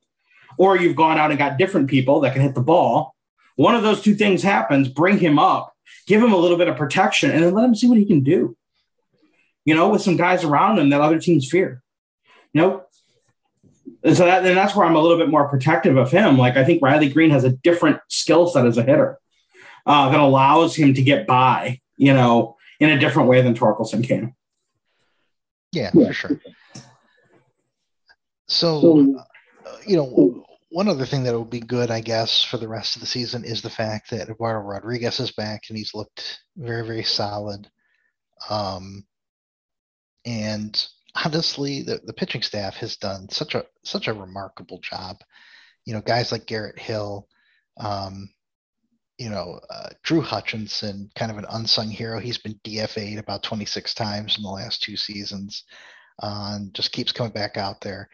or 0.58 0.78
you've 0.78 0.96
gone 0.96 1.18
out 1.18 1.30
and 1.30 1.38
got 1.38 1.58
different 1.58 1.90
people 1.90 2.20
that 2.22 2.34
can 2.34 2.42
hit 2.42 2.56
the 2.56 2.62
ball, 2.62 3.16
one 3.56 3.76
of 3.76 3.84
those 3.84 4.02
two 4.02 4.16
things 4.16 4.44
happens, 4.44 4.88
bring 4.88 5.18
him 5.18 5.40
up, 5.40 5.74
give 6.08 6.24
him 6.24 6.34
a 6.34 6.38
little 6.38 6.58
bit 6.58 6.68
of 6.68 6.76
protection, 6.76 7.30
and 7.30 7.44
then 7.44 7.54
let 7.54 7.66
him 7.66 7.76
see 7.76 7.88
what 7.88 8.00
he 8.00 8.06
can 8.06 8.22
do. 8.22 8.58
You 9.66 9.76
know, 9.76 9.90
with 9.90 10.02
some 10.02 10.18
guys 10.18 10.44
around 10.44 10.80
him 10.80 10.90
that 10.90 11.02
other 11.02 11.20
teams 11.20 11.48
fear. 11.48 11.84
You 12.54 12.62
know, 12.62 12.84
and 14.04 14.16
so 14.16 14.26
that, 14.26 14.46
and 14.46 14.58
that's 14.58 14.76
where 14.76 14.88
I'm 14.88 14.96
a 14.96 15.02
little 15.02 15.18
bit 15.18 15.30
more 15.30 15.48
protective 15.48 15.98
of 15.98 16.10
him. 16.10 16.38
Like 16.38 16.58
I 16.58 16.64
think 16.64 16.82
Riley 16.82 17.10
Greene 17.10 17.30
has 17.32 17.44
a 17.44 17.52
different 17.52 18.00
skill 18.08 18.48
set 18.48 18.66
as 18.66 18.78
a 18.78 18.84
hitter 18.84 19.20
uh, 19.86 20.10
that 20.10 20.20
allows 20.20 20.76
him 20.76 20.94
to 20.94 21.02
get 21.02 21.28
by, 21.28 21.82
you 21.98 22.14
know, 22.14 22.56
in 22.80 22.90
a 22.90 22.98
different 22.98 23.30
way 23.30 23.42
than 23.42 23.54
Torkelson 23.54 24.04
can. 24.08 24.34
Yeah, 25.72 25.92
yeah. 25.94 26.08
for 26.08 26.14
sure. 26.14 26.42
So, 28.48 29.16
uh, 29.18 29.72
you 29.86 29.98
know, 29.98 30.46
one 30.70 30.88
other 30.88 31.06
thing 31.06 31.24
that 31.24 31.38
would 31.38 31.50
be 31.50 31.60
good, 31.60 31.92
I 31.92 32.02
guess, 32.02 32.44
for 32.44 32.58
the 32.58 32.68
rest 32.68 32.96
of 32.96 33.02
the 33.02 33.08
season 33.08 33.46
is 33.46 33.62
the 33.62 33.70
fact 33.70 34.10
that 34.12 34.30
Eduardo 34.30 34.60
Rodriguez 34.60 35.20
is 35.20 35.32
back 35.32 35.64
and 35.70 35.78
he's 35.78 35.94
looked 35.94 36.40
very, 36.58 36.86
very 36.86 37.04
solid. 37.04 37.70
Um, 38.50 39.06
and 40.26 40.88
honestly, 41.26 41.84
the, 41.84 42.02
the 42.06 42.14
pitching 42.14 42.42
staff 42.42 42.76
has 42.76 42.98
done 42.98 43.30
such 43.30 43.56
a 43.56 43.66
such 43.84 44.08
a 44.08 44.14
remarkable 44.14 44.80
job. 44.80 45.18
You 45.86 45.94
know, 45.94 46.02
guys 46.02 46.34
like 46.34 46.46
Garrett 46.46 46.78
Hill, 46.78 47.28
um, 47.80 48.30
you 49.18 49.30
know, 49.30 49.60
uh, 49.70 49.90
Drew 50.04 50.22
Hutchison, 50.22 51.10
kind 51.16 51.32
of 51.32 51.38
an 51.38 51.46
unsung 51.50 51.90
hero. 51.90 52.20
He's 52.20 52.38
been 52.38 52.60
DFA'd 52.66 53.20
about 53.20 53.44
26 53.44 53.94
times 53.94 54.38
in 54.38 54.44
the 54.44 54.50
last 54.50 54.84
two 54.84 54.98
seasons, 54.98 55.64
uh, 56.22 56.56
and 56.56 56.74
just 56.74 56.92
keeps 56.92 57.14
coming 57.14 57.32
back 57.32 57.56
out 57.56 57.80
there. 57.80 58.10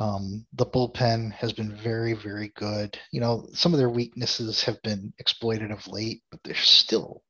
Um, 0.00 0.46
the 0.54 0.64
bullpen 0.64 1.30
has 1.34 1.52
been 1.52 1.76
very, 1.76 2.14
very 2.14 2.52
good. 2.56 2.98
You 3.12 3.20
know, 3.20 3.46
some 3.52 3.74
of 3.74 3.78
their 3.78 3.90
weaknesses 3.90 4.64
have 4.64 4.80
been 4.82 5.12
exploited 5.18 5.70
of 5.70 5.86
late, 5.86 6.22
but 6.30 6.40
they're 6.42 6.54
still 6.54 7.22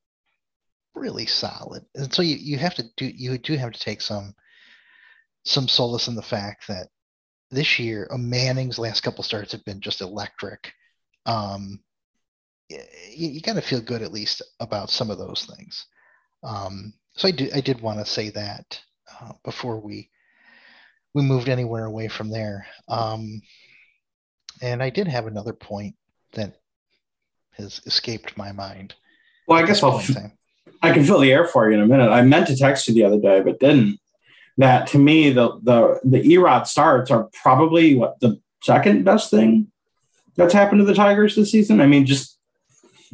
really 0.94 1.26
solid. 1.26 1.84
And 1.96 2.14
so 2.14 2.22
you, 2.22 2.36
you 2.36 2.58
have 2.58 2.76
to 2.76 2.84
do 2.96 3.06
you 3.06 3.36
do 3.38 3.56
have 3.56 3.72
to 3.72 3.80
take 3.80 4.00
some 4.00 4.34
some 5.44 5.66
solace 5.66 6.06
in 6.06 6.14
the 6.14 6.22
fact 6.22 6.68
that 6.68 6.86
this 7.50 7.80
year, 7.80 8.06
uh, 8.08 8.16
Manning's 8.16 8.78
last 8.78 9.00
couple 9.00 9.24
starts 9.24 9.50
have 9.50 9.64
been 9.64 9.80
just 9.80 10.00
electric. 10.00 10.72
Um, 11.26 11.80
you, 12.68 12.78
you 13.10 13.40
got 13.40 13.54
to 13.54 13.62
feel 13.62 13.80
good 13.80 14.02
at 14.02 14.12
least 14.12 14.42
about 14.60 14.90
some 14.90 15.10
of 15.10 15.18
those 15.18 15.44
things. 15.56 15.86
Um, 16.44 16.94
so 17.16 17.26
I 17.26 17.32
did 17.32 17.52
I 17.52 17.60
did 17.60 17.80
want 17.80 17.98
to 17.98 18.06
say 18.06 18.30
that 18.30 18.80
uh, 19.20 19.32
before 19.44 19.80
we 19.80 20.08
we 21.14 21.22
moved 21.22 21.48
anywhere 21.48 21.84
away 21.84 22.08
from 22.08 22.30
there. 22.30 22.66
Um, 22.88 23.42
and 24.62 24.82
I 24.82 24.90
did 24.90 25.08
have 25.08 25.26
another 25.26 25.52
point 25.52 25.96
that 26.32 26.61
has 27.52 27.80
escaped 27.86 28.36
my 28.36 28.52
mind. 28.52 28.94
Well, 29.46 29.58
I 29.58 29.66
guess 29.66 29.82
I'll, 29.82 30.02
I 30.82 30.92
can 30.92 31.04
fill 31.04 31.20
the 31.20 31.32
air 31.32 31.44
for 31.44 31.68
you 31.68 31.76
in 31.76 31.82
a 31.82 31.86
minute. 31.86 32.11
I 32.11 32.22
meant 32.22 32.46
to 32.48 32.56
text 32.56 32.86
you 32.88 32.94
the 32.94 33.04
other 33.04 33.18
day, 33.18 33.40
but 33.40 33.61
didn't 33.61 33.98
that 34.58 34.86
to 34.88 34.98
me 34.98 35.30
the 35.30 35.58
the 35.62 36.00
the 36.04 36.22
Erod 36.34 36.66
starts 36.66 37.11
are 37.11 37.28
probably 37.32 37.94
what 37.94 38.20
the 38.20 38.40
second 38.62 39.04
best 39.04 39.30
thing 39.30 39.68
that's 40.36 40.52
happened 40.52 40.80
to 40.80 40.84
the 40.84 40.94
Tigers 40.94 41.34
this 41.34 41.50
season. 41.50 41.80
I 41.80 41.86
mean, 41.86 42.06
just 42.06 42.38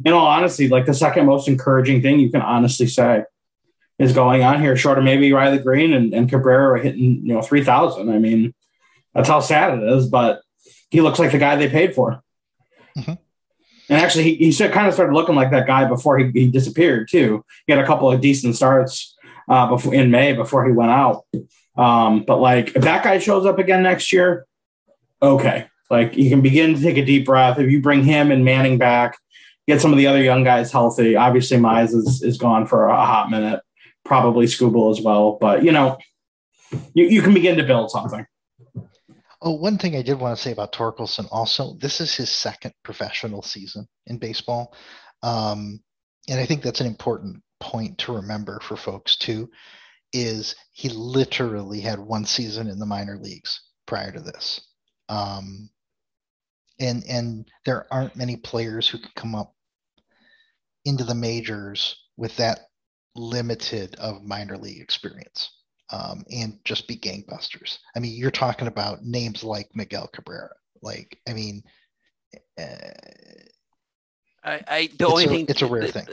in 0.05 0.13
all 0.13 0.27
honesty, 0.27 0.67
like 0.67 0.85
the 0.85 0.93
second 0.93 1.25
most 1.25 1.47
encouraging 1.47 2.01
thing 2.01 2.19
you 2.19 2.29
can 2.29 2.41
honestly 2.41 2.87
say 2.87 3.23
is 3.99 4.13
going 4.13 4.43
on 4.43 4.61
here, 4.61 4.75
short 4.75 4.97
of 4.97 5.03
maybe 5.03 5.33
Riley 5.33 5.59
Greene 5.59 5.93
and, 5.93 6.13
and 6.13 6.29
Cabrera 6.29 6.81
hitting, 6.81 7.25
you 7.25 7.33
know, 7.33 7.41
3,000. 7.41 8.09
I 8.09 8.19
mean, 8.19 8.53
that's 9.13 9.29
how 9.29 9.39
sad 9.39 9.79
it 9.79 9.83
is, 9.83 10.07
but 10.07 10.41
he 10.89 11.01
looks 11.01 11.19
like 11.19 11.31
the 11.31 11.39
guy 11.39 11.55
they 11.55 11.69
paid 11.69 11.95
for. 11.95 12.21
Mm-hmm. 12.97 13.13
And 13.89 14.01
actually, 14.01 14.35
he, 14.35 14.51
he 14.51 14.67
kind 14.69 14.87
of 14.87 14.93
started 14.93 15.13
looking 15.13 15.35
like 15.35 15.51
that 15.51 15.65
guy 15.65 15.85
before 15.85 16.19
he, 16.19 16.29
he 16.31 16.51
disappeared, 16.51 17.07
too. 17.09 17.43
He 17.65 17.73
had 17.73 17.81
a 17.81 17.87
couple 17.87 18.11
of 18.11 18.21
decent 18.21 18.55
starts 18.55 19.15
uh, 19.49 19.67
before 19.67 19.93
in 19.93 20.11
May 20.11 20.33
before 20.33 20.65
he 20.65 20.73
went 20.73 20.91
out. 20.91 21.25
Um, 21.75 22.23
but 22.23 22.37
like, 22.37 22.75
if 22.75 22.83
that 22.83 23.03
guy 23.03 23.19
shows 23.19 23.45
up 23.45 23.59
again 23.59 23.83
next 23.83 24.11
year, 24.11 24.45
okay. 25.21 25.67
Like, 25.89 26.17
you 26.17 26.29
can 26.29 26.41
begin 26.41 26.75
to 26.75 26.81
take 26.81 26.97
a 26.97 27.05
deep 27.05 27.25
breath. 27.25 27.59
If 27.59 27.71
you 27.71 27.81
bring 27.81 28.03
him 28.03 28.29
and 28.29 28.43
Manning 28.43 28.77
back, 28.77 29.17
get 29.67 29.79
some 29.79 29.93
of 29.93 29.97
the 29.97 30.07
other 30.07 30.21
young 30.21 30.43
guys 30.43 30.71
healthy. 30.71 31.15
Obviously, 31.15 31.57
Mize 31.57 31.95
is, 31.95 32.21
is 32.21 32.37
gone 32.37 32.67
for 32.67 32.87
a 32.89 33.05
hot 33.05 33.31
minute 33.31 33.61
probably 34.07 34.45
Skubal 34.45 34.91
as 34.91 35.01
well. 35.01 35.37
But 35.39 35.63
you 35.63 35.71
know, 35.71 35.97
you, 36.93 37.05
you 37.05 37.21
can 37.21 37.33
begin 37.33 37.57
to 37.57 37.63
build 37.63 37.91
something. 37.91 38.25
Oh, 39.41 39.53
one 39.53 39.77
thing 39.77 39.95
I 39.95 40.01
did 40.01 40.19
want 40.19 40.35
to 40.35 40.41
say 40.41 40.51
about 40.51 40.73
Torkelson 40.73 41.27
also, 41.31 41.75
this 41.75 42.01
is 42.01 42.15
his 42.15 42.31
second 42.31 42.73
professional 42.83 43.43
season 43.43 43.87
in 44.07 44.17
baseball. 44.17 44.73
Um, 45.21 45.79
and 46.27 46.39
I 46.39 46.45
think 46.45 46.63
that's 46.63 46.81
an 46.81 46.87
important 46.87 47.43
point 47.59 47.99
to 47.99 48.15
remember 48.15 48.59
for 48.61 48.75
folks 48.75 49.15
too, 49.15 49.49
is 50.11 50.55
he 50.71 50.89
literally 50.89 51.81
had 51.81 51.99
one 51.99 52.25
season 52.25 52.67
in 52.67 52.79
the 52.79 52.85
minor 52.85 53.17
leagues 53.17 53.61
prior 53.85 54.11
to 54.11 54.19
this. 54.19 54.59
Um, 55.07 55.69
and 56.79 57.03
and 57.07 57.47
there 57.65 57.87
aren't 57.91 58.15
many 58.15 58.37
players 58.37 58.87
who 58.87 58.99
can 58.99 59.11
come 59.15 59.35
up 59.35 59.53
into 60.85 61.03
the 61.03 61.15
majors 61.15 62.07
with 62.17 62.35
that 62.37 62.66
limited 63.17 63.95
of 63.95 64.23
minor 64.23 64.57
league 64.57 64.81
experience 64.81 65.51
um, 65.91 66.23
and 66.31 66.59
just 66.63 66.87
be 66.87 66.95
gangbusters. 66.95 67.77
I 67.95 67.99
mean, 67.99 68.15
you're 68.15 68.31
talking 68.31 68.67
about 68.67 69.03
names 69.03 69.43
like 69.43 69.69
Miguel 69.73 70.07
Cabrera. 70.07 70.53
Like, 70.81 71.17
I 71.27 71.33
mean, 71.33 71.63
uh, 72.59 72.63
I, 74.43 74.61
I 74.67 74.89
the 74.97 75.07
only 75.07 75.25
a, 75.25 75.27
thing 75.27 75.45
it's 75.49 75.61
a 75.61 75.67
rare 75.67 75.87
thing. 75.87 76.05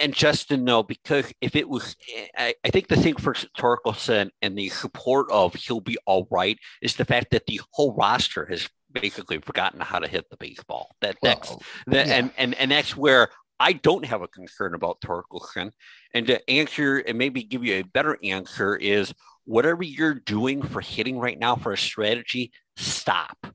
And 0.00 0.12
Justin, 0.12 0.64
no, 0.64 0.82
because 0.82 1.32
if 1.40 1.54
it 1.54 1.68
was, 1.68 1.94
I, 2.36 2.54
I 2.64 2.70
think 2.70 2.88
the 2.88 2.96
thing 2.96 3.16
for 3.16 3.34
Torkelson 3.34 4.30
and 4.42 4.58
the 4.58 4.68
support 4.70 5.30
of 5.30 5.54
he'll 5.54 5.80
be 5.80 5.98
all 6.06 6.26
right 6.30 6.58
is 6.82 6.96
the 6.96 7.04
fact 7.04 7.30
that 7.30 7.46
the 7.46 7.60
whole 7.70 7.94
roster 7.94 8.46
has 8.46 8.68
basically 8.92 9.38
forgotten 9.38 9.80
how 9.80 9.98
to 9.98 10.08
hit 10.08 10.28
the 10.30 10.36
baseball. 10.36 10.96
That 11.00 11.16
that's 11.22 11.50
well, 11.50 11.62
that, 11.88 12.06
yeah. 12.08 12.14
and 12.14 12.30
and 12.36 12.54
and 12.54 12.70
that's 12.70 12.96
where 12.96 13.28
I 13.58 13.72
don't 13.72 14.04
have 14.04 14.22
a 14.22 14.28
concern 14.28 14.74
about 14.74 15.00
Torkelson. 15.00 15.72
And 16.14 16.26
to 16.26 16.50
answer 16.50 16.98
and 16.98 17.18
maybe 17.18 17.42
give 17.42 17.64
you 17.64 17.74
a 17.74 17.82
better 17.82 18.18
answer 18.22 18.76
is 18.76 19.14
whatever 19.44 19.82
you're 19.82 20.14
doing 20.14 20.62
for 20.62 20.80
hitting 20.80 21.18
right 21.18 21.38
now 21.38 21.56
for 21.56 21.72
a 21.72 21.78
strategy, 21.78 22.52
stop. 22.76 23.46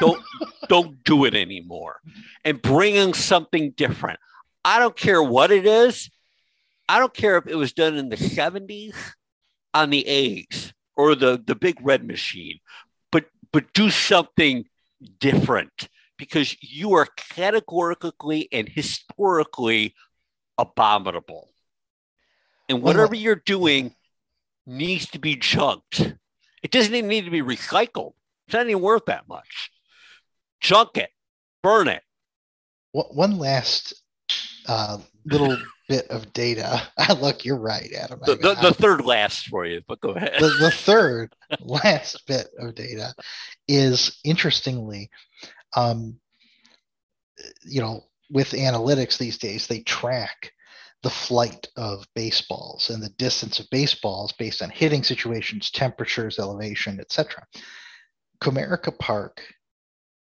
Don't 0.00 0.22
don't 0.68 1.02
do 1.04 1.24
it 1.24 1.34
anymore. 1.34 2.00
And 2.44 2.62
bring 2.62 2.94
in 2.94 3.14
something 3.14 3.72
different. 3.72 4.20
I 4.64 4.78
don't 4.78 4.96
care 4.96 5.22
what 5.22 5.50
it 5.50 5.66
is. 5.66 6.10
I 6.88 6.98
don't 6.98 7.14
care 7.14 7.36
if 7.38 7.46
it 7.46 7.56
was 7.56 7.72
done 7.72 7.96
in 7.96 8.08
the 8.08 8.16
70s 8.16 8.94
on 9.74 9.90
the 9.90 10.06
A's 10.06 10.72
or 10.96 11.14
the, 11.14 11.42
the 11.44 11.54
big 11.54 11.78
red 11.82 12.06
machine, 12.06 12.58
but 13.10 13.26
but 13.52 13.72
do 13.72 13.90
something 13.90 14.64
different 15.18 15.88
because 16.22 16.56
you 16.62 16.92
are 16.92 17.08
categorically 17.16 18.48
and 18.52 18.68
historically 18.68 19.92
abominable. 20.56 21.50
And 22.68 22.80
whatever 22.80 23.16
you're 23.16 23.42
doing 23.44 23.92
needs 24.64 25.08
to 25.10 25.18
be 25.18 25.34
junked. 25.34 26.14
It 26.62 26.70
doesn't 26.70 26.94
even 26.94 27.08
need 27.08 27.24
to 27.24 27.32
be 27.32 27.42
recycled. 27.42 28.12
It's 28.46 28.54
not 28.54 28.68
even 28.68 28.80
worth 28.80 29.06
that 29.06 29.26
much. 29.26 29.72
Junk 30.60 30.96
it, 30.96 31.10
burn 31.60 31.88
it. 31.88 32.04
One 32.92 33.36
last 33.36 33.92
uh, 34.68 34.98
little 35.24 35.56
bit 35.88 36.06
of 36.06 36.32
data. 36.32 36.82
Look, 37.20 37.44
you're 37.44 37.58
right, 37.58 37.92
Adam. 37.92 38.20
The, 38.24 38.36
the, 38.36 38.54
the, 38.54 38.72
third 38.72 39.04
last 39.04 39.48
for 39.48 39.66
you, 39.66 39.82
but 39.88 40.00
go 40.00 40.10
ahead. 40.10 40.36
The, 40.38 40.54
the 40.60 40.70
third 40.70 41.34
last 41.60 42.24
bit 42.28 42.46
of 42.60 42.76
data 42.76 43.12
is 43.66 44.20
interestingly 44.22 45.10
um, 45.74 46.18
you 47.62 47.80
know, 47.80 48.04
with 48.30 48.50
analytics 48.50 49.18
these 49.18 49.38
days, 49.38 49.66
they 49.66 49.80
track 49.80 50.52
the 51.02 51.10
flight 51.10 51.66
of 51.76 52.06
baseballs 52.14 52.90
and 52.90 53.02
the 53.02 53.10
distance 53.10 53.58
of 53.58 53.68
baseballs 53.70 54.32
based 54.32 54.62
on 54.62 54.70
hitting 54.70 55.02
situations, 55.02 55.70
temperatures, 55.70 56.38
elevation, 56.38 57.00
etc. 57.00 57.44
Comerica 58.40 58.96
Park 58.98 59.42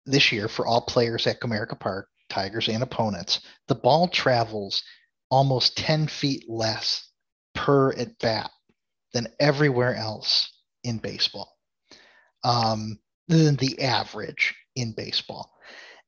this 0.06 0.32
year 0.32 0.48
for 0.48 0.66
all 0.66 0.82
players 0.82 1.28
at 1.28 1.42
Comerica 1.42 1.80
Park, 1.80 2.08
Tigers 2.30 2.68
and 2.68 2.84
opponents, 2.84 3.42
the 3.68 3.76
ball 3.76 4.08
travels 4.08 4.84
almost 5.30 5.78
10 5.78 6.08
feet 6.08 6.46
less 6.48 7.10
per 7.56 7.92
at 7.94 8.18
bat 8.20 8.52
than 9.14 9.28
everywhere 9.40 9.96
else 9.96 10.52
in 10.84 10.98
baseball, 10.98 11.58
um, 12.44 13.00
than 13.28 13.56
the 13.56 13.82
average 13.82 14.56
in 14.78 14.94
baseball. 14.94 15.52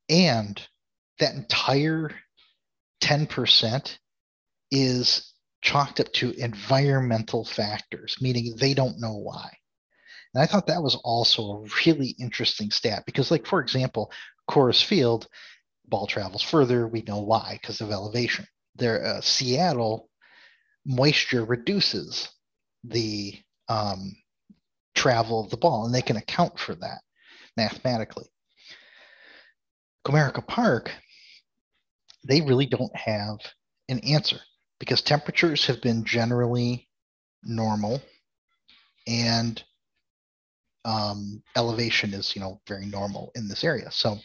And 0.07 0.61
that 1.19 1.35
entire 1.35 2.11
10% 3.01 3.97
is 4.71 5.33
chalked 5.61 5.99
up 5.99 6.11
to 6.13 6.31
environmental 6.31 7.43
factors, 7.43 8.17
meaning 8.21 8.55
they 8.55 8.73
don't 8.73 8.99
know 8.99 9.15
why. 9.15 9.49
And 10.33 10.43
I 10.43 10.45
thought 10.45 10.67
that 10.67 10.83
was 10.83 10.95
also 11.03 11.43
a 11.43 11.67
really 11.85 12.15
interesting 12.19 12.71
stat 12.71 13.03
because, 13.05 13.31
like, 13.31 13.45
for 13.45 13.59
example, 13.59 14.11
Coors 14.49 14.83
Field, 14.83 15.27
ball 15.87 16.07
travels 16.07 16.43
further. 16.43 16.87
We 16.87 17.01
know 17.01 17.19
why 17.19 17.57
because 17.59 17.81
of 17.81 17.91
elevation. 17.91 18.45
There, 18.75 19.03
uh, 19.03 19.21
Seattle, 19.21 20.09
moisture 20.85 21.43
reduces 21.43 22.29
the 22.83 23.33
um, 23.67 24.15
travel 24.95 25.43
of 25.43 25.49
the 25.49 25.57
ball, 25.57 25.85
and 25.85 25.93
they 25.93 26.01
can 26.01 26.17
account 26.17 26.59
for 26.59 26.75
that 26.75 26.99
mathematically. 27.57 28.27
Comerica 30.09 30.45
Park, 30.45 30.91
they 32.27 32.41
really 32.41 32.65
don't 32.65 32.95
have 32.95 33.37
an 33.89 33.99
answer 33.99 34.39
because 34.79 35.01
temperatures 35.01 35.65
have 35.67 35.81
been 35.81 36.03
generally 36.03 36.87
normal 37.43 38.01
and 39.07 39.63
um, 40.85 41.43
elevation 41.55 42.13
is 42.13 42.35
you 42.35 42.41
know 42.41 42.59
very 42.67 42.85
normal 42.85 43.31
in 43.35 43.47
this 43.47 43.63
area. 43.63 43.91
So 43.91 44.17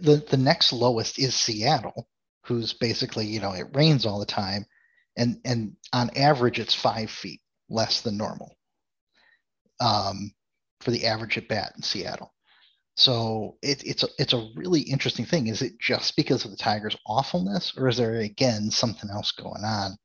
the 0.00 0.24
the 0.28 0.36
next 0.36 0.72
lowest 0.72 1.18
is 1.18 1.34
seattle 1.34 2.08
who's 2.44 2.72
basically 2.72 3.26
you 3.26 3.40
know 3.40 3.52
it 3.52 3.74
rains 3.74 4.04
all 4.04 4.18
the 4.18 4.26
time 4.26 4.66
and 5.16 5.38
and 5.44 5.76
on 5.92 6.10
average 6.16 6.58
it's 6.58 6.74
five 6.74 7.10
feet 7.10 7.40
less 7.70 8.00
than 8.00 8.16
normal 8.16 8.56
um, 9.80 10.32
for 10.80 10.90
the 10.90 11.06
average 11.06 11.38
at 11.38 11.48
bat 11.48 11.72
in 11.76 11.82
seattle 11.82 12.32
so 12.98 13.56
it, 13.62 13.84
it's 13.86 14.02
a, 14.02 14.08
it's 14.18 14.32
a 14.32 14.50
really 14.56 14.80
interesting 14.80 15.24
thing. 15.24 15.46
Is 15.46 15.62
it 15.62 15.78
just 15.78 16.16
because 16.16 16.44
of 16.44 16.50
the 16.50 16.56
Tigers' 16.56 16.96
awfulness, 17.06 17.72
or 17.76 17.88
is 17.88 17.96
there 17.96 18.16
again 18.16 18.72
something 18.72 19.08
else 19.08 19.30
going 19.30 19.62
on? 19.62 19.96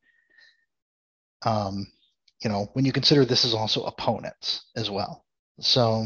Um, 1.44 1.88
you 2.44 2.52
know, 2.52 2.70
when 2.74 2.86
you 2.86 2.92
consider 2.92 3.26
this 3.26 3.46
is 3.46 3.56
also 3.56 3.86
opponents 3.86 4.66
as 4.76 4.92
well. 4.92 5.26
So 5.60 6.06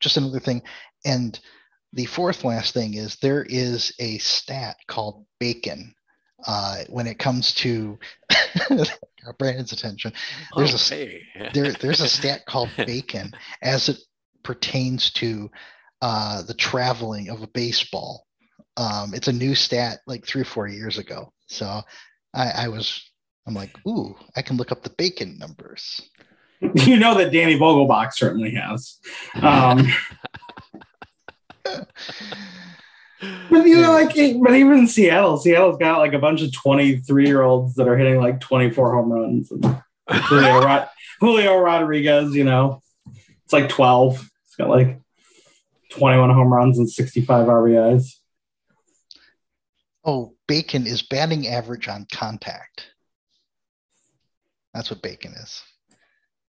just 0.00 0.16
another 0.16 0.40
thing. 0.40 0.62
And 1.04 1.38
the 1.92 2.06
fourth 2.06 2.44
last 2.44 2.72
thing 2.72 2.94
is 2.94 3.16
there 3.16 3.44
is 3.46 3.94
a 3.98 4.16
stat 4.18 4.78
called 4.86 5.26
bacon 5.38 5.94
uh, 6.46 6.84
when 6.88 7.06
it 7.06 7.18
comes 7.18 7.52
to 7.56 7.98
Brandon's 9.38 9.72
attention. 9.72 10.14
There's 10.56 10.72
a 10.72 10.78
there, 11.52 11.72
there's 11.72 12.00
a 12.00 12.08
stat 12.08 12.46
called 12.46 12.70
bacon 12.78 13.32
as 13.60 13.90
it 13.90 13.98
pertains 14.44 15.10
to 15.12 15.50
uh, 16.02 16.42
the 16.42 16.54
traveling 16.54 17.30
of 17.30 17.42
a 17.42 17.48
baseball. 17.48 18.26
Um, 18.76 19.14
it's 19.14 19.28
a 19.28 19.32
new 19.32 19.54
stat 19.54 20.00
like 20.06 20.26
three 20.26 20.42
or 20.42 20.46
four 20.46 20.68
years 20.68 20.98
ago. 20.98 21.32
So 21.46 21.82
I, 22.34 22.50
I 22.50 22.68
was, 22.68 23.10
I'm 23.46 23.54
like, 23.54 23.74
ooh, 23.86 24.14
I 24.36 24.42
can 24.42 24.56
look 24.56 24.70
up 24.70 24.82
the 24.82 24.90
bacon 24.90 25.38
numbers. 25.38 26.02
You 26.74 26.96
know 26.96 27.14
that 27.18 27.30
Danny 27.30 27.58
Vogelbach 27.58 28.14
certainly 28.14 28.54
has. 28.54 28.98
Um, 29.34 29.86
but 31.64 33.66
you 33.66 33.80
know, 33.80 33.92
like, 33.92 34.14
but 34.42 34.54
even 34.54 34.86
Seattle, 34.86 35.36
Seattle's 35.36 35.76
got 35.76 35.98
like 35.98 36.14
a 36.14 36.18
bunch 36.18 36.40
of 36.40 36.54
23 36.54 37.26
year 37.26 37.42
olds 37.42 37.74
that 37.74 37.86
are 37.86 37.98
hitting 37.98 38.18
like 38.18 38.40
24 38.40 38.94
home 38.94 39.12
runs. 39.12 39.50
And 39.50 39.62
Julio, 40.10 40.60
Rod- 40.60 40.88
Julio 41.20 41.58
Rodriguez, 41.58 42.34
you 42.34 42.44
know, 42.44 42.80
it's 43.44 43.52
like 43.52 43.68
12. 43.68 44.30
He's 44.54 44.64
got 44.64 44.70
like 44.70 45.00
21 45.90 46.30
home 46.30 46.52
runs 46.52 46.78
and 46.78 46.88
65 46.88 47.46
RBIs. 47.46 48.04
Oh, 50.04 50.34
Bacon 50.46 50.86
is 50.86 51.02
batting 51.02 51.48
average 51.48 51.88
on 51.88 52.06
contact. 52.12 52.86
That's 54.72 54.90
what 54.90 55.02
bacon 55.02 55.32
is. 55.32 55.62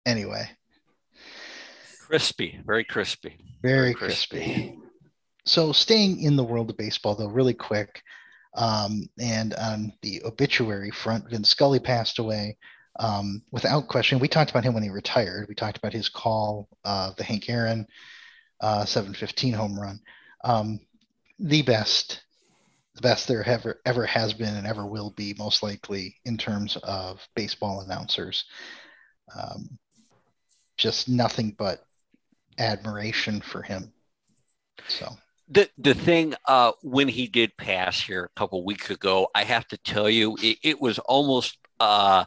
Anyway, 0.05 0.49
Crispy, 2.07 2.59
very 2.65 2.83
crispy. 2.83 3.37
very 3.61 3.93
crispy. 3.93 4.77
So, 5.45 5.71
staying 5.71 6.21
in 6.21 6.35
the 6.35 6.43
world 6.43 6.69
of 6.69 6.77
baseball, 6.77 7.15
though, 7.15 7.27
really 7.27 7.53
quick, 7.53 8.01
um, 8.55 9.07
and 9.19 9.53
on 9.55 9.93
the 10.01 10.23
obituary 10.23 10.91
front, 10.91 11.29
Vin 11.29 11.43
Scully 11.43 11.79
passed 11.79 12.19
away 12.19 12.57
um, 12.99 13.41
without 13.51 13.87
question. 13.87 14.19
We 14.19 14.27
talked 14.27 14.51
about 14.51 14.63
him 14.63 14.73
when 14.73 14.83
he 14.83 14.89
retired. 14.89 15.47
We 15.47 15.55
talked 15.55 15.77
about 15.77 15.93
his 15.93 16.09
call, 16.09 16.67
uh, 16.83 17.11
the 17.17 17.23
Hank 17.23 17.49
Aaron 17.49 17.87
uh, 18.61 18.85
715 18.85 19.53
home 19.53 19.79
run. 19.79 19.99
Um, 20.43 20.79
the 21.39 21.63
best, 21.63 22.21
the 22.95 23.01
best 23.01 23.27
there 23.27 23.43
ever 23.43 23.81
ever 23.85 24.05
has 24.05 24.33
been 24.33 24.55
and 24.55 24.67
ever 24.67 24.85
will 24.85 25.11
be, 25.11 25.35
most 25.37 25.63
likely 25.63 26.15
in 26.25 26.37
terms 26.37 26.77
of 26.83 27.19
baseball 27.35 27.81
announcers. 27.81 28.45
Um, 29.35 29.77
just 30.77 31.09
nothing 31.09 31.55
but 31.57 31.83
admiration 32.57 33.41
for 33.41 33.61
him. 33.61 33.91
So 34.87 35.15
the 35.49 35.69
the 35.77 35.93
thing 35.93 36.35
uh, 36.47 36.71
when 36.81 37.07
he 37.07 37.27
did 37.27 37.55
pass 37.57 37.99
here 37.99 38.25
a 38.25 38.39
couple 38.39 38.63
weeks 38.63 38.89
ago, 38.89 39.27
I 39.33 39.43
have 39.43 39.67
to 39.69 39.77
tell 39.77 40.09
you, 40.09 40.37
it, 40.41 40.59
it 40.63 40.81
was 40.81 40.99
almost 40.99 41.57
uh, 41.79 42.25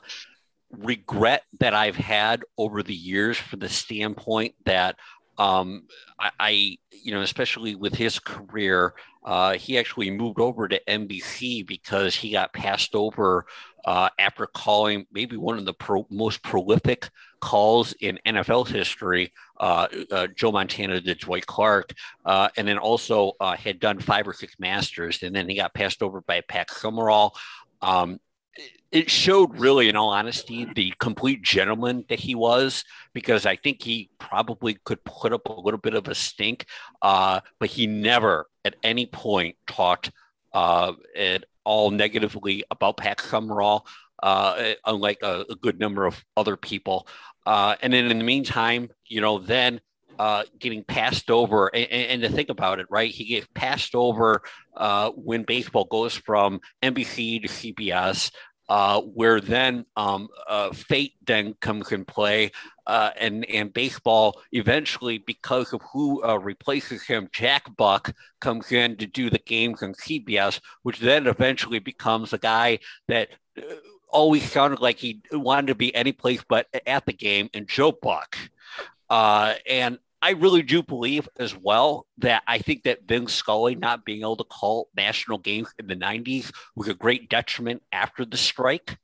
regret 0.78 1.44
that 1.60 1.74
I've 1.74 1.96
had 1.96 2.42
over 2.58 2.82
the 2.82 2.94
years, 2.94 3.36
for 3.36 3.56
the 3.56 3.68
standpoint 3.68 4.54
that 4.64 4.96
um, 5.38 5.84
I, 6.18 6.30
I, 6.38 6.78
you 6.90 7.12
know, 7.12 7.22
especially 7.22 7.74
with 7.74 7.94
his 7.94 8.18
career, 8.18 8.94
uh, 9.24 9.54
he 9.54 9.78
actually 9.78 10.10
moved 10.10 10.38
over 10.38 10.68
to 10.68 10.80
NBC 10.86 11.66
because 11.66 12.14
he 12.14 12.30
got 12.30 12.52
passed 12.52 12.94
over 12.94 13.46
uh, 13.84 14.08
after 14.18 14.46
calling 14.46 15.06
maybe 15.12 15.36
one 15.36 15.58
of 15.58 15.64
the 15.64 15.74
pro- 15.74 16.06
most 16.10 16.42
prolific 16.42 17.10
calls 17.40 17.92
in 18.00 18.18
NFL 18.26 18.68
history, 18.68 19.32
uh, 19.60 19.86
uh, 20.10 20.26
Joe 20.28 20.52
Montana 20.52 21.00
to 21.00 21.14
Dwight 21.14 21.46
Clark, 21.46 21.92
uh, 22.24 22.48
and 22.56 22.66
then 22.66 22.78
also 22.78 23.32
uh, 23.40 23.56
had 23.56 23.80
done 23.80 23.98
five 23.98 24.26
or 24.26 24.32
six 24.32 24.54
Masters, 24.58 25.22
and 25.22 25.34
then 25.34 25.48
he 25.48 25.56
got 25.56 25.74
passed 25.74 26.02
over 26.02 26.20
by 26.22 26.40
Pat 26.48 26.70
Summerall. 26.70 27.34
Um, 27.82 28.18
it 28.90 29.10
showed 29.10 29.58
really, 29.58 29.88
in 29.88 29.96
all 29.96 30.10
honesty, 30.10 30.66
the 30.74 30.94
complete 31.00 31.42
gentleman 31.42 32.04
that 32.08 32.20
he 32.20 32.34
was, 32.34 32.84
because 33.12 33.44
I 33.44 33.56
think 33.56 33.82
he 33.82 34.10
probably 34.18 34.74
could 34.84 35.02
put 35.04 35.32
up 35.32 35.48
a 35.48 35.52
little 35.52 35.80
bit 35.80 35.94
of 35.94 36.06
a 36.06 36.14
stink, 36.14 36.66
uh, 37.02 37.40
but 37.58 37.70
he 37.70 37.86
never 37.86 38.46
at 38.64 38.76
any 38.84 39.06
point 39.06 39.56
talked 39.66 40.12
uh, 40.52 40.92
at 41.16 41.44
all 41.64 41.90
negatively 41.90 42.62
about 42.70 42.98
Pat 42.98 43.20
Summerall, 43.20 43.86
uh, 44.22 44.74
unlike 44.86 45.18
a, 45.22 45.44
a, 45.50 45.56
good 45.56 45.80
number 45.80 46.06
of 46.06 46.24
other 46.36 46.56
people. 46.56 47.08
Uh, 47.44 47.74
and 47.82 47.92
then 47.92 48.08
in 48.08 48.18
the 48.18 48.24
meantime, 48.24 48.88
you 49.06 49.20
know, 49.20 49.38
then 49.38 49.80
uh, 50.18 50.44
getting 50.58 50.84
passed 50.84 51.30
over. 51.30 51.68
And, 51.74 51.90
and, 51.90 52.22
to 52.22 52.28
think 52.28 52.48
about 52.48 52.80
it, 52.80 52.86
right? 52.90 53.10
He 53.10 53.24
gets 53.24 53.46
passed 53.54 53.94
over 53.94 54.42
uh, 54.76 55.10
when 55.10 55.42
baseball 55.42 55.84
goes 55.84 56.14
from 56.14 56.60
NBC 56.82 57.42
to 57.42 57.48
CBS 57.48 58.30
uh, 58.68 59.00
where 59.02 59.40
then 59.40 59.84
um, 59.96 60.28
fate 60.72 61.14
then 61.26 61.54
comes 61.60 61.92
in 61.92 62.04
play, 62.04 62.50
uh, 62.86 63.10
and 63.18 63.44
and 63.46 63.72
baseball 63.72 64.40
eventually, 64.52 65.18
because 65.18 65.72
of 65.72 65.82
who 65.92 66.24
uh, 66.24 66.36
replaces 66.36 67.02
him, 67.02 67.28
Jack 67.32 67.76
Buck 67.76 68.14
comes 68.40 68.72
in 68.72 68.96
to 68.96 69.06
do 69.06 69.30
the 69.30 69.38
games 69.38 69.82
on 69.82 69.94
CBS, 69.94 70.60
which 70.82 70.98
then 70.98 71.26
eventually 71.26 71.78
becomes 71.78 72.32
a 72.32 72.38
guy 72.38 72.78
that 73.08 73.28
uh, 73.58 73.62
always 74.08 74.50
sounded 74.50 74.80
like 74.80 74.98
he 74.98 75.20
wanted 75.32 75.66
to 75.66 75.74
be 75.74 75.94
any 75.94 76.12
place 76.12 76.42
but 76.48 76.66
at 76.86 77.04
the 77.04 77.12
game, 77.12 77.50
and 77.52 77.68
Joe 77.68 77.92
Buck. 77.92 78.36
Uh, 79.10 79.54
and 79.68 79.98
I 80.24 80.30
really 80.30 80.62
do 80.62 80.82
believe 80.82 81.28
as 81.38 81.54
well 81.54 82.06
that 82.18 82.42
I 82.46 82.56
think 82.56 82.84
that 82.84 83.06
Vin 83.06 83.26
Scully 83.26 83.74
not 83.74 84.06
being 84.06 84.20
able 84.20 84.36
to 84.36 84.44
call 84.44 84.88
national 84.96 85.36
games 85.36 85.68
in 85.78 85.86
the 85.86 85.96
90s 85.96 86.50
was 86.74 86.88
a 86.88 86.94
great 86.94 87.28
detriment 87.28 87.82
after 87.92 88.24
the 88.24 88.38
strike. 88.38 88.96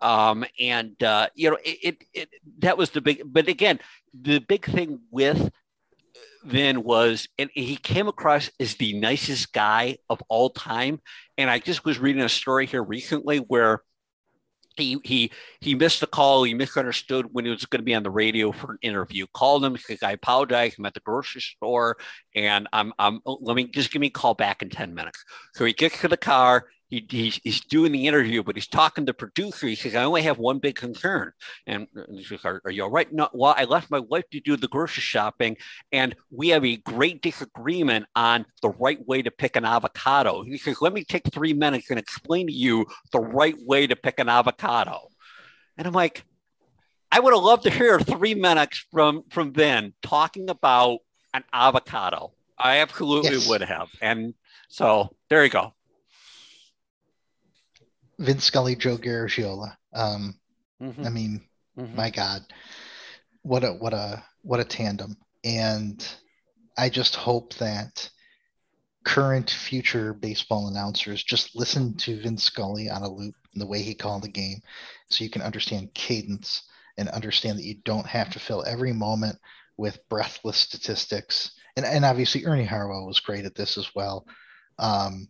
Um, 0.00 0.44
and, 0.58 1.00
uh, 1.00 1.28
you 1.36 1.50
know, 1.50 1.58
it, 1.64 1.78
it, 1.82 2.04
it, 2.12 2.28
that 2.58 2.76
was 2.76 2.90
the 2.90 3.00
big, 3.00 3.22
but 3.24 3.46
again, 3.46 3.78
the 4.12 4.40
big 4.40 4.66
thing 4.66 4.98
with 5.12 5.48
Vin 6.44 6.82
was, 6.82 7.28
and 7.38 7.50
he 7.54 7.76
came 7.76 8.08
across 8.08 8.50
as 8.58 8.74
the 8.74 8.98
nicest 8.98 9.52
guy 9.52 9.98
of 10.10 10.20
all 10.28 10.50
time. 10.50 11.00
And 11.38 11.48
I 11.48 11.60
just 11.60 11.84
was 11.84 12.00
reading 12.00 12.22
a 12.22 12.28
story 12.28 12.66
here 12.66 12.82
recently 12.82 13.38
where 13.38 13.82
he 14.76 14.98
he 15.04 15.30
he 15.60 15.74
missed 15.74 16.00
the 16.00 16.06
call. 16.06 16.44
He 16.44 16.54
misunderstood 16.54 17.26
when 17.32 17.44
he 17.44 17.50
was 17.50 17.64
going 17.66 17.80
to 17.80 17.84
be 17.84 17.94
on 17.94 18.02
the 18.02 18.10
radio 18.10 18.52
for 18.52 18.72
an 18.72 18.78
interview. 18.82 19.26
Called 19.32 19.64
him. 19.64 19.76
I 20.02 20.12
apologize. 20.12 20.74
I'm 20.78 20.86
at 20.86 20.94
the 20.94 21.00
grocery 21.00 21.40
store, 21.40 21.96
and 22.34 22.68
I'm 22.72 22.92
I'm. 22.98 23.20
Let 23.24 23.56
me 23.56 23.64
just 23.64 23.92
give 23.92 24.00
me 24.00 24.08
a 24.08 24.10
call 24.10 24.34
back 24.34 24.62
in 24.62 24.70
ten 24.70 24.94
minutes. 24.94 25.24
So 25.54 25.64
he 25.64 25.72
gets 25.72 26.00
to 26.00 26.08
the 26.08 26.16
car 26.16 26.66
he, 26.94 27.06
he's, 27.08 27.40
he's 27.42 27.60
doing 27.60 27.90
the 27.90 28.06
interview, 28.06 28.42
but 28.44 28.54
he's 28.54 28.68
talking 28.68 29.06
to 29.06 29.14
producer. 29.14 29.66
He 29.66 29.74
says, 29.74 29.96
I 29.96 30.04
only 30.04 30.22
have 30.22 30.38
one 30.38 30.60
big 30.60 30.76
concern. 30.76 31.32
And 31.66 31.88
he 32.08 32.22
says, 32.22 32.44
are, 32.44 32.62
are, 32.64 32.70
you 32.70 32.84
all 32.84 32.90
right? 32.90 33.12
No, 33.12 33.28
well, 33.32 33.54
I 33.56 33.64
left 33.64 33.90
my 33.90 33.98
wife 33.98 34.24
to 34.30 34.40
do 34.40 34.56
the 34.56 34.68
grocery 34.68 35.00
shopping, 35.00 35.56
and 35.90 36.14
we 36.30 36.50
have 36.50 36.64
a 36.64 36.76
great 36.76 37.20
disagreement 37.20 38.06
on 38.14 38.46
the 38.62 38.70
right 38.70 39.04
way 39.06 39.22
to 39.22 39.30
pick 39.30 39.56
an 39.56 39.64
avocado. 39.64 40.42
He 40.42 40.56
says, 40.56 40.80
Let 40.80 40.92
me 40.92 41.02
take 41.02 41.32
three 41.32 41.52
minutes 41.52 41.90
and 41.90 41.98
explain 41.98 42.46
to 42.46 42.52
you 42.52 42.86
the 43.12 43.20
right 43.20 43.56
way 43.58 43.86
to 43.86 43.96
pick 43.96 44.20
an 44.20 44.28
avocado. 44.28 45.08
And 45.76 45.86
I'm 45.86 45.94
like, 45.94 46.24
I 47.10 47.20
would 47.20 47.34
have 47.34 47.42
loved 47.42 47.64
to 47.64 47.70
hear 47.70 47.98
three 47.98 48.34
minutes 48.34 48.84
from 48.92 49.24
from 49.30 49.50
Ben 49.50 49.94
talking 50.02 50.48
about 50.48 51.00
an 51.32 51.44
avocado. 51.52 52.32
I 52.58 52.78
absolutely 52.78 53.32
yes. 53.32 53.48
would 53.48 53.62
have. 53.62 53.88
And 54.00 54.34
so 54.68 55.14
there 55.28 55.44
you 55.44 55.50
go. 55.50 55.73
Vin 58.18 58.38
Scully, 58.38 58.76
Joe 58.76 58.96
Garagiola. 58.96 59.76
Um, 59.92 60.34
mm-hmm. 60.80 61.04
I 61.04 61.10
mean, 61.10 61.40
mm-hmm. 61.78 61.96
my 61.96 62.10
God, 62.10 62.42
what 63.42 63.64
a 63.64 63.72
what 63.72 63.92
a 63.92 64.22
what 64.42 64.60
a 64.60 64.64
tandem! 64.64 65.16
And 65.42 66.06
I 66.76 66.88
just 66.88 67.16
hope 67.16 67.54
that 67.54 68.08
current, 69.04 69.50
future 69.50 70.14
baseball 70.14 70.68
announcers 70.68 71.22
just 71.22 71.54
listen 71.54 71.94
to 71.98 72.20
Vin 72.20 72.38
Scully 72.38 72.88
on 72.88 73.02
a 73.02 73.08
loop 73.08 73.34
and 73.52 73.60
the 73.60 73.66
way 73.66 73.82
he 73.82 73.94
called 73.94 74.22
the 74.22 74.28
game, 74.28 74.60
so 75.10 75.24
you 75.24 75.30
can 75.30 75.42
understand 75.42 75.94
cadence 75.94 76.62
and 76.96 77.08
understand 77.10 77.58
that 77.58 77.64
you 77.64 77.76
don't 77.84 78.06
have 78.06 78.30
to 78.30 78.38
fill 78.38 78.64
every 78.66 78.92
moment 78.92 79.38
with 79.76 80.08
breathless 80.08 80.56
statistics. 80.56 81.52
And 81.76 81.84
and 81.84 82.04
obviously 82.04 82.46
Ernie 82.46 82.64
Harwell 82.64 83.06
was 83.06 83.20
great 83.20 83.44
at 83.44 83.54
this 83.54 83.76
as 83.76 83.94
well. 83.94 84.26
Um, 84.78 85.28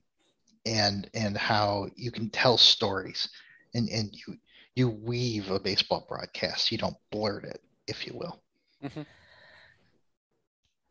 and 0.66 1.08
and 1.14 1.36
how 1.36 1.88
you 1.96 2.10
can 2.10 2.30
tell 2.30 2.56
stories 2.56 3.28
and 3.74 3.88
and 3.88 4.14
you 4.14 4.36
you 4.74 4.88
weave 4.88 5.50
a 5.50 5.60
baseball 5.60 6.04
broadcast. 6.08 6.72
You 6.72 6.78
don't 6.78 6.96
blurt 7.10 7.44
it 7.44 7.60
if 7.86 8.06
you 8.06 8.14
will. 8.14 8.40
Mm-hmm. 8.82 9.02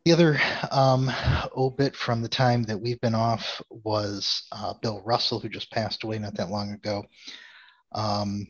the 0.06 0.14
other 0.14 0.40
um, 0.72 1.12
obit 1.56 1.96
from 1.96 2.24
the 2.24 2.30
time 2.30 2.64
that 2.64 2.80
we've 2.80 3.00
been 3.02 3.14
off 3.14 3.62
was 3.70 4.44
uh, 4.52 4.74
bill 4.82 5.02
russell 5.06 5.40
who 5.40 5.48
just 5.48 5.72
passed 5.72 6.04
away 6.04 6.18
not 6.18 6.36
that 6.36 6.50
long 6.50 6.72
ago. 6.72 7.06
Um, 7.92 8.48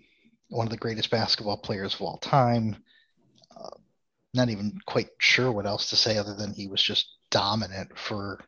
one 0.50 0.68
of 0.68 0.72
the 0.72 0.78
greatest 0.78 1.10
basketball 1.10 1.58
players 1.58 1.96
of 1.96 2.02
all 2.02 2.18
time. 2.20 2.78
Uh, 3.56 3.70
not 4.34 4.50
even 4.50 4.80
quite 4.86 5.10
sure 5.20 5.52
what 5.52 5.66
else 5.66 5.90
to 5.90 5.96
say 5.96 6.18
other 6.18 6.36
than 6.36 6.54
he 6.54 6.68
was 6.68 6.82
just 6.82 7.08
dominant 7.30 7.98
for 7.98 8.40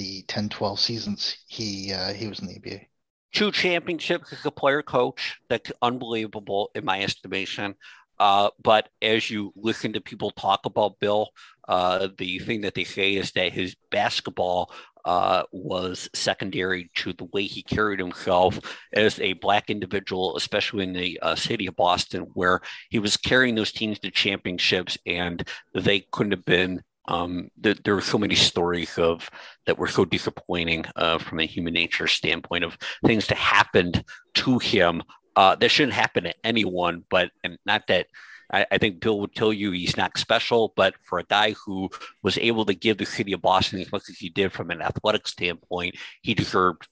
the 0.00 0.22
10 0.28 0.48
12 0.48 0.80
seasons 0.80 1.36
he 1.46 1.92
uh, 1.92 2.14
he 2.14 2.26
was 2.26 2.40
in 2.40 2.46
the 2.46 2.54
NBA. 2.54 2.86
Two 3.34 3.52
championships 3.52 4.32
as 4.32 4.44
a 4.46 4.50
player 4.50 4.82
coach. 4.82 5.38
That's 5.50 5.70
unbelievable 5.82 6.70
in 6.74 6.86
my 6.86 7.02
estimation. 7.02 7.74
Uh, 8.18 8.48
but 8.62 8.88
as 9.02 9.30
you 9.30 9.52
listen 9.56 9.92
to 9.92 10.00
people 10.00 10.30
talk 10.30 10.60
about 10.64 10.98
Bill, 11.00 11.28
uh, 11.68 12.08
the 12.18 12.38
thing 12.40 12.62
that 12.62 12.74
they 12.74 12.84
say 12.84 13.14
is 13.14 13.32
that 13.32 13.52
his 13.52 13.76
basketball 13.90 14.72
uh, 15.04 15.42
was 15.52 16.08
secondary 16.14 16.90
to 16.96 17.12
the 17.12 17.26
way 17.26 17.44
he 17.44 17.62
carried 17.62 18.00
himself 18.00 18.58
as 18.94 19.20
a 19.20 19.34
black 19.34 19.68
individual, 19.68 20.36
especially 20.36 20.84
in 20.84 20.94
the 20.94 21.18
uh, 21.20 21.34
city 21.34 21.66
of 21.66 21.76
Boston, 21.76 22.22
where 22.34 22.60
he 22.88 22.98
was 22.98 23.16
carrying 23.18 23.54
those 23.54 23.72
teams 23.72 23.98
to 23.98 24.10
championships, 24.10 24.96
and 25.06 25.46
they 25.74 26.00
couldn't 26.10 26.32
have 26.32 26.44
been 26.44 26.82
um, 27.08 27.48
th- 27.62 27.80
there 27.84 27.94
were 27.94 28.00
so 28.00 28.18
many 28.18 28.34
stories 28.34 28.98
of 28.98 29.30
that 29.66 29.78
were 29.78 29.88
so 29.88 30.04
disappointing 30.04 30.84
uh, 30.96 31.18
from 31.18 31.40
a 31.40 31.46
human 31.46 31.74
nature 31.74 32.06
standpoint 32.06 32.64
of 32.64 32.78
things 33.04 33.26
that 33.26 33.38
happened 33.38 34.04
to 34.34 34.58
him 34.58 35.02
Uh, 35.36 35.54
that 35.54 35.70
shouldn't 35.70 35.94
happen 35.94 36.24
to 36.24 36.34
anyone, 36.44 37.04
but 37.08 37.30
and 37.44 37.56
not 37.64 37.86
that 37.86 38.06
I, 38.52 38.66
I, 38.72 38.78
think 38.78 39.00
Bill 39.00 39.20
would 39.20 39.34
tell 39.34 39.52
you 39.52 39.70
he's 39.70 39.96
not 39.96 40.18
special, 40.18 40.72
but 40.76 40.94
for 41.04 41.18
a 41.18 41.24
guy 41.24 41.52
who 41.52 41.88
was 42.22 42.36
able 42.38 42.64
to 42.66 42.74
give 42.74 42.98
the 42.98 43.06
city 43.06 43.32
of 43.32 43.40
Boston 43.40 43.80
as 43.80 43.92
much 43.92 44.08
as 44.10 44.18
he 44.18 44.28
did 44.28 44.52
from 44.52 44.70
an 44.70 44.82
athletic 44.82 45.28
standpoint, 45.28 45.94
he 46.22 46.34
deserved 46.34 46.88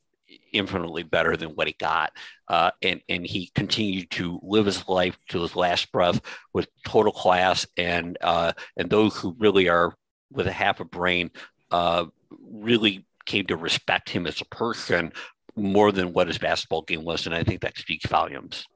infinitely 0.52 1.02
better 1.02 1.36
than 1.36 1.50
what 1.50 1.66
he 1.66 1.74
got. 1.78 2.12
Uh, 2.48 2.70
and, 2.82 3.00
and 3.08 3.26
he 3.26 3.50
continued 3.54 4.10
to 4.10 4.40
live 4.42 4.66
his 4.66 4.86
life 4.88 5.18
to 5.28 5.42
his 5.42 5.54
last 5.54 5.90
breath 5.92 6.20
with 6.52 6.68
total 6.86 7.12
class. 7.12 7.66
And, 7.76 8.16
uh, 8.20 8.52
and 8.76 8.90
those 8.90 9.16
who 9.16 9.36
really 9.38 9.68
are 9.68 9.94
with 10.30 10.46
a 10.46 10.52
half 10.52 10.80
a 10.80 10.84
brain 10.84 11.30
uh, 11.70 12.06
really 12.30 13.06
came 13.26 13.46
to 13.46 13.56
respect 13.56 14.08
him 14.08 14.26
as 14.26 14.40
a 14.40 14.46
person 14.46 15.12
more 15.54 15.92
than 15.92 16.12
what 16.12 16.28
his 16.28 16.38
basketball 16.38 16.82
game 16.82 17.04
was. 17.04 17.26
And 17.26 17.34
I 17.34 17.44
think 17.44 17.60
that 17.60 17.76
speaks 17.76 18.06
volumes. 18.06 18.66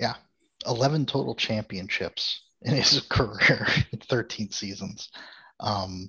Yeah. 0.00 0.14
11 0.66 1.06
total 1.06 1.34
championships 1.34 2.42
in 2.62 2.74
his 2.74 3.00
career 3.08 3.66
in 3.92 3.98
13 3.98 4.50
seasons. 4.50 5.10
Um, 5.60 6.08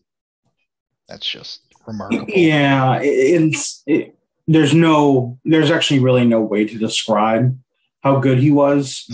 that's 1.07 1.25
just 1.25 1.61
remarkable. 1.87 2.25
Yeah, 2.29 2.99
it's 3.01 3.83
it, 3.85 4.15
there's 4.47 4.73
no 4.73 5.39
there's 5.43 5.71
actually 5.71 5.99
really 5.99 6.25
no 6.25 6.41
way 6.41 6.65
to 6.65 6.77
describe 6.77 7.57
how 8.01 8.19
good 8.19 8.37
he 8.37 8.51
was. 8.51 9.09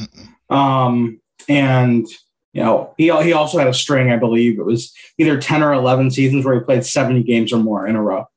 Um, 0.50 1.22
and 1.48 2.06
you 2.54 2.62
know, 2.62 2.94
he 2.98 3.06
he 3.24 3.34
also 3.34 3.58
had 3.58 3.68
a 3.68 3.74
string, 3.74 4.12
I 4.12 4.18
believe 4.18 4.60
it 4.60 4.66
was 4.66 4.94
either 5.18 5.40
10 5.40 5.64
or 5.64 5.74
11 5.74 6.12
seasons 6.12 6.46
where 6.46 6.56
he 6.56 6.62
played 6.62 6.86
70 6.86 7.24
games 7.24 7.54
or 7.54 7.58
more 7.58 7.88
in 7.88 7.96
a 7.96 8.02
row. 8.02 8.28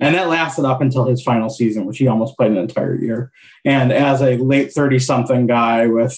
And 0.00 0.14
that 0.14 0.28
lasted 0.28 0.64
up 0.64 0.80
until 0.80 1.04
his 1.06 1.22
final 1.22 1.50
season, 1.50 1.84
which 1.84 1.98
he 1.98 2.06
almost 2.06 2.36
played 2.36 2.52
an 2.52 2.58
entire 2.58 2.94
year. 2.94 3.32
And 3.64 3.92
as 3.92 4.22
a 4.22 4.36
late 4.36 4.72
30 4.72 5.00
something 5.00 5.46
guy 5.46 5.88
with, 5.88 6.16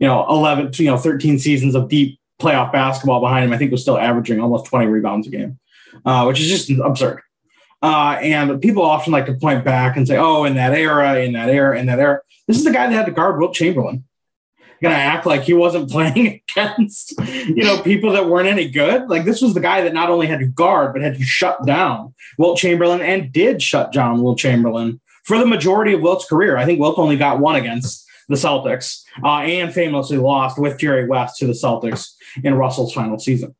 you 0.00 0.08
know, 0.08 0.26
11, 0.28 0.72
you 0.74 0.86
know, 0.86 0.96
13 0.96 1.38
seasons 1.38 1.74
of 1.74 1.88
deep 1.88 2.18
playoff 2.40 2.72
basketball 2.72 3.20
behind 3.20 3.44
him, 3.44 3.52
I 3.52 3.58
think 3.58 3.70
was 3.70 3.82
still 3.82 3.98
averaging 3.98 4.40
almost 4.40 4.66
20 4.66 4.86
rebounds 4.86 5.28
a 5.28 5.30
game 5.30 5.58
uh, 6.04 6.24
which 6.24 6.40
is 6.40 6.48
just 6.48 6.70
absurd. 6.70 7.20
Uh, 7.82 8.18
and 8.20 8.60
people 8.60 8.82
often 8.82 9.12
like 9.12 9.26
to 9.26 9.34
point 9.34 9.64
back 9.64 9.96
and 9.96 10.06
say, 10.06 10.16
"Oh, 10.16 10.44
in 10.44 10.54
that 10.54 10.74
era, 10.74 11.20
in 11.20 11.32
that 11.32 11.48
era, 11.48 11.78
in 11.78 11.86
that 11.86 11.98
era." 11.98 12.20
This 12.46 12.58
is 12.58 12.64
the 12.64 12.72
guy 12.72 12.86
that 12.86 12.92
had 12.92 13.06
to 13.06 13.12
guard 13.12 13.38
Wilt 13.38 13.54
Chamberlain. 13.54 14.04
Gonna 14.82 14.94
act 14.94 15.26
like 15.26 15.42
he 15.42 15.52
wasn't 15.52 15.90
playing 15.92 16.42
against, 16.50 17.14
you 17.46 17.64
know, 17.64 17.82
people 17.82 18.12
that 18.12 18.28
weren't 18.28 18.48
any 18.48 18.68
good. 18.68 19.08
Like 19.08 19.24
this 19.24 19.42
was 19.42 19.54
the 19.54 19.60
guy 19.60 19.82
that 19.82 19.94
not 19.94 20.10
only 20.10 20.26
had 20.26 20.40
to 20.40 20.46
guard 20.46 20.92
but 20.92 21.02
had 21.02 21.16
to 21.16 21.22
shut 21.22 21.64
down 21.66 22.14
Wilt 22.38 22.58
Chamberlain 22.58 23.00
and 23.00 23.32
did 23.32 23.62
shut 23.62 23.92
down 23.92 24.22
Wilt 24.22 24.38
Chamberlain 24.38 25.00
for 25.24 25.38
the 25.38 25.46
majority 25.46 25.92
of 25.92 26.00
Wilt's 26.00 26.26
career. 26.26 26.56
I 26.56 26.64
think 26.64 26.80
Wilt 26.80 26.98
only 26.98 27.16
got 27.16 27.40
one 27.40 27.56
against 27.56 28.06
the 28.28 28.36
Celtics 28.36 29.02
uh, 29.22 29.40
and 29.40 29.72
famously 29.72 30.16
lost 30.16 30.58
with 30.58 30.78
Jerry 30.78 31.06
West 31.06 31.36
to 31.38 31.46
the 31.46 31.52
Celtics 31.52 32.14
in 32.42 32.54
Russell's 32.54 32.94
final 32.94 33.18
season. 33.18 33.54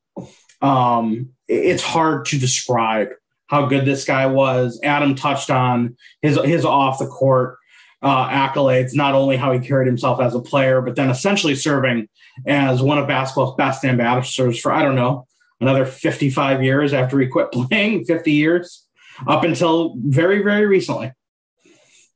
Um, 0.63 1.31
it's 1.51 1.83
hard 1.83 2.27
to 2.27 2.39
describe 2.39 3.09
how 3.49 3.67
good 3.67 3.85
this 3.85 4.05
guy 4.05 4.27
was. 4.27 4.81
Adam 4.85 5.15
touched 5.15 5.51
on 5.51 5.97
his 6.23 6.39
his 6.45 6.65
off 6.65 6.99
the 7.01 7.07
court 7.07 7.59
uh, 8.01 8.29
accolades, 8.29 8.95
not 8.95 9.15
only 9.15 9.37
how 9.37 9.53
he 9.53 9.59
carried 9.59 9.87
himself 9.87 10.21
as 10.21 10.35
a 10.35 10.41
player, 10.41 10.81
but 10.81 10.95
then 10.95 11.11
essentially 11.11 11.55
serving 11.55 12.09
as 12.47 12.81
one 12.81 12.99
of 12.99 13.09
basketball's 13.09 13.57
best 13.57 13.85
ambassadors 13.85 14.59
for 14.59 14.73
I 14.73 14.83
don't 14.83 14.95
know 14.95 15.27
another 15.61 15.85
55 15.85 16.63
years 16.63 16.95
after 16.95 17.19
he 17.19 17.27
quit 17.27 17.53
playing, 17.53 18.05
50 18.05 18.33
years 18.33 18.87
up 19.27 19.43
until 19.43 19.95
very 19.97 20.43
very 20.43 20.67
recently. 20.67 21.13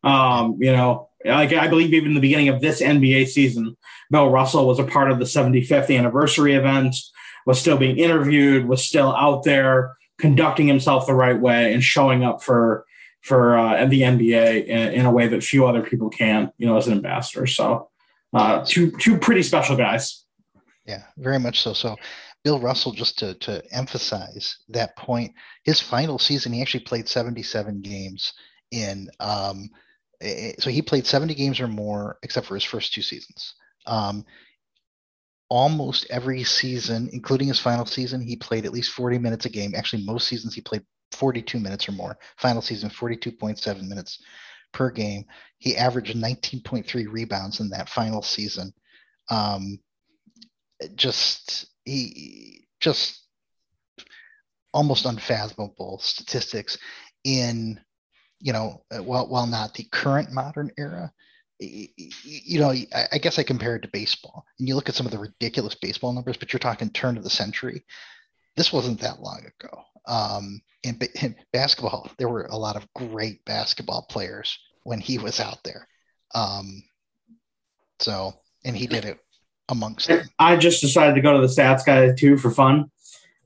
Um, 0.05 0.59
you 0.61 0.71
know, 0.71 1.09
like 1.25 1.53
I 1.53 1.67
believe 1.67 1.93
even 1.93 2.15
the 2.15 2.21
beginning 2.21 2.51
of 2.51 2.61
this 2.61 2.81
NBA 2.81 3.27
season, 3.27 3.77
Bill 4.11 4.31
Russell 4.31 4.67
was 4.67 4.79
a 4.79 4.85
part 4.85 5.11
of 5.11 5.19
the 5.19 5.25
75th 5.25 5.95
anniversary 5.97 6.55
event 6.55 6.95
was 7.47 7.61
still 7.61 7.77
being 7.77 7.99
interviewed, 7.99 8.67
was 8.67 8.85
still 8.85 9.15
out 9.15 9.45
there 9.45 9.97
conducting 10.19 10.67
himself 10.67 11.07
the 11.07 11.15
right 11.15 11.39
way 11.39 11.73
and 11.73 11.83
showing 11.83 12.25
up 12.25 12.43
for 12.43 12.85
for 13.23 13.57
uh, 13.57 13.87
the 13.87 14.03
NBA 14.03 14.67
in, 14.67 14.93
in, 14.93 15.07
a 15.07 15.11
way 15.11 15.27
that 15.29 15.43
few 15.43 15.67
other 15.67 15.81
people 15.81 16.11
can, 16.11 16.53
you 16.59 16.67
know, 16.67 16.77
as 16.77 16.87
an 16.87 16.93
ambassador. 16.93 17.47
So, 17.47 17.89
uh, 18.35 18.63
two 18.67 18.91
two 18.99 19.19
pretty 19.19 19.43
special 19.43 19.77
guys. 19.77 20.25
Yeah, 20.85 21.05
very 21.17 21.39
much 21.39 21.63
so. 21.63 21.73
So, 21.73 21.97
Bill 22.43 22.61
Russell, 22.61 22.93
just 22.93 23.19
to 23.21 23.35
to 23.35 23.63
emphasize 23.73 24.59
that 24.69 24.97
point, 24.97 25.33
his 25.65 25.81
final 25.81 26.19
season, 26.19 26.53
he 26.53 26.61
actually 26.61 26.85
played 26.85 27.09
77 27.09 27.81
games 27.81 28.35
in. 28.71 29.09
Um, 29.21 29.71
so 30.59 30.71
he 30.71 30.81
played 30.81 31.07
70 31.07 31.35
games 31.35 31.61
or 31.61 31.69
more, 31.69 32.19
except 32.23 32.47
for 32.47 32.55
his 32.55 32.65
first 32.65 32.95
two 32.95 33.03
seasons. 33.03 33.55
Um, 33.87 34.25
almost 35.49 36.07
every 36.11 36.45
season, 36.45 37.09
including 37.13 37.49
his 37.49 37.61
final 37.61 37.87
season, 37.87 38.21
he 38.21 38.37
played 38.37 38.65
at 38.65 38.73
least 38.73 38.93
40 38.93 39.19
minutes 39.19 39.47
a 39.47 39.51
game. 39.51 39.75
Actually, 39.75 40.05
most 40.05 40.27
seasons 40.29 40.55
he 40.55 40.61
played 40.61 40.83
42 41.13 41.59
minutes 41.59 41.89
or 41.89 41.93
more. 41.93 42.19
Final 42.39 42.63
season, 42.63 42.91
42.7 42.91 43.89
minutes 43.89 44.23
per 44.73 44.91
game. 44.91 45.25
He 45.59 45.77
averaged 45.77 46.17
19.3 46.17 47.07
rebounds 47.11 47.61
in 47.61 47.71
that 47.71 47.89
final 47.89 48.23
season. 48.23 48.73
Um, 49.31 49.79
just 50.97 51.67
he 51.85 52.67
just 52.81 53.25
almost 54.73 55.07
unfathomable 55.07 55.99
statistics 56.01 56.77
in 57.23 57.81
you 58.41 58.53
know 58.53 58.83
while 59.03 59.29
while 59.29 59.47
not 59.47 59.73
the 59.75 59.85
current 59.85 60.33
modern 60.33 60.71
era 60.77 61.11
you 61.61 62.59
know, 62.59 62.75
I 63.13 63.19
guess 63.19 63.39
I 63.39 63.43
compare 63.43 63.77
it 63.77 63.83
to 63.83 63.89
baseball, 63.89 64.45
and 64.59 64.69
you 64.69 64.75
look 64.75 64.89
at 64.89 64.95
some 64.95 65.07
of 65.07 65.13
the 65.13 65.19
ridiculous 65.19 65.75
baseball 65.75 66.13
numbers, 66.13 66.37
but 66.37 66.53
you're 66.53 66.61
talking 66.61 66.91
turn 66.91 67.17
of 67.17 67.25
the 67.25 67.31
century. 67.31 67.85
This 68.57 68.73
wasn't 68.73 69.01
that 69.01 69.21
long 69.21 69.41
ago. 69.61 69.83
Um, 70.07 70.61
in, 70.83 70.99
in 71.21 71.37
basketball, 71.53 72.11
there 72.19 72.29
were 72.29 72.47
a 72.47 72.57
lot 72.57 72.77
of 72.77 72.87
great 72.95 73.45
basketball 73.45 74.07
players 74.09 74.59
when 74.83 75.01
he 75.01 75.19
was 75.19 75.41
out 75.41 75.63
there. 75.65 75.89
Um, 76.35 76.83
so, 78.01 78.35
and 78.65 78.77
he 78.77 78.87
did 78.87 79.05
it 79.05 79.19
amongst 79.69 80.09
them. 80.09 80.29
I 80.39 80.57
just 80.57 80.81
decided 80.81 81.15
to 81.15 81.21
go 81.21 81.35
to 81.35 81.41
the 81.41 81.53
stats 81.53 81.85
guy 81.85 82.13
too 82.13 82.37
for 82.37 82.51
fun. 82.51 82.91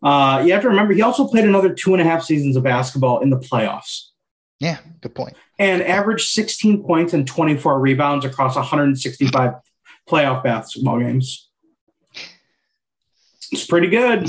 Uh, 0.03 0.43
you 0.45 0.53
have 0.53 0.63
to 0.63 0.69
remember 0.69 0.95
he 0.95 1.03
also 1.03 1.27
played 1.27 1.45
another 1.45 1.73
two 1.73 1.93
and 1.93 2.01
a 2.01 2.05
half 2.05 2.23
seasons 2.23 2.57
of 2.57 2.63
basketball 2.63 3.21
in 3.21 3.31
the 3.31 3.39
playoffs. 3.39 4.09
Yeah, 4.61 4.79
good 5.01 5.15
point. 5.15 5.37
And 5.59 5.83
averaged 5.83 6.29
16 6.29 6.85
points 6.85 7.13
and 7.13 7.27
24 7.27 7.81
rebounds 7.81 8.25
across 8.25 8.55
165 8.55 9.55
playoff 10.09 10.45
basketball 10.45 11.01
games. 11.01 11.49
It's 13.51 13.67
pretty 13.67 13.89
good. 13.89 14.29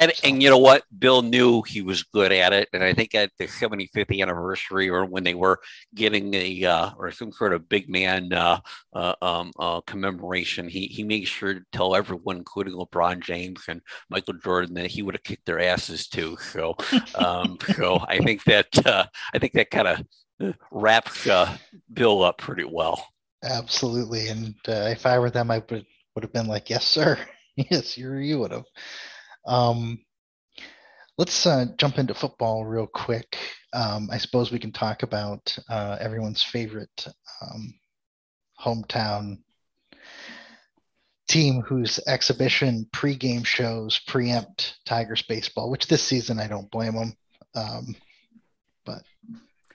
And, 0.00 0.12
and 0.24 0.42
you 0.42 0.48
know 0.48 0.58
what? 0.58 0.84
Bill 0.98 1.20
knew 1.20 1.60
he 1.60 1.82
was 1.82 2.02
good 2.02 2.32
at 2.32 2.54
it. 2.54 2.70
And 2.72 2.82
I 2.82 2.94
think 2.94 3.14
at 3.14 3.30
the 3.38 3.46
75th 3.46 4.20
anniversary 4.20 4.88
or 4.88 5.04
when 5.04 5.24
they 5.24 5.34
were 5.34 5.60
getting 5.94 6.32
a 6.32 6.64
uh, 6.64 6.90
or 6.96 7.10
some 7.12 7.30
sort 7.32 7.52
of 7.52 7.68
big 7.68 7.90
man 7.90 8.32
uh, 8.32 8.60
uh, 8.94 9.14
um, 9.20 9.52
uh, 9.58 9.82
commemoration, 9.82 10.68
he, 10.68 10.86
he 10.86 11.04
made 11.04 11.26
sure 11.26 11.52
to 11.52 11.60
tell 11.70 11.94
everyone, 11.94 12.38
including 12.38 12.72
LeBron 12.72 13.20
James 13.20 13.62
and 13.68 13.82
Michael 14.08 14.34
Jordan, 14.42 14.72
that 14.74 14.86
he 14.86 15.02
would 15.02 15.14
have 15.14 15.22
kicked 15.22 15.44
their 15.44 15.60
asses 15.60 16.08
too. 16.08 16.38
So, 16.40 16.76
um, 17.14 17.58
so 17.76 18.00
I 18.08 18.18
think 18.20 18.42
that 18.44 18.86
uh, 18.86 19.04
I 19.34 19.38
think 19.38 19.52
that 19.52 19.70
kind 19.70 19.88
of 19.88 20.54
wraps 20.70 21.26
uh, 21.26 21.58
Bill 21.92 22.22
up 22.22 22.38
pretty 22.38 22.64
well. 22.64 23.06
Absolutely. 23.44 24.28
And 24.28 24.54
if 24.66 25.04
I 25.04 25.18
were 25.18 25.30
them, 25.30 25.50
I 25.50 25.62
would 25.68 25.84
would 26.14 26.24
have 26.24 26.32
been 26.32 26.46
like, 26.46 26.70
yes, 26.70 26.86
sir. 26.86 27.18
yes, 27.56 27.98
you 27.98 28.14
you 28.14 28.38
would 28.38 28.52
have. 28.52 28.64
Um, 29.46 30.00
let's 31.18 31.46
uh, 31.46 31.66
jump 31.76 31.98
into 31.98 32.14
football 32.14 32.64
real 32.64 32.86
quick. 32.86 33.36
Um, 33.72 34.08
I 34.10 34.18
suppose 34.18 34.50
we 34.50 34.58
can 34.58 34.72
talk 34.72 35.02
about 35.02 35.56
uh, 35.68 35.96
everyone's 36.00 36.42
favorite 36.42 37.06
um, 37.42 37.74
hometown 38.60 39.38
team 41.28 41.62
whose 41.62 42.00
exhibition 42.06 42.86
pregame 42.92 43.46
shows 43.46 44.00
preempt 44.06 44.78
Tigers 44.84 45.22
baseball, 45.22 45.70
which 45.70 45.86
this 45.86 46.02
season 46.02 46.40
I 46.40 46.48
don't 46.48 46.70
blame 46.70 46.94
them. 46.94 47.12
Um, 47.54 47.96
but 48.84 49.02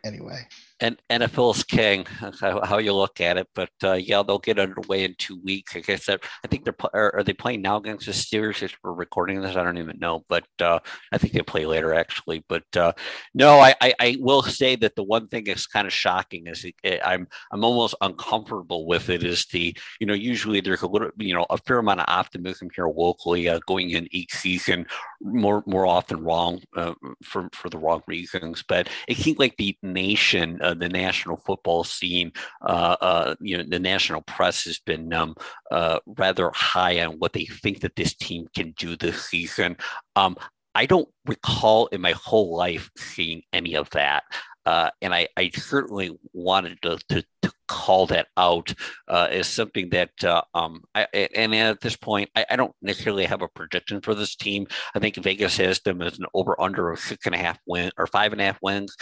anyway 0.04 0.48
and 0.82 1.02
NFL's 1.10 1.64
king, 1.64 2.06
how, 2.42 2.78
you 2.78 2.94
look 2.94 3.22
at 3.22 3.38
it. 3.38 3.48
But 3.56 3.70
uh, 3.84 3.94
yeah, 3.94 4.24
they'll 4.24 4.40
get 4.40 4.60
underway 4.60 5.06
in 5.06 5.16
two 5.18 5.40
weeks. 5.42 5.76
I 5.76 5.80
guess 5.80 6.10
I 6.10 6.18
think 6.50 6.66
they're 6.66 6.76
are, 6.94 7.16
are, 7.16 7.24
they 7.24 7.34
playing 7.34 7.62
now 7.62 7.78
against 7.78 8.06
the 8.06 8.12
Steelers? 8.12 8.62
If 8.62 8.76
we're 8.84 8.92
recording 8.92 9.42
this, 9.42 9.56
I 9.56 9.64
don't 9.64 9.78
even 9.78 10.00
know, 10.00 10.26
but 10.28 10.46
uh, 10.62 10.80
I 11.12 11.18
think 11.18 11.34
they 11.34 11.42
play 11.42 11.66
later 11.66 11.94
actually. 11.94 12.44
But 12.50 12.64
uh, 12.76 12.92
no, 13.34 13.60
I, 13.60 13.74
I, 13.80 13.94
I 14.00 14.18
will 14.20 14.44
say 14.44 14.76
that 14.78 14.96
the 14.96 15.04
one 15.04 15.28
thing 15.30 15.46
that's 15.46 15.66
kind 15.66 15.88
of 15.88 15.94
shocking 15.94 16.48
is 16.48 16.66
it, 16.84 17.02
I'm 17.06 17.28
I'm 17.52 17.64
almost 17.64 17.96
uncomfortable 18.02 18.86
with 18.86 19.10
it. 19.10 19.24
Is 19.24 19.46
the 19.46 19.76
you 20.02 20.08
know 20.08 20.14
usually 20.14 20.60
there's 20.60 20.82
a 20.82 20.88
little 20.88 21.10
you 21.18 21.34
know 21.34 21.46
a 21.50 21.58
fair 21.58 21.80
amount 21.80 22.02
of 22.02 22.06
optimism 22.10 22.70
here 22.76 22.88
locally 22.88 23.48
uh, 23.48 23.60
going 23.66 23.92
in 23.92 24.10
each 24.12 24.34
season, 24.34 24.86
more 25.22 25.64
more 25.66 25.86
often 25.86 26.22
wrong 26.22 26.62
uh, 26.76 26.94
for 27.24 27.50
for 27.54 27.70
the 27.70 27.78
wrong 27.78 28.02
reasons. 28.08 28.62
But 28.68 28.90
it 29.08 29.18
seems 29.18 29.40
like 29.40 29.56
the 29.58 29.78
nation 29.82 30.60
uh, 30.66 30.74
the 30.80 30.90
national 30.90 31.38
football 31.38 31.84
scene, 31.84 32.32
uh, 32.62 32.96
uh, 33.02 33.36
you 33.40 33.58
know, 33.58 33.64
the 33.68 33.80
national 33.80 34.22
press 34.22 34.64
has 34.66 34.80
been 34.80 35.14
um, 35.14 35.36
uh, 35.72 36.00
rather 36.06 36.52
high 36.54 37.04
on 37.04 37.14
what 37.20 37.34
they 37.34 37.46
think 37.46 37.82
that 37.82 37.96
this 37.96 38.14
team 38.16 38.48
can 38.56 38.74
do 38.78 38.96
this 38.96 39.26
season. 39.26 39.78
Um, 40.16 40.36
I 40.76 40.86
don't 40.86 41.08
recall 41.26 41.88
in 41.88 42.02
my 42.02 42.12
whole 42.12 42.56
life 42.56 42.92
seeing 42.98 43.42
any 43.54 43.76
of 43.76 43.90
that. 43.92 44.24
Uh, 44.66 44.90
and 45.02 45.14
I, 45.14 45.28
I, 45.38 45.52
certainly 45.52 46.18
wanted 46.34 46.82
to, 46.82 46.98
to, 47.10 47.24
to, 47.44 47.52
call 47.68 48.06
that 48.08 48.28
out 48.38 48.74
uh, 49.08 49.28
as 49.32 49.48
something 49.48 49.90
that, 49.90 50.12
uh, 50.24 50.42
um, 50.54 50.84
I, 50.94 51.08
and 51.36 51.54
at 51.56 51.82
this 51.82 51.96
point, 51.96 52.30
I, 52.36 52.46
I, 52.50 52.56
don't 52.56 52.74
necessarily 52.82 53.26
have 53.26 53.42
a 53.42 53.48
prediction 53.48 54.02
for 54.02 54.14
this 54.14 54.36
team. 54.36 54.68
I 54.96 55.00
think 55.00 55.16
Vegas 55.18 55.58
has 55.58 55.80
them 55.82 56.02
as 56.02 56.20
an 56.20 56.26
over 56.36 56.60
under 56.62 56.92
of 56.92 57.00
six 57.00 57.26
and 57.26 57.34
a 57.34 57.40
half 57.40 57.60
win 57.66 57.92
or 57.98 58.06
five 58.08 58.34
and 58.34 58.42
a 58.42 58.46
half 58.46 58.60
wins. 58.62 58.96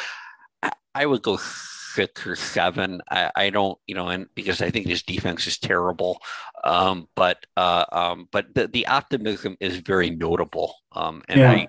I, 0.95 1.05
would 1.05 1.21
go 1.21 1.37
six 1.37 2.25
or 2.25 2.35
seven. 2.35 3.01
I, 3.09 3.31
I, 3.35 3.49
don't, 3.49 3.77
you 3.87 3.95
know, 3.95 4.09
and 4.09 4.27
because 4.35 4.61
I 4.61 4.69
think 4.69 4.87
his 4.87 5.03
defense 5.03 5.47
is 5.47 5.57
terrible. 5.57 6.19
Um, 6.63 7.07
but 7.15 7.45
uh, 7.57 7.85
um, 7.91 8.29
but 8.31 8.53
the, 8.55 8.67
the 8.67 8.87
optimism 8.87 9.57
is 9.59 9.77
very 9.77 10.09
notable. 10.09 10.75
Um, 10.91 11.23
and 11.27 11.39
yeah. 11.39 11.51
I, 11.51 11.67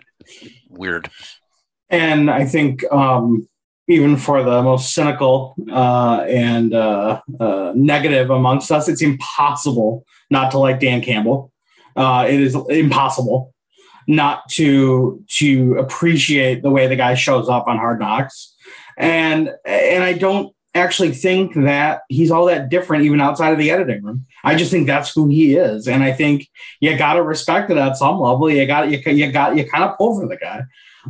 weird. 0.69 1.11
And 1.91 2.31
I 2.31 2.45
think 2.45 2.85
um, 2.93 3.49
even 3.89 4.17
for 4.17 4.43
the 4.43 4.63
most 4.63 4.95
cynical 4.95 5.55
uh, 5.71 6.25
and 6.27 6.75
uh, 6.75 7.21
uh, 7.39 7.73
negative 7.75 8.31
amongst 8.31 8.73
us, 8.73 8.89
it's 8.89 9.03
impossible 9.03 10.05
not 10.31 10.51
to 10.53 10.59
like 10.59 10.81
Dan 10.81 11.03
Campbell. 11.03 11.53
Uh, 11.97 12.27
it 12.29 12.41
is 12.41 12.57
impossible 12.69 13.55
not 14.07 14.49
to 14.51 15.25
to 15.29 15.77
appreciate 15.79 16.63
the 16.63 16.71
way 16.71 16.87
the 16.87 16.97
guy 16.97 17.15
shows 17.15 17.49
up 17.49 17.67
on 17.69 17.79
Hard 17.79 18.01
Knocks, 18.01 18.54
and 18.97 19.51
and 19.65 20.05
I 20.05 20.15
don't 20.15 20.55
actually 20.75 21.13
think 21.13 21.55
that 21.55 22.03
he's 22.09 22.31
all 22.31 22.47
that 22.47 22.69
different 22.69 23.05
even 23.05 23.21
outside 23.21 23.53
of 23.53 23.59
the 23.59 23.71
editing 23.71 24.03
room. 24.03 24.27
I 24.43 24.57
just 24.57 24.71
think 24.71 24.87
that's 24.87 25.15
who 25.15 25.29
he 25.29 25.57
is, 25.57 25.87
and 25.89 26.03
I 26.03 26.13
think 26.13 26.49
you 26.81 26.97
got 26.97 27.15
to 27.15 27.23
respect 27.23 27.71
it 27.71 27.77
at 27.77 27.97
some 27.97 28.19
level. 28.19 28.51
You 28.51 28.67
got 28.67 28.91
you 28.91 28.99
you 29.13 29.31
got 29.33 29.57
you 29.57 29.69
kind 29.69 29.85
of 29.85 29.97
pull 29.97 30.21
for 30.21 30.27
the 30.27 30.37
guy. 30.37 30.63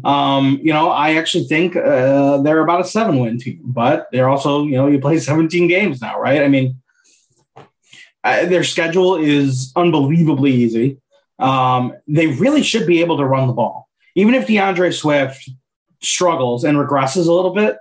Um, 0.02 0.58
you 0.62 0.72
know, 0.72 0.90
I 0.90 1.14
actually 1.14 1.44
think 1.44 1.76
uh, 1.76 2.38
they're 2.38 2.60
about 2.60 2.80
a 2.80 2.84
seven 2.84 3.20
win 3.20 3.38
team, 3.38 3.60
but 3.62 4.08
they're 4.10 4.28
also, 4.28 4.64
you 4.64 4.72
know, 4.72 4.88
you 4.88 4.98
play 4.98 5.18
17 5.18 5.68
games 5.68 6.00
now, 6.00 6.18
right? 6.18 6.42
I 6.42 6.48
mean, 6.48 6.82
uh, 8.24 8.46
their 8.46 8.64
schedule 8.64 9.16
is 9.16 9.72
unbelievably 9.76 10.50
easy. 10.50 10.98
Um, 11.38 11.94
they 12.08 12.26
really 12.26 12.62
should 12.62 12.86
be 12.86 13.00
able 13.02 13.18
to 13.18 13.24
run 13.24 13.46
the 13.46 13.52
ball. 13.52 13.88
Even 14.16 14.34
if 14.34 14.46
DeAndre 14.46 14.92
Swift 14.92 15.48
struggles 16.04 16.64
and 16.64 16.76
regresses 16.76 17.26
a 17.26 17.32
little 17.32 17.54
bit, 17.54 17.76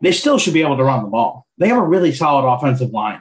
they 0.00 0.12
still 0.12 0.38
should 0.38 0.54
be 0.54 0.62
able 0.62 0.76
to 0.76 0.84
run 0.84 1.02
the 1.02 1.08
ball. 1.08 1.46
They 1.58 1.68
have 1.68 1.78
a 1.78 1.86
really 1.86 2.12
solid 2.12 2.46
offensive 2.46 2.90
line, 2.90 3.20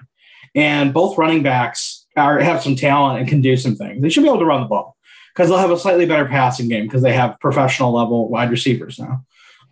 and 0.56 0.94
both 0.94 1.18
running 1.18 1.44
backs 1.44 2.06
are 2.16 2.39
have 2.39 2.62
some 2.62 2.76
talent 2.76 3.20
and 3.20 3.30
can 3.30 3.42
do 3.42 3.56
some 3.56 3.76
things. 3.76 4.02
They 4.02 4.10
should 4.10 4.24
be 4.24 4.30
able 4.30 4.39
to 4.39 4.46
run 4.46 4.62
the 4.62 4.68
ball 4.68 4.98
because 5.34 5.50
they'll 5.50 5.60
have 5.60 5.72
a 5.72 5.78
slightly 5.78 6.06
better 6.06 6.26
passing 6.26 6.68
game 6.68 6.86
because 6.86 7.02
they 7.02 7.14
have 7.14 7.39
professional 7.39 7.94
level 7.94 8.30
wide 8.30 8.52
receivers 8.52 9.00
now. 9.00 9.24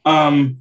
Um, 0.05 0.59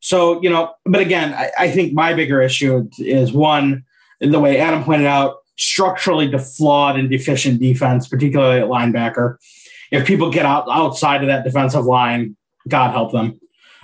so, 0.00 0.40
you 0.42 0.50
know, 0.50 0.74
but 0.84 1.00
again, 1.00 1.34
I, 1.34 1.50
I, 1.58 1.70
think 1.70 1.92
my 1.92 2.14
bigger 2.14 2.40
issue 2.42 2.88
is 2.98 3.32
one, 3.32 3.84
the 4.20 4.38
way 4.38 4.58
Adam 4.58 4.84
pointed 4.84 5.06
out, 5.06 5.38
structurally 5.56 6.30
flawed 6.38 6.98
and 6.98 7.08
deficient 7.08 7.60
defense, 7.60 8.06
particularly 8.06 8.60
at 8.60 8.68
linebacker. 8.68 9.36
If 9.90 10.06
people 10.06 10.30
get 10.30 10.44
out 10.44 10.66
outside 10.70 11.22
of 11.22 11.28
that 11.28 11.44
defensive 11.44 11.84
line, 11.84 12.36
God 12.68 12.90
help 12.90 13.12
them. 13.12 13.40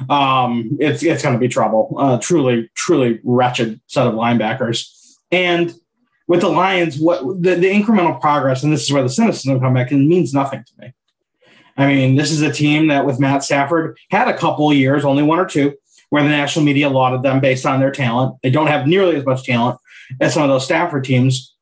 Um, 0.09 0.77
it's 0.81 1.03
it's 1.03 1.23
going 1.23 1.35
to 1.35 1.39
be 1.39 1.49
trouble. 1.49 1.95
Uh, 1.97 2.19
truly, 2.19 2.71
truly 2.75 3.21
wretched 3.25 3.81
set 3.87 4.07
of 4.07 4.15
linebackers. 4.15 5.17
And 5.31 5.75
with 6.27 6.41
the 6.41 6.49
Lions, 6.49 6.99
what 6.99 7.23
the, 7.43 7.55
the 7.57 7.71
incremental 7.71 8.21
progress, 8.21 8.63
and 8.63 8.73
this 8.73 8.83
is 8.83 8.93
where 8.93 9.03
the 9.03 9.09
cynicism 9.09 9.61
come 9.61 9.75
back, 9.75 9.91
and 9.91 10.09
means 10.09 10.33
nothing 10.33 10.65
to 10.65 10.73
me. 10.79 10.93
I 11.77 11.87
mean, 11.87 12.17
this 12.17 12.31
is 12.31 12.43
a 12.43 12.53
team 12.53 12.89
that 12.89 13.07
with 13.07 13.21
Matt 13.21 13.45
Stafford 13.45 13.97
had 14.11 14.29
a 14.29 14.37
couple 14.37 14.73
years, 14.73 15.05
only 15.05 15.23
one 15.23 15.39
or 15.39 15.47
two, 15.47 15.75
where 16.11 16.23
the 16.23 16.29
national 16.29 16.65
media 16.65 16.91
lauded 16.91 17.23
them 17.23 17.41
based 17.41 17.65
on 17.65 17.81
their 17.81 17.91
talent. 17.91 18.37
They 18.43 18.51
don't 18.51 18.67
have 18.67 18.87
nearly 18.87 19.17
as 19.17 19.25
much 19.25 19.45
talent 19.45 19.79
as 20.21 20.35
some 20.35 20.43
of 20.43 20.49
those 20.49 20.65
Stafford 20.65 21.05
teams. 21.05 21.55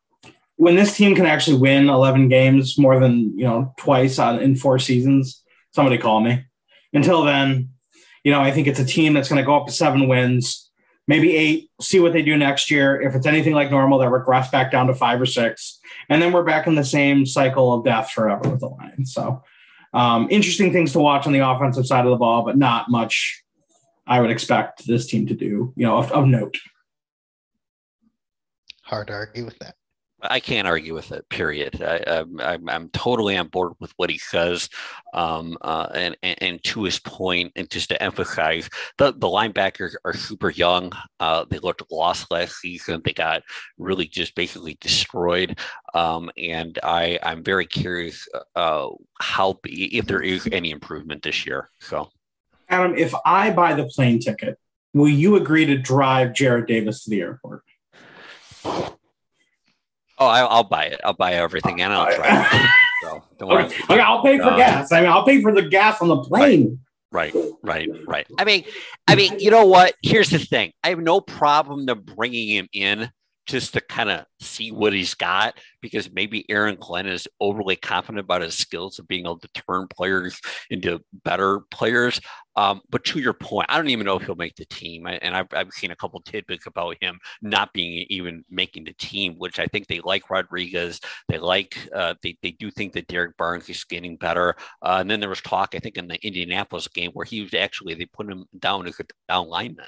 When 0.57 0.75
this 0.75 0.97
team 0.97 1.15
can 1.15 1.27
actually 1.27 1.59
win 1.59 1.89
11 1.89 2.29
games 2.29 2.77
more 2.77 2.99
than, 2.99 3.39
you 3.39 3.45
know, 3.45 3.73
twice 3.79 4.19
on, 4.19 4.41
in 4.41 4.57
four 4.57 4.79
seasons, 4.79 5.43
somebody 5.73 5.99
call 5.99 6.21
me. 6.21 6.45
Until 6.93 7.23
then, 7.23 7.71
you 8.25 8.33
know, 8.33 8.41
I 8.41 8.51
think 8.51 8.67
it's 8.67 8.81
a 8.81 8.85
team 8.85 9.15
that's 9.15 9.29
going 9.29 9.41
to 9.41 9.47
go 9.47 9.57
up 9.57 9.67
to 9.67 9.73
seven 9.73 10.09
wins 10.09 10.71
maybe 11.11 11.35
eight, 11.37 11.69
see 11.81 11.99
what 11.99 12.13
they 12.13 12.23
do 12.23 12.37
next 12.37 12.71
year. 12.71 13.03
If 13.03 13.17
it's 13.17 13.27
anything 13.27 13.53
like 13.53 13.69
normal, 13.69 13.99
they 13.99 14.07
regress 14.07 14.49
back 14.49 14.71
down 14.71 14.87
to 14.87 14.95
five 14.95 15.21
or 15.21 15.27
six. 15.27 15.81
And 16.09 16.23
then 16.23 16.33
we're 16.33 16.45
back 16.45 16.69
in 16.69 16.77
the 16.77 16.85
same 16.85 17.27
cycle 17.27 17.73
of 17.73 17.85
death 17.85 18.13
forever 18.13 18.49
with 18.49 18.61
the 18.61 18.69
Lions. 18.69 19.13
So 19.13 19.43
um, 19.93 20.29
interesting 20.31 20.73
things 20.73 20.93
to 20.93 21.01
watch 21.01 21.27
on 21.27 21.33
the 21.33 21.41
offensive 21.41 21.85
side 21.85 22.05
of 22.05 22.13
the 22.13 22.17
ball, 22.17 22.45
but 22.45 22.57
not 22.57 22.93
much 22.93 23.43
I 24.07 24.21
would 24.21 24.31
expect 24.31 24.87
this 24.87 25.09
team 25.09 25.27
to 25.27 25.35
do, 25.35 25.73
you 25.75 25.85
know, 25.85 25.97
of, 25.97 26.13
of 26.13 26.27
note. 26.27 26.57
Hard 28.85 29.09
to 29.09 29.15
argue 29.15 29.45
with 29.45 29.59
that. 29.59 29.75
I 30.23 30.41
can't 30.41 30.69
argue 30.69 30.95
with 30.95 31.13
it. 31.13 31.29
Period. 31.29 31.83
I, 31.83 32.25
am 32.69 32.91
totally 32.93 33.37
on 33.37 33.49
board 33.49 33.73
with 33.81 33.93
what 33.97 34.11
he 34.11 34.19
says, 34.19 34.69
um, 35.15 35.57
uh, 35.61 35.89
and, 35.95 36.17
and, 36.23 36.43
and 36.43 36.65
to 36.65 36.85
his 36.85 36.99
point, 36.99 37.53
and 37.57 37.71
just 37.71 37.89
to 37.91 38.03
emphasize, 38.03 38.69
the 38.99 39.13
the 39.13 39.27
linebackers 39.27 39.95
are 40.05 40.15
super 40.15 40.51
young. 40.51 40.93
Uh, 41.19 41.45
they 41.49 41.59
looked 41.59 41.83
lost 41.91 42.31
last 42.31 42.57
season. 42.61 43.03
They 43.05 43.13
got 43.13 43.43
really 43.79 44.07
just 44.07 44.35
basically 44.35 44.77
destroyed, 44.81 45.59
um, 45.95 46.31
and 46.37 46.79
I 46.83 47.19
I'm 47.23 47.43
very 47.43 47.67
curious 47.67 48.29
uh, 48.57 48.89
how 49.21 49.59
if 49.65 50.07
there 50.07 50.23
is 50.23 50.49
any 50.53 50.71
improvement 50.71 51.23
this 51.23 51.47
year. 51.47 51.71
So, 51.81 52.11
Adam, 52.69 52.97
if 52.97 53.15
I 53.25 53.51
buy 53.51 53.75
the 53.75 53.87
plane 53.87 54.19
ticket, 54.19 54.59
will 54.95 55.09
you 55.09 55.37
agree 55.37 55.67
to 55.67 55.79
drive 55.79 56.31
Jarrad 56.31 56.67
Davis 56.67 57.05
to 57.05 57.11
the 57.11 57.21
airport? 57.21 57.63
Oh, 60.21 60.27
I, 60.27 60.43
will 60.55 60.65
buy 60.65 60.85
it. 60.85 61.01
I'll 61.03 61.15
buy 61.15 61.33
everything, 61.35 61.81
and 61.81 61.93
I'll 61.93 62.15
try. 62.15 62.47
it. 62.53 62.71
So 63.03 63.25
don't 63.39 63.49
worry. 63.49 63.65
Okay. 63.65 63.83
okay. 63.89 63.99
I'll 63.99 64.23
pay 64.23 64.37
for 64.37 64.45
uh, 64.45 64.57
gas. 64.59 64.93
I 64.93 65.01
mean, 65.01 65.09
I'll 65.09 65.25
pay 65.25 65.41
for 65.41 65.55
the 65.55 65.63
gas 65.63 66.03
on 66.03 66.09
the 66.09 66.19
plane. 66.19 66.81
Right, 67.11 67.35
right, 67.63 67.89
right. 68.07 68.27
I 68.39 68.45
mean, 68.45 68.65
I 69.09 69.15
mean, 69.15 69.41
you 69.41 69.51
know 69.51 69.65
what? 69.65 69.95
Here's 70.03 70.29
the 70.29 70.39
thing. 70.39 70.73
I 70.85 70.91
have 70.91 70.99
no 70.99 71.19
problem 71.23 71.87
to 71.87 71.95
bringing 71.95 72.49
him 72.49 72.69
in 72.75 73.11
just 73.47 73.73
to 73.75 73.81
kind 73.81 74.11
of 74.11 74.25
see 74.41 74.71
what 74.71 74.93
he's 74.93 75.15
got 75.15 75.59
because 75.81 76.11
maybe 76.13 76.49
Aaron 76.51 76.77
Glenn 76.79 77.07
is 77.07 77.27
overly 77.41 77.77
confident 77.77 78.21
about 78.21 78.43
his 78.43 78.57
skills 78.57 78.99
of 78.99 79.09
being 79.09 79.25
able 79.25 79.39
to 79.39 79.49
turn 79.49 79.89
players 79.89 80.41
into 80.71 81.01
better 81.25 81.61
players. 81.71 82.21
Um, 82.57 82.81
but 82.91 83.05
to 83.05 83.21
your 83.21 83.33
point, 83.33 83.67
I 83.69 83.77
don't 83.77 83.89
even 83.89 84.07
know 84.07 84.17
if 84.17 84.25
he'll 84.25 84.35
make 84.35 84.57
the 84.57 84.67
team. 84.67 85.07
And 85.07 85.35
I've, 85.35 85.47
I've 85.53 85.73
seen 85.73 85.91
a 85.91 85.97
couple 85.97 86.21
tidbits 86.21 86.67
about 86.67 86.97
him 87.01 87.19
not 87.43 87.73
being 87.73 88.07
even 88.11 88.45
making 88.51 88.85
the 88.85 88.93
team, 88.95 89.35
which 89.39 89.59
I 89.59 89.67
think 89.67 89.87
they 89.87 90.01
like 90.01 90.31
Rodriguez. 90.31 91.01
They 91.29 91.39
like, 91.39 91.77
uh, 91.95 92.15
they, 92.23 92.37
they 92.43 92.53
do 92.53 92.71
think 92.71 92.93
that 92.93 93.09
Derrick 93.09 93.37
Barnes 93.37 93.69
is 93.69 93.85
getting 93.85 94.17
better. 94.17 94.57
Uh, 94.83 94.99
and 95.01 95.11
then 95.11 95.21
there 95.21 95.29
was 95.29 95.41
talk, 95.41 95.75
I 95.75 95.79
think, 95.79 95.97
in 95.97 96.09
the 96.09 96.25
Indianapolis 96.25 96.89
game 96.89 97.13
where 97.15 97.27
he 97.27 97.41
was 97.43 97.55
actually, 97.55 97.95
they 97.95 98.07
put 98.07 98.31
him 98.31 98.45
down 98.59 98.87
as 98.87 99.01
a 99.01 99.05
down 99.29 99.49
lineman. 99.49 99.87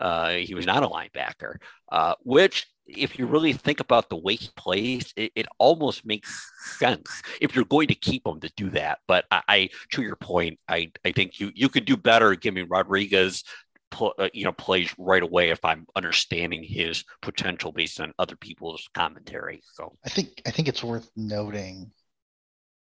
Uh, 0.00 0.30
he 0.30 0.54
was 0.54 0.66
not 0.66 0.82
a 0.82 0.88
linebacker, 0.88 1.56
uh, 1.92 2.14
which 2.24 2.66
if 2.96 3.18
you 3.18 3.26
really 3.26 3.52
think 3.52 3.80
about 3.80 4.08
the 4.08 4.16
way 4.16 4.34
he 4.34 4.48
plays, 4.56 5.12
it, 5.16 5.32
it, 5.34 5.46
almost 5.58 6.06
makes 6.06 6.50
sense 6.78 7.22
if 7.40 7.54
you're 7.54 7.64
going 7.64 7.88
to 7.88 7.94
keep 7.94 8.26
him 8.26 8.40
to 8.40 8.50
do 8.56 8.70
that. 8.70 8.98
But 9.06 9.24
I, 9.30 9.42
I 9.48 9.68
to 9.92 10.02
your 10.02 10.16
point, 10.16 10.58
I, 10.68 10.90
I 11.04 11.12
think 11.12 11.40
you 11.40 11.50
you 11.54 11.68
could 11.68 11.84
do 11.84 11.96
better 11.96 12.34
giving 12.34 12.68
Rodriguez 12.68 13.44
pl- 13.90 14.14
uh, 14.18 14.28
you 14.32 14.44
know 14.44 14.52
plays 14.52 14.92
right 14.98 15.22
away 15.22 15.50
if 15.50 15.64
I'm 15.64 15.86
understanding 15.96 16.62
his 16.62 17.04
potential 17.22 17.72
based 17.72 18.00
on 18.00 18.12
other 18.18 18.36
people's 18.36 18.88
commentary. 18.94 19.62
So 19.74 19.96
I 20.04 20.08
think 20.08 20.42
I 20.46 20.50
think 20.50 20.68
it's 20.68 20.84
worth 20.84 21.10
noting 21.16 21.90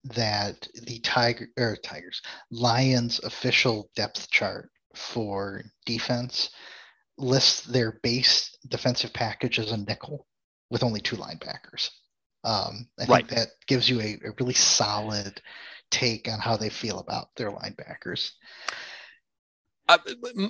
that 0.04 0.68
the 0.84 1.00
tiger 1.00 1.48
or 1.58 1.76
tigers 1.76 2.22
lions 2.50 3.20
official 3.24 3.90
depth 3.96 4.30
chart 4.30 4.70
for 4.94 5.62
defense 5.84 6.50
lists 7.18 7.62
their 7.62 8.00
base 8.02 8.56
defensive 8.68 9.12
package 9.12 9.58
as 9.58 9.72
a 9.72 9.76
nickel 9.76 10.26
with 10.70 10.82
only 10.82 11.00
two 11.00 11.16
linebackers. 11.16 11.90
Um, 12.44 12.88
I 12.98 13.04
right. 13.06 13.26
think 13.26 13.28
that 13.30 13.48
gives 13.66 13.88
you 13.88 14.00
a, 14.00 14.18
a, 14.24 14.32
really 14.38 14.54
solid 14.54 15.40
take 15.90 16.28
on 16.28 16.38
how 16.38 16.56
they 16.56 16.68
feel 16.68 16.98
about 17.00 17.28
their 17.36 17.50
linebackers. 17.50 18.30
Uh, 19.88 19.96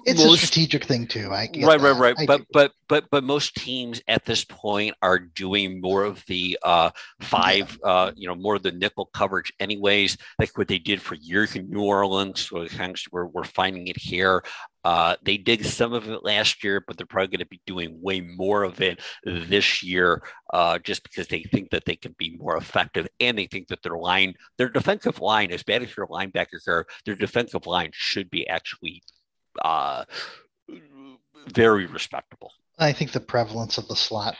it's 0.04 0.24
most, 0.24 0.42
a 0.42 0.46
strategic 0.46 0.84
thing 0.84 1.06
too. 1.06 1.30
I 1.32 1.48
right, 1.62 1.80
right, 1.80 1.96
right. 1.96 2.14
I 2.18 2.26
but 2.26 2.38
do. 2.38 2.46
but 2.52 2.72
but 2.88 3.04
but 3.12 3.22
most 3.22 3.54
teams 3.54 4.02
at 4.08 4.24
this 4.24 4.44
point 4.44 4.96
are 5.00 5.20
doing 5.20 5.80
more 5.80 6.02
of 6.02 6.24
the 6.26 6.58
uh, 6.64 6.90
five, 7.20 7.78
yeah. 7.84 7.90
uh, 7.90 8.12
you 8.16 8.26
know, 8.26 8.34
more 8.34 8.56
of 8.56 8.64
the 8.64 8.72
nickel 8.72 9.06
coverage, 9.14 9.52
anyways. 9.60 10.18
Like 10.40 10.58
what 10.58 10.66
they 10.66 10.80
did 10.80 11.00
for 11.00 11.14
years 11.14 11.54
in 11.54 11.70
New 11.70 11.84
Orleans. 11.84 12.48
So 12.48 12.66
we're 13.12 13.26
we're 13.26 13.44
finding 13.44 13.86
it 13.86 13.96
here. 13.96 14.42
Uh, 14.88 15.16
they 15.22 15.36
did 15.36 15.66
some 15.66 15.92
of 15.92 16.08
it 16.08 16.24
last 16.24 16.64
year, 16.64 16.82
but 16.86 16.96
they're 16.96 17.04
probably 17.04 17.28
going 17.28 17.40
to 17.40 17.46
be 17.46 17.60
doing 17.66 18.00
way 18.00 18.22
more 18.22 18.62
of 18.62 18.80
it 18.80 18.98
this 19.22 19.82
year, 19.82 20.22
uh, 20.54 20.78
just 20.78 21.02
because 21.02 21.28
they 21.28 21.42
think 21.42 21.68
that 21.68 21.84
they 21.84 21.94
can 21.94 22.14
be 22.18 22.38
more 22.38 22.56
effective, 22.56 23.06
and 23.20 23.36
they 23.36 23.44
think 23.44 23.68
that 23.68 23.82
their 23.82 23.98
line, 23.98 24.32
their 24.56 24.70
defensive 24.70 25.20
line, 25.20 25.52
as 25.52 25.62
bad 25.62 25.82
as 25.82 25.94
your 25.94 26.06
linebackers 26.06 26.66
are, 26.66 26.86
their 27.04 27.14
defensive 27.14 27.66
line 27.66 27.90
should 27.92 28.30
be 28.30 28.48
actually 28.48 29.02
uh, 29.62 30.06
very 31.52 31.84
respectable. 31.84 32.50
I 32.78 32.92
think 32.94 33.12
the 33.12 33.20
prevalence 33.20 33.76
of 33.76 33.88
the 33.88 33.96
slot 33.96 34.36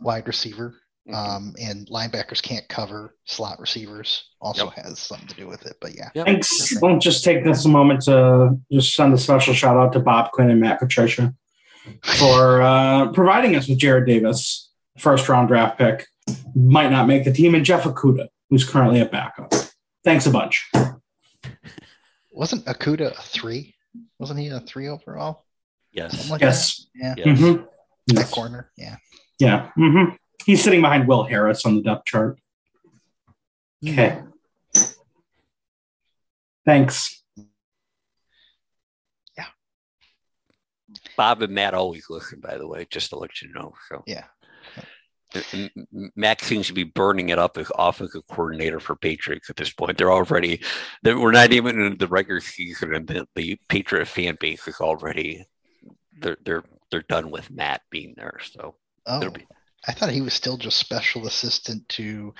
wide 0.00 0.26
receiver 0.26 0.76
Mhm. 1.10 1.14
um, 1.14 1.54
and 1.60 1.86
linebackers 1.88 2.42
can't 2.42 2.68
cover 2.68 3.16
slot 3.24 3.58
receivers 3.60 4.24
also 4.40 4.66
Yep. 4.66 4.84
has 4.84 4.98
something 4.98 5.28
to 5.28 5.34
do 5.34 5.46
with 5.48 5.66
it. 5.66 5.76
But 5.80 5.94
yeah, 5.96 6.10
Yep. 6.14 6.26
Thanks. 6.26 6.82
I'll 6.82 6.98
just 6.98 7.24
take 7.24 7.44
this 7.44 7.64
moment 7.66 8.02
to 8.02 8.58
just 8.72 8.94
send 8.94 9.12
a 9.14 9.18
special 9.18 9.54
shout 9.54 9.76
out 9.76 9.92
to 9.94 10.00
Bob 10.00 10.30
Quinn 10.32 10.50
and 10.50 10.60
Matt 10.60 10.78
Patricia 10.80 11.34
for 12.02 12.62
uh, 12.62 13.10
providing 13.12 13.56
us 13.56 13.68
with 13.68 13.78
Jarrad 13.78 14.06
Davis, 14.06 14.70
first 14.98 15.28
round 15.28 15.48
draft 15.48 15.78
pick. 15.78 16.06
Might 16.54 16.90
not 16.90 17.06
make 17.08 17.24
the 17.24 17.32
team, 17.32 17.54
and 17.54 17.64
Jeff 17.64 17.82
Okudah, 17.84 18.28
who's 18.50 18.64
currently 18.68 19.00
a 19.00 19.06
backup. 19.06 19.52
Thanks 20.04 20.26
a 20.26 20.30
bunch. 20.30 20.70
wasn't 22.30 22.64
Okudah 22.66 23.18
a 23.18 23.22
three? 23.22 23.74
Wasn't 24.18 24.38
he 24.38 24.48
a 24.48 24.60
three 24.60 24.88
overall? 24.88 25.44
Yes. 25.92 26.30
Like 26.30 26.40
Yes. 26.40 26.86
that? 27.00 27.18
Yeah, 27.18 27.24
Yes. 27.32 27.38
Mhm. 27.40 27.66
that 28.08 28.30
corner. 28.30 28.70
Yeah. 28.76 28.96
Yeah. 29.38 29.70
hmm 29.74 30.04
He's 30.46 30.62
sitting 30.62 30.80
behind 30.80 31.06
Will 31.06 31.24
Harris 31.24 31.64
on 31.66 31.76
the 31.76 31.82
depth 31.82 32.06
chart. 32.06 32.38
Mm. 33.84 33.92
Okay. 33.92 34.22
Thanks. 36.66 37.22
Yeah. 39.36 39.46
Bob 41.16 41.42
and 41.42 41.54
Matt 41.54 41.74
always 41.74 42.06
listen, 42.10 42.40
by 42.40 42.58
the 42.58 42.66
way, 42.66 42.86
just 42.90 43.10
to 43.10 43.18
let 43.18 43.40
you 43.42 43.52
know. 43.52 43.74
So 43.88 44.02
Yeah. 44.06 44.24
M- 45.52 45.70
M- 45.94 46.10
Matt 46.16 46.40
seems 46.40 46.66
to 46.66 46.72
be 46.72 46.82
burning 46.82 47.28
it 47.28 47.38
up 47.38 47.56
as 47.56 47.70
offensive 47.78 48.26
coordinator 48.28 48.80
for 48.80 48.96
Patriots 48.96 49.48
at 49.48 49.54
this 49.56 49.72
point. 49.72 49.96
They're 49.96 50.10
already, 50.12 50.60
they're, 51.02 51.18
we're 51.18 51.30
not 51.30 51.52
even 51.52 51.80
in 51.80 51.96
the 51.98 52.08
regular 52.08 52.40
season, 52.40 52.94
and 52.94 53.06
the, 53.06 53.26
the 53.36 53.56
Patriot 53.68 54.06
fan 54.06 54.36
base 54.40 54.66
is 54.66 54.80
already, 54.80 55.44
they're 56.18 56.36
they're 56.44 56.64
they're 56.90 57.04
done 57.08 57.30
with 57.30 57.48
Matt 57.50 57.82
being 57.90 58.14
there. 58.16 58.38
So 58.52 58.74
Oh, 59.06 59.20
There'll 59.20 59.32
be- 59.32 59.46
I 59.88 59.92
thought 59.92 60.10
he 60.10 60.20
was 60.20 60.34
still 60.34 60.56
just 60.56 60.76
special 60.78 61.26
assistant 61.26 61.88
to 61.90 62.34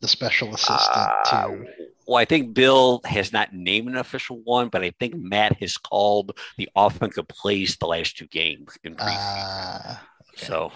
the 0.00 0.08
special 0.08 0.54
assistant 0.54 0.80
Uh, 0.96 1.24
to. 1.48 1.64
well, 2.06 2.18
I 2.18 2.24
think 2.24 2.54
Bill 2.54 3.00
has 3.04 3.32
not 3.32 3.52
named 3.54 3.88
an 3.88 3.96
official 3.96 4.40
one, 4.44 4.68
but 4.68 4.82
I 4.84 4.90
think 5.00 5.14
Matt 5.14 5.56
has 5.60 5.76
called 5.76 6.38
the 6.56 6.68
offensive 6.76 7.26
plays 7.28 7.76
the 7.76 7.86
last 7.86 8.16
two 8.16 8.26
games 8.26 8.76
in. 8.84 8.96
Ah, 8.98 10.06
okay. 10.34 10.46
So 10.46 10.72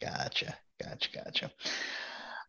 Gotcha. 0.00 0.56
Gotcha. 0.82 1.10
Gotcha. 1.12 1.50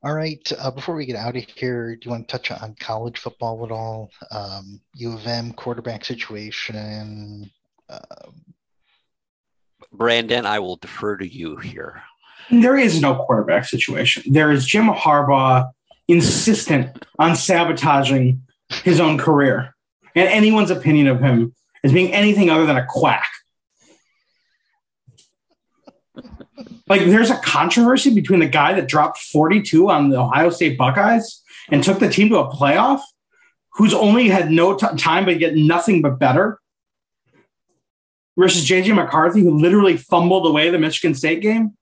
All 0.03 0.13
right. 0.13 0.51
Uh, 0.57 0.71
before 0.71 0.95
we 0.95 1.05
get 1.05 1.15
out 1.17 1.35
of 1.35 1.43
here, 1.55 1.95
do 1.95 2.05
you 2.05 2.11
want 2.11 2.27
to 2.27 2.37
touch 2.37 2.51
on 2.51 2.75
college 2.79 3.17
football 3.17 3.65
at 3.65 3.71
all? 3.71 4.11
Um, 4.31 4.79
U 4.95 5.13
of 5.13 5.25
M 5.27 5.51
quarterback 5.53 6.05
situation. 6.05 7.51
Um, 7.89 8.45
Brandon, 9.91 10.45
I 10.45 10.59
will 10.59 10.75
defer 10.77 11.17
to 11.17 11.27
you 11.27 11.57
here. 11.57 12.01
There 12.51 12.77
is 12.77 13.01
no 13.01 13.15
quarterback 13.15 13.65
situation. 13.65 14.23
There 14.31 14.51
is 14.51 14.65
Jim 14.65 14.87
Harbaugh 14.87 15.69
insistent 16.07 17.05
on 17.19 17.35
sabotaging 17.35 18.41
his 18.83 18.99
own 18.99 19.17
career 19.17 19.75
and 20.15 20.27
anyone's 20.27 20.71
opinion 20.71 21.07
of 21.07 21.21
him 21.21 21.53
as 21.83 21.93
being 21.93 22.11
anything 22.13 22.49
other 22.49 22.65
than 22.65 22.77
a 22.77 22.85
quack. 22.87 23.29
Like, 26.87 27.01
there's 27.01 27.29
a 27.29 27.37
controversy 27.37 28.13
between 28.13 28.39
the 28.39 28.47
guy 28.47 28.73
that 28.73 28.87
dropped 28.87 29.19
42 29.19 29.89
on 29.89 30.09
the 30.09 30.19
Ohio 30.19 30.49
State 30.49 30.77
Buckeyes 30.77 31.43
and 31.71 31.83
took 31.83 31.99
the 31.99 32.09
team 32.09 32.29
to 32.29 32.39
a 32.39 32.51
playoff, 32.51 33.01
who's 33.73 33.93
only 33.93 34.27
had 34.27 34.49
no 34.51 34.75
t- 34.75 34.87
time 34.97 35.25
but 35.25 35.37
get 35.37 35.55
nothing 35.55 36.01
but 36.01 36.17
better, 36.17 36.59
versus 38.35 38.67
JJ 38.67 38.95
McCarthy, 38.95 39.41
who 39.41 39.55
literally 39.59 39.97
fumbled 39.97 40.47
away 40.47 40.71
the 40.71 40.79
Michigan 40.79 41.13
State 41.13 41.41
game. 41.41 41.77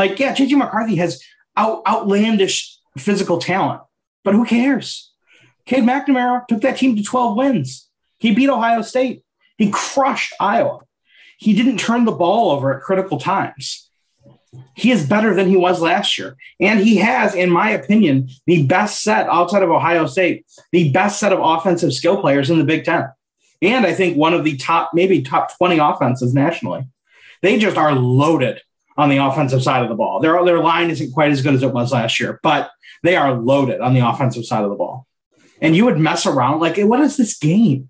Like, 0.00 0.18
yeah, 0.18 0.34
JJ 0.34 0.56
McCarthy 0.56 0.96
has 0.96 1.22
out, 1.58 1.82
outlandish 1.86 2.74
physical 2.96 3.38
talent, 3.38 3.82
but 4.24 4.32
who 4.32 4.46
cares? 4.46 5.12
Cade 5.66 5.84
McNamara 5.84 6.46
took 6.48 6.62
that 6.62 6.78
team 6.78 6.96
to 6.96 7.02
12 7.02 7.36
wins. 7.36 7.86
He 8.18 8.34
beat 8.34 8.48
Ohio 8.48 8.80
State. 8.80 9.22
He 9.58 9.70
crushed 9.70 10.32
Iowa. 10.40 10.78
He 11.36 11.52
didn't 11.52 11.80
turn 11.80 12.06
the 12.06 12.12
ball 12.12 12.50
over 12.50 12.74
at 12.74 12.82
critical 12.82 13.18
times. 13.18 13.90
He 14.74 14.90
is 14.90 15.06
better 15.06 15.34
than 15.34 15.50
he 15.50 15.56
was 15.58 15.82
last 15.82 16.16
year. 16.16 16.34
And 16.58 16.80
he 16.80 16.96
has, 16.96 17.34
in 17.34 17.50
my 17.50 17.68
opinion, 17.68 18.30
the 18.46 18.66
best 18.66 19.02
set 19.02 19.28
outside 19.28 19.62
of 19.62 19.68
Ohio 19.68 20.06
State, 20.06 20.46
the 20.72 20.90
best 20.92 21.20
set 21.20 21.34
of 21.34 21.40
offensive 21.42 21.92
skill 21.92 22.22
players 22.22 22.48
in 22.48 22.56
the 22.56 22.64
Big 22.64 22.84
Ten. 22.84 23.10
And 23.60 23.84
I 23.84 23.92
think 23.92 24.16
one 24.16 24.32
of 24.32 24.44
the 24.44 24.56
top, 24.56 24.92
maybe 24.94 25.20
top 25.20 25.54
20 25.58 25.76
offenses 25.76 26.32
nationally. 26.32 26.86
They 27.42 27.58
just 27.58 27.76
are 27.76 27.94
loaded 27.94 28.62
on 29.00 29.08
the 29.08 29.16
offensive 29.16 29.62
side 29.62 29.82
of 29.82 29.88
the 29.88 29.94
ball. 29.94 30.20
Their, 30.20 30.44
their 30.44 30.58
line 30.58 30.90
isn't 30.90 31.12
quite 31.12 31.32
as 31.32 31.40
good 31.40 31.54
as 31.54 31.62
it 31.62 31.72
was 31.72 31.90
last 31.90 32.20
year, 32.20 32.38
but 32.42 32.70
they 33.02 33.16
are 33.16 33.32
loaded 33.32 33.80
on 33.80 33.94
the 33.94 34.06
offensive 34.06 34.44
side 34.44 34.62
of 34.62 34.68
the 34.68 34.76
ball. 34.76 35.06
And 35.62 35.74
you 35.74 35.86
would 35.86 35.98
mess 35.98 36.26
around 36.26 36.60
like, 36.60 36.76
what 36.76 37.00
is 37.00 37.16
this 37.16 37.38
game? 37.38 37.88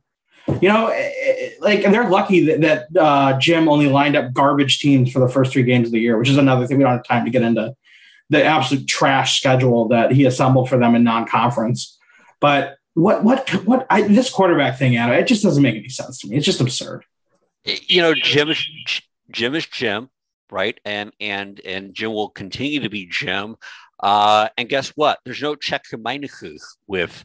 You 0.61 0.68
know, 0.68 0.86
eh, 0.86 1.12
eh, 1.26 1.50
like 1.61 1.84
and 1.84 1.92
they're 1.92 2.08
lucky 2.08 2.44
that, 2.46 2.61
that 2.61 3.00
uh, 3.00 3.38
Jim 3.38 3.68
only 3.68 3.88
lined 3.88 4.16
up 4.16 4.32
garbage 4.32 4.78
teams 4.78 5.12
for 5.12 5.18
the 5.18 5.28
first 5.28 5.52
three 5.52 5.64
games 5.64 5.88
of 5.88 5.92
the 5.92 6.00
year, 6.00 6.16
which 6.16 6.28
is 6.28 6.38
another 6.38 6.66
thing 6.66 6.78
we 6.78 6.84
don't 6.84 6.92
have 6.92 7.04
time 7.04 7.24
to 7.24 7.30
get 7.30 7.42
into 7.42 7.74
the 8.30 8.44
absolute 8.44 8.86
trash 8.86 9.38
schedule 9.38 9.88
that 9.88 10.12
he 10.12 10.24
assembled 10.24 10.68
for 10.68 10.78
them 10.78 10.94
in 10.94 11.02
non-conference. 11.02 11.98
But 12.40 12.76
what 12.94 13.22
what 13.24 13.48
what 13.64 13.86
I, 13.90 14.02
this 14.02 14.30
quarterback 14.30 14.78
thing, 14.78 14.96
Adam, 14.96 15.16
it 15.16 15.26
just 15.26 15.42
doesn't 15.42 15.62
make 15.62 15.76
any 15.76 15.88
sense 15.88 16.20
to 16.20 16.28
me. 16.28 16.36
It's 16.36 16.46
just 16.46 16.61
absurd. 16.61 17.04
you 17.64 18.00
know 18.00 18.14
jim 18.14 18.48
jim 19.30 19.54
is 19.54 19.66
jim 19.66 20.08
right 20.53 20.78
and 20.84 21.12
and 21.20 21.61
and 21.64 21.94
jim 21.94 22.12
will 22.12 22.28
continue 22.30 22.80
to 22.80 22.88
be 22.88 23.07
jim 23.11 23.57
uh 24.01 24.48
and 24.57 24.68
guess 24.68 24.88
what 24.90 25.18
there's 25.24 25.42
no 25.42 25.55
check 25.55 25.82
and 25.92 26.03
balances 26.03 26.76
with 26.86 27.24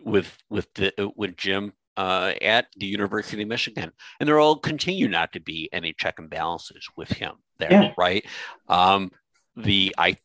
with 0.00 0.36
with 0.48 0.72
the 0.74 0.92
with 1.16 1.36
jim 1.36 1.72
uh, 1.96 2.32
at 2.40 2.66
the 2.76 2.86
University 2.86 3.42
of 3.42 3.48
Michigan, 3.48 3.92
and 4.18 4.26
there 4.28 4.36
will 4.38 4.56
continue 4.56 5.06
not 5.06 5.32
to 5.32 5.40
be 5.40 5.68
any 5.70 5.92
check 5.92 6.18
and 6.18 6.30
balances 6.30 6.86
with 6.96 7.10
him 7.10 7.32
there, 7.58 7.70
Yeah. 7.70 7.92
right? 7.98 8.24
Um, 8.68 9.10
the 9.56 9.94
I 9.98 10.16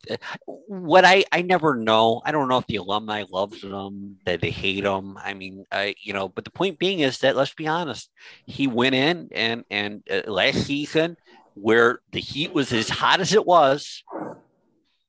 what 0.46 1.04
I 1.04 1.26
I 1.32 1.42
never 1.42 1.76
know. 1.76 2.22
I 2.24 2.32
don't 2.32 2.48
know 2.48 2.60
if 2.60 2.68
the 2.68 2.78
alumni 2.78 3.26
loves 3.30 3.60
them, 3.62 4.18
that 4.26 4.40
they 4.40 4.52
hate 4.52 4.84
them. 4.84 5.18
I 5.22 5.34
mean, 5.34 5.66
I 5.72 5.96
you 6.02 6.14
know, 6.14 6.30
but 6.30 6.46
the 6.46 6.52
point 6.52 6.80
being 6.80 7.00
is 7.00 7.18
that 7.20 7.36
let's 7.36 7.54
be 7.54 7.68
honest, 7.68 8.10
he 8.46 8.68
went 8.68 8.96
in 8.96 9.30
and 9.34 9.66
and 9.70 10.04
uh, 10.10 10.22
last 10.32 10.66
season 10.66 11.18
where 11.56 12.00
the 12.12 12.20
heat 12.20 12.54
was 12.54 12.72
as 12.72 12.90
hot 12.90 13.20
as 13.20 13.34
it 13.34 13.46
was, 13.46 14.04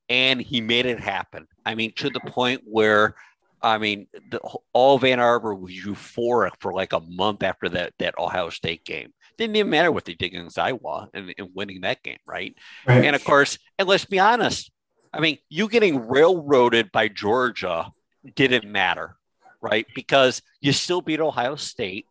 and 0.08 0.40
he 0.40 0.60
made 0.60 0.86
it 0.86 1.00
happen. 1.00 1.46
I 1.64 1.74
mean, 1.74 1.92
to 1.96 2.10
the 2.10 2.20
point 2.20 2.62
where. 2.64 3.14
I 3.62 3.78
mean, 3.78 4.06
the, 4.30 4.38
all 4.74 4.98
Van 4.98 5.18
Arbor 5.18 5.52
was 5.54 5.72
euphoric 5.72 6.52
for 6.60 6.72
like 6.72 6.92
a 6.92 7.00
month 7.00 7.42
after 7.42 7.68
that 7.70 7.94
that 7.98 8.16
Ohio 8.16 8.50
State 8.50 8.84
game. 8.84 9.12
Didn't 9.38 9.56
even 9.56 9.70
matter 9.70 9.90
what 9.90 10.04
they 10.04 10.14
did 10.14 10.26
against 10.26 10.58
Iowa 10.58 11.08
and, 11.14 11.34
and 11.36 11.48
winning 11.54 11.80
that 11.80 12.02
game, 12.02 12.18
right? 12.26 12.54
Right. 12.86 13.04
And 13.04 13.16
of 13.16 13.24
course, 13.24 13.58
and 13.78 13.88
let's 13.88 14.04
be 14.04 14.20
honest, 14.20 14.70
I 15.12 15.20
mean, 15.20 15.38
you 15.48 15.68
getting 15.68 16.06
railroaded 16.06 16.92
by 16.92 17.08
Georgia 17.08 17.90
didn't 18.34 18.70
matter, 18.70 19.16
right? 19.60 19.86
Because 19.94 20.42
you 20.60 20.72
still 20.72 21.00
beat 21.00 21.20
Ohio 21.20 21.56
State. 21.56 22.06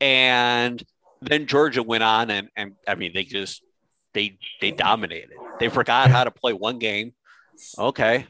And 0.00 0.82
then 1.20 1.46
Georgia 1.46 1.82
went 1.82 2.02
on 2.02 2.30
and, 2.30 2.48
and 2.56 2.72
I 2.88 2.94
mean, 2.94 3.12
they 3.14 3.24
just 3.24 3.62
they 4.16 4.38
they 4.60 4.70
dominated. 4.70 5.36
They 5.60 5.68
forgot 5.68 6.10
how 6.10 6.24
to 6.24 6.30
play 6.30 6.54
one 6.54 6.78
game. 6.78 7.12
Okay. 7.78 8.26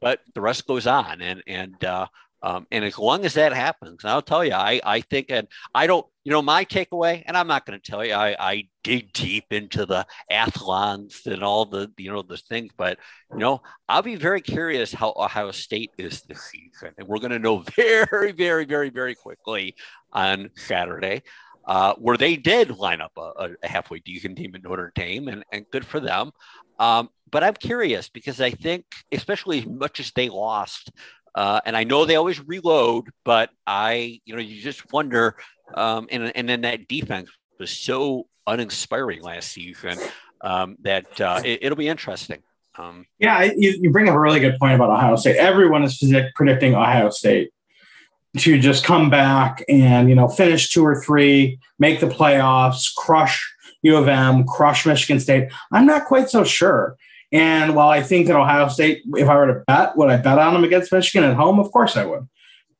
But 0.00 0.20
the 0.34 0.40
rest 0.40 0.66
goes 0.66 0.86
on. 0.86 1.20
And 1.20 1.42
and 1.46 1.84
uh 1.84 2.06
um, 2.42 2.66
and 2.70 2.84
as 2.84 2.96
long 2.96 3.24
as 3.24 3.34
that 3.34 3.52
happens, 3.52 4.04
I'll 4.04 4.22
tell 4.22 4.44
you, 4.44 4.52
I, 4.52 4.80
I 4.84 5.00
think, 5.00 5.30
and 5.30 5.48
I 5.74 5.88
don't, 5.88 6.06
you 6.22 6.30
know, 6.30 6.42
my 6.42 6.64
takeaway, 6.64 7.24
and 7.26 7.36
I'm 7.36 7.48
not 7.48 7.66
going 7.66 7.80
to 7.80 7.90
tell 7.90 8.04
you, 8.04 8.12
I, 8.12 8.36
I 8.38 8.68
dig 8.84 9.12
deep 9.12 9.46
into 9.50 9.84
the 9.84 10.06
athlons 10.30 11.22
and 11.24 11.42
all 11.42 11.64
the, 11.64 11.90
you 11.96 12.12
know, 12.12 12.22
the 12.22 12.36
things, 12.36 12.70
but, 12.76 12.98
you 13.32 13.38
know, 13.38 13.62
I'll 13.88 14.02
be 14.02 14.14
very 14.14 14.42
curious 14.42 14.92
how 14.92 15.14
Ohio 15.16 15.50
State 15.50 15.90
is 15.98 16.22
this 16.22 16.42
season. 16.42 16.92
And 16.98 17.08
we're 17.08 17.18
going 17.18 17.32
to 17.32 17.38
know 17.40 17.64
very, 17.76 18.30
very, 18.30 18.64
very, 18.64 18.90
very 18.90 19.16
quickly 19.16 19.74
on 20.12 20.50
Saturday. 20.54 21.22
Uh, 21.66 21.94
where 21.94 22.16
they 22.16 22.36
did 22.36 22.78
line 22.78 23.00
up 23.00 23.12
a, 23.16 23.50
a 23.62 23.68
halfway 23.68 23.98
decent 23.98 24.38
team 24.38 24.54
in 24.54 24.62
Notre 24.62 24.92
Dame, 24.94 25.26
and, 25.28 25.44
and 25.50 25.66
good 25.72 25.84
for 25.84 25.98
them. 25.98 26.30
Um, 26.78 27.08
but 27.30 27.42
I'm 27.42 27.54
curious 27.54 28.08
because 28.08 28.40
I 28.40 28.50
think, 28.50 28.84
especially 29.10 29.58
as 29.58 29.66
much 29.66 29.98
as 29.98 30.12
they 30.12 30.28
lost 30.28 30.92
Uh, 31.36 31.60
and 31.66 31.76
I 31.76 31.84
know 31.84 32.06
they 32.06 32.16
always 32.16 32.40
reload, 32.40 33.10
but 33.22 33.50
I, 33.66 34.20
you 34.24 34.34
know, 34.34 34.40
you 34.40 34.60
just 34.62 34.90
wonder. 34.90 35.36
Um, 35.74 36.08
and 36.10 36.32
and 36.34 36.48
then 36.48 36.62
that 36.62 36.88
defense 36.88 37.28
was 37.58 37.70
so 37.70 38.26
uninspiring 38.46 39.22
last 39.22 39.52
season 39.52 39.98
um, 40.40 40.76
that 40.82 41.20
uh, 41.20 41.42
it, 41.44 41.68
will 41.68 41.76
be 41.76 41.88
interesting. 41.88 42.42
Um, 42.78 43.06
yeah, 43.18 43.42
you, 43.42 43.76
you 43.80 43.90
bring 43.90 44.08
up 44.08 44.14
a 44.14 44.20
really 44.20 44.40
good 44.40 44.58
point 44.58 44.74
about 44.74 44.90
Ohio 44.90 45.16
State. 45.16 45.36
Everyone 45.36 45.82
is 45.82 46.02
predicting 46.34 46.74
Ohio 46.74 47.10
State 47.10 47.50
to 48.38 48.58
just 48.58 48.84
come 48.84 49.10
back 49.10 49.64
and 49.68 50.08
you 50.08 50.14
know 50.14 50.28
finish 50.28 50.70
two 50.70 50.84
or 50.84 51.00
three, 51.00 51.58
make 51.78 52.00
the 52.00 52.06
playoffs, 52.06 52.94
crush 52.94 53.52
U 53.82 53.96
of 53.96 54.08
M, 54.08 54.44
crush 54.44 54.86
Michigan 54.86 55.20
State. 55.20 55.50
I'm 55.72 55.86
not 55.86 56.06
quite 56.06 56.28
so 56.28 56.44
sure. 56.44 56.96
And 57.32 57.74
while 57.74 57.88
I 57.88 58.02
think 58.02 58.26
that 58.26 58.36
Ohio 58.36 58.68
State, 58.68 59.02
if 59.14 59.28
I 59.28 59.34
were 59.36 59.46
to 59.46 59.64
bet, 59.66 59.96
would 59.96 60.10
I 60.10 60.16
bet 60.16 60.38
on 60.38 60.54
them 60.54 60.64
against 60.64 60.92
Michigan 60.92 61.28
at 61.28 61.36
home? 61.36 61.58
Of 61.58 61.72
course 61.72 61.96
I 61.96 62.04
would. 62.04 62.28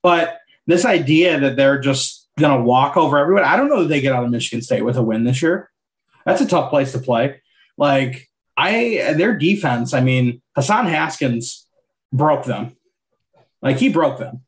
But 0.03 0.39
this 0.67 0.85
idea 0.85 1.41
that 1.41 1.57
they're 1.57 1.81
just 1.81 2.29
going 2.39 2.57
to 2.57 2.65
walk 2.65 2.97
over 2.97 3.19
everyone, 3.19 3.45
I 3.45 3.57
don't 3.57 3.69
know 3.69 3.83
that 3.83 3.89
they 3.89 4.01
get 4.01 4.15
out 4.15 4.25
of 4.25 4.31
Michigan 4.31 4.63
State 4.63 4.83
with 4.83 4.97
a 4.97 5.03
win 5.03 5.25
this 5.25 5.43
year. 5.43 5.71
That's 6.25 6.41
a 6.41 6.47
tough 6.47 6.71
place 6.71 6.93
to 6.93 6.99
play. 6.99 7.43
Like 7.77 8.29
I, 8.57 9.15
their 9.17 9.37
defense. 9.37 9.93
I 9.95 10.01
mean, 10.01 10.43
Hassan 10.55 10.87
Haskins 10.87 11.67
broke 12.13 12.45
them. 12.45 12.77
Like 13.63 13.79
he 13.79 13.89
broke 13.89 14.19
them. 14.19 14.43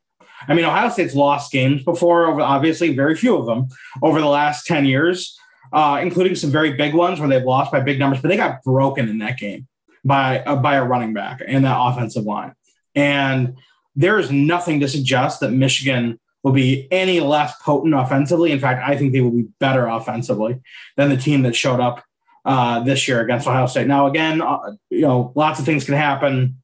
I 0.47 0.55
mean, 0.55 0.65
Ohio 0.65 0.89
State's 0.90 1.15
lost 1.15 1.51
games 1.51 1.82
before, 1.82 2.40
obviously, 2.40 2.94
very 2.94 3.16
few 3.16 3.36
of 3.36 3.47
them 3.47 3.69
over 4.02 4.20
the 4.20 4.27
last 4.27 4.66
10 4.66 4.86
years, 4.86 5.39
uh, 5.73 5.98
including 6.01 6.35
some 6.35 6.51
very 6.51 6.74
big 6.74 6.94
ones 6.94 7.19
where 7.19 7.28
they've 7.28 7.43
lost 7.43 7.73
by 7.73 7.81
big 7.81 7.98
numbers, 7.98 8.20
but 8.20 8.28
they 8.28 8.36
got 8.36 8.62
broken 8.62 9.09
in 9.09 9.19
that 9.19 9.39
game 9.39 9.66
by, 10.05 10.40
uh, 10.40 10.56
by 10.56 10.77
a 10.77 10.85
running 10.85 11.12
back 11.12 11.40
and 11.47 11.65
that 11.65 11.77
offensive 11.78 12.24
line. 12.24 12.55
And 12.94 13.56
there 13.97 14.19
is 14.19 14.31
nothing 14.31 14.81
to 14.81 14.89
suggest 14.89 15.40
that 15.40 15.51
Michigan 15.51 16.20
will 16.43 16.52
be 16.52 16.86
any 16.90 17.20
less 17.20 17.55
potent 17.62 17.94
offensively. 17.94 18.52
In 18.52 18.60
fact, 18.60 18.82
I 18.86 18.97
think 18.97 19.12
they 19.12 19.20
will 19.20 19.32
be 19.32 19.48
better 19.59 19.86
offensively 19.86 20.60
than 20.97 21.09
the 21.09 21.16
team 21.16 21.43
that 21.43 21.56
showed 21.56 21.81
up 21.81 22.05
uh, 22.44 22.81
this 22.81 23.09
year 23.09 23.20
against 23.20 23.47
Ohio 23.47 23.66
State. 23.66 23.86
Now, 23.86 24.06
again, 24.06 24.40
uh, 24.40 24.73
you 24.89 25.02
know, 25.02 25.32
lots 25.35 25.59
of 25.60 25.66
things 25.66 25.85
can 25.85 25.94
happen. 25.94 26.56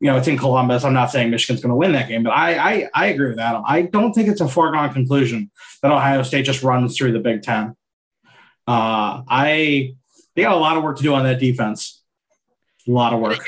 You 0.00 0.10
know, 0.10 0.16
it's 0.16 0.28
in 0.28 0.36
Columbus. 0.36 0.84
I'm 0.84 0.92
not 0.92 1.10
saying 1.10 1.30
Michigan's 1.30 1.62
going 1.62 1.70
to 1.70 1.76
win 1.76 1.92
that 1.92 2.08
game, 2.08 2.24
but 2.24 2.32
I, 2.32 2.56
I, 2.56 2.88
I 2.94 3.06
agree 3.06 3.28
with 3.28 3.38
Adam. 3.38 3.62
I 3.66 3.82
don't 3.82 4.12
think 4.12 4.28
it's 4.28 4.40
a 4.40 4.48
foregone 4.48 4.92
conclusion 4.92 5.50
that 5.82 5.92
Ohio 5.92 6.22
State 6.22 6.44
just 6.44 6.62
runs 6.62 6.96
through 6.96 7.12
the 7.12 7.20
Big 7.20 7.42
Ten. 7.42 7.76
Uh, 8.66 9.22
I 9.28 9.94
they 10.34 10.42
got 10.42 10.56
a 10.56 10.60
lot 10.60 10.76
of 10.76 10.82
work 10.82 10.96
to 10.96 11.02
do 11.02 11.14
on 11.14 11.24
that 11.24 11.38
defense. 11.38 12.02
A 12.88 12.90
lot 12.90 13.12
of 13.12 13.20
work. 13.20 13.40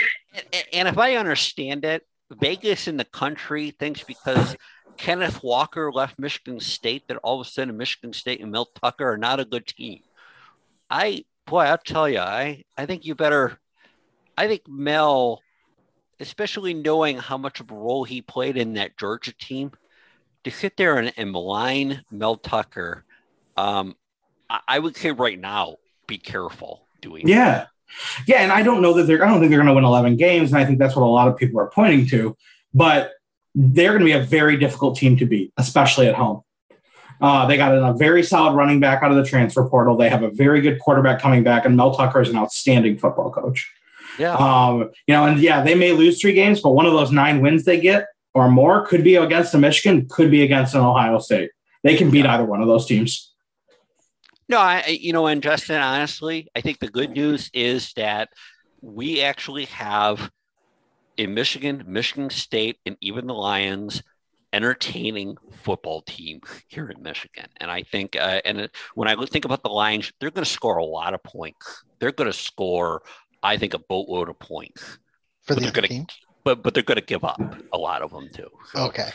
And 0.72 0.88
if 0.88 0.98
I 0.98 1.16
understand 1.16 1.84
it, 1.84 2.06
Vegas 2.30 2.88
in 2.88 2.96
the 2.96 3.04
country 3.04 3.70
thinks 3.70 4.02
because 4.02 4.56
Kenneth 4.96 5.42
Walker 5.42 5.92
left 5.92 6.18
Michigan 6.18 6.60
State 6.60 7.08
that 7.08 7.16
all 7.18 7.40
of 7.40 7.46
a 7.46 7.50
sudden 7.50 7.76
Michigan 7.76 8.12
State 8.12 8.40
and 8.40 8.50
Mel 8.50 8.66
Tucker 8.66 9.12
are 9.12 9.18
not 9.18 9.40
a 9.40 9.44
good 9.44 9.66
team. 9.66 10.00
I 10.90 11.24
boy, 11.46 11.62
I'll 11.62 11.78
tell 11.78 12.08
you, 12.08 12.18
I, 12.18 12.64
I 12.76 12.86
think 12.86 13.04
you 13.04 13.14
better. 13.14 13.58
I 14.36 14.48
think 14.48 14.62
Mel, 14.68 15.40
especially 16.20 16.74
knowing 16.74 17.18
how 17.18 17.36
much 17.36 17.60
of 17.60 17.70
a 17.70 17.74
role 17.74 18.04
he 18.04 18.22
played 18.22 18.56
in 18.56 18.74
that 18.74 18.96
Georgia 18.96 19.32
team, 19.32 19.72
to 20.44 20.50
sit 20.50 20.76
there 20.76 20.98
and, 20.98 21.12
and 21.16 21.32
malign 21.32 22.04
Mel 22.10 22.36
Tucker, 22.36 23.04
um, 23.56 23.96
I, 24.48 24.60
I, 24.68 24.78
would 24.78 24.96
say 24.96 25.10
right 25.10 25.38
now, 25.38 25.76
be 26.06 26.18
careful 26.18 26.86
doing. 27.00 27.26
Yeah, 27.26 27.50
that. 27.50 27.68
yeah, 28.26 28.36
and 28.42 28.52
I 28.52 28.62
don't 28.62 28.80
know 28.80 28.92
that 28.94 29.04
they're. 29.04 29.24
I 29.24 29.28
don't 29.28 29.40
think 29.40 29.50
they're 29.50 29.58
going 29.58 29.68
to 29.68 29.74
win 29.74 29.84
eleven 29.84 30.16
games, 30.16 30.52
and 30.52 30.60
I 30.60 30.64
think 30.64 30.78
that's 30.78 30.94
what 30.94 31.02
a 31.02 31.06
lot 31.06 31.28
of 31.28 31.36
people 31.36 31.60
are 31.60 31.68
pointing 31.68 32.06
to. 32.08 32.36
But 32.72 33.12
they're 33.54 33.90
going 33.90 34.00
to 34.00 34.06
be 34.06 34.12
a 34.12 34.22
very 34.22 34.56
difficult 34.56 34.96
team 34.96 35.16
to 35.16 35.26
beat, 35.26 35.52
especially 35.56 36.06
at 36.06 36.14
home. 36.14 36.42
Uh, 37.20 37.46
they 37.46 37.56
got 37.56 37.72
a 37.72 37.94
very 37.94 38.22
solid 38.22 38.54
running 38.54 38.78
back 38.78 39.02
out 39.02 39.10
of 39.10 39.16
the 39.16 39.24
transfer 39.24 39.66
portal. 39.68 39.96
They 39.96 40.10
have 40.10 40.22
a 40.22 40.30
very 40.30 40.60
good 40.60 40.78
quarterback 40.78 41.20
coming 41.20 41.42
back, 41.42 41.64
and 41.64 41.76
Mel 41.76 41.94
Tucker 41.94 42.20
is 42.20 42.28
an 42.28 42.36
outstanding 42.36 42.98
football 42.98 43.32
coach. 43.32 43.72
Yeah. 44.18 44.34
Um, 44.34 44.90
you 45.06 45.14
know, 45.14 45.26
and 45.26 45.40
yeah, 45.40 45.62
they 45.62 45.74
may 45.74 45.92
lose 45.92 46.20
three 46.20 46.32
games, 46.32 46.60
but 46.60 46.70
one 46.70 46.86
of 46.86 46.92
those 46.92 47.12
nine 47.12 47.40
wins 47.40 47.64
they 47.64 47.80
get 47.80 48.06
or 48.34 48.50
more 48.50 48.86
could 48.86 49.02
be 49.02 49.16
against 49.16 49.54
a 49.54 49.58
Michigan, 49.58 50.06
could 50.10 50.30
be 50.30 50.42
against 50.42 50.74
an 50.74 50.80
Ohio 50.80 51.18
State. 51.18 51.50
They 51.82 51.96
can 51.96 52.10
beat 52.10 52.24
yeah. 52.24 52.34
either 52.34 52.44
one 52.44 52.60
of 52.60 52.66
those 52.66 52.86
teams. 52.86 53.32
No, 54.48 54.58
I, 54.58 54.84
you 54.86 55.12
know, 55.12 55.26
and 55.26 55.42
Justin, 55.42 55.80
honestly, 55.80 56.48
I 56.54 56.60
think 56.60 56.78
the 56.78 56.88
good 56.88 57.10
news 57.10 57.50
is 57.52 57.92
that 57.94 58.28
we 58.80 59.22
actually 59.22 59.64
have 59.66 60.30
in 61.16 61.34
Michigan, 61.34 61.82
Michigan 61.86 62.30
State, 62.30 62.78
and 62.86 62.96
even 63.00 63.26
the 63.26 63.34
Lions 63.34 64.02
entertaining 64.52 65.36
football 65.62 66.02
team 66.02 66.40
here 66.68 66.88
in 66.88 67.02
Michigan. 67.02 67.46
And 67.56 67.70
I 67.70 67.82
think, 67.82 68.16
uh, 68.16 68.40
and 68.44 68.68
when 68.94 69.08
I 69.08 69.16
think 69.26 69.44
about 69.44 69.62
the 69.62 69.68
Lions, 69.68 70.12
they're 70.20 70.30
going 70.30 70.44
to 70.44 70.50
score 70.50 70.78
a 70.78 70.84
lot 70.84 71.14
of 71.14 71.22
points. 71.22 71.84
They're 71.98 72.12
going 72.12 72.30
to 72.30 72.36
score, 72.36 73.02
I 73.46 73.56
think, 73.56 73.74
a 73.74 73.78
boatload 73.78 74.28
of 74.28 74.38
points. 74.38 74.98
For 75.42 75.54
the 75.54 75.68
other 75.68 75.82
team? 75.82 76.06
But, 76.44 76.62
but 76.62 76.74
they're 76.74 76.82
going 76.82 77.00
to 77.00 77.04
give 77.04 77.24
up 77.24 77.40
a 77.72 77.78
lot 77.78 78.02
of 78.02 78.10
them 78.10 78.28
too. 78.32 78.48
So, 78.72 78.86
okay. 78.86 79.08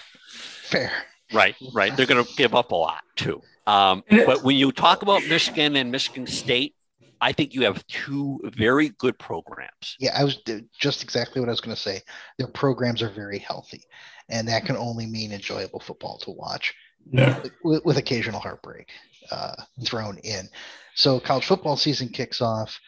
Fair. 0.64 0.92
Right, 1.34 1.56
right. 1.74 1.96
They're 1.96 2.06
going 2.06 2.24
to 2.24 2.34
give 2.36 2.56
up 2.56 2.72
a 2.72 2.76
lot 2.76 3.04
too. 3.16 3.42
Um, 3.68 4.04
but 4.10 4.44
when 4.44 4.58
you 4.58 4.72
talk 4.72 5.02
about 5.02 5.26
Michigan 5.28 5.76
and 5.76 5.92
Michigan 5.92 6.28
State, 6.28 6.76
I 7.22 7.32
think 7.32 7.54
you 7.54 7.64
have 7.64 7.86
two 7.88 8.40
very 8.56 8.90
good 8.98 9.18
programs. 9.20 9.96
Yeah, 10.00 10.18
I 10.18 10.24
was 10.24 10.40
just 10.78 11.04
exactly 11.04 11.40
what 11.40 11.48
I 11.48 11.52
was 11.52 11.62
going 11.62 11.76
to 11.76 11.82
say. 11.82 12.02
Their 12.38 12.48
programs 12.48 13.02
are 13.02 13.10
very 13.10 13.38
healthy 13.38 13.84
and 14.32 14.48
that 14.48 14.66
can 14.66 14.78
only 14.78 15.06
mean 15.06 15.32
enjoyable 15.32 15.80
football 15.80 16.18
to 16.20 16.32
watch 16.32 16.74
yeah. 17.12 17.40
with, 17.64 17.86
with 17.86 17.98
occasional 17.98 18.40
heartbreak 18.40 18.90
uh, 19.30 19.56
thrown 19.84 20.18
in. 20.20 20.50
So 20.96 21.20
college 21.20 21.46
football 21.46 21.78
season 21.78 22.10
kicks 22.10 22.42
off 22.42 22.80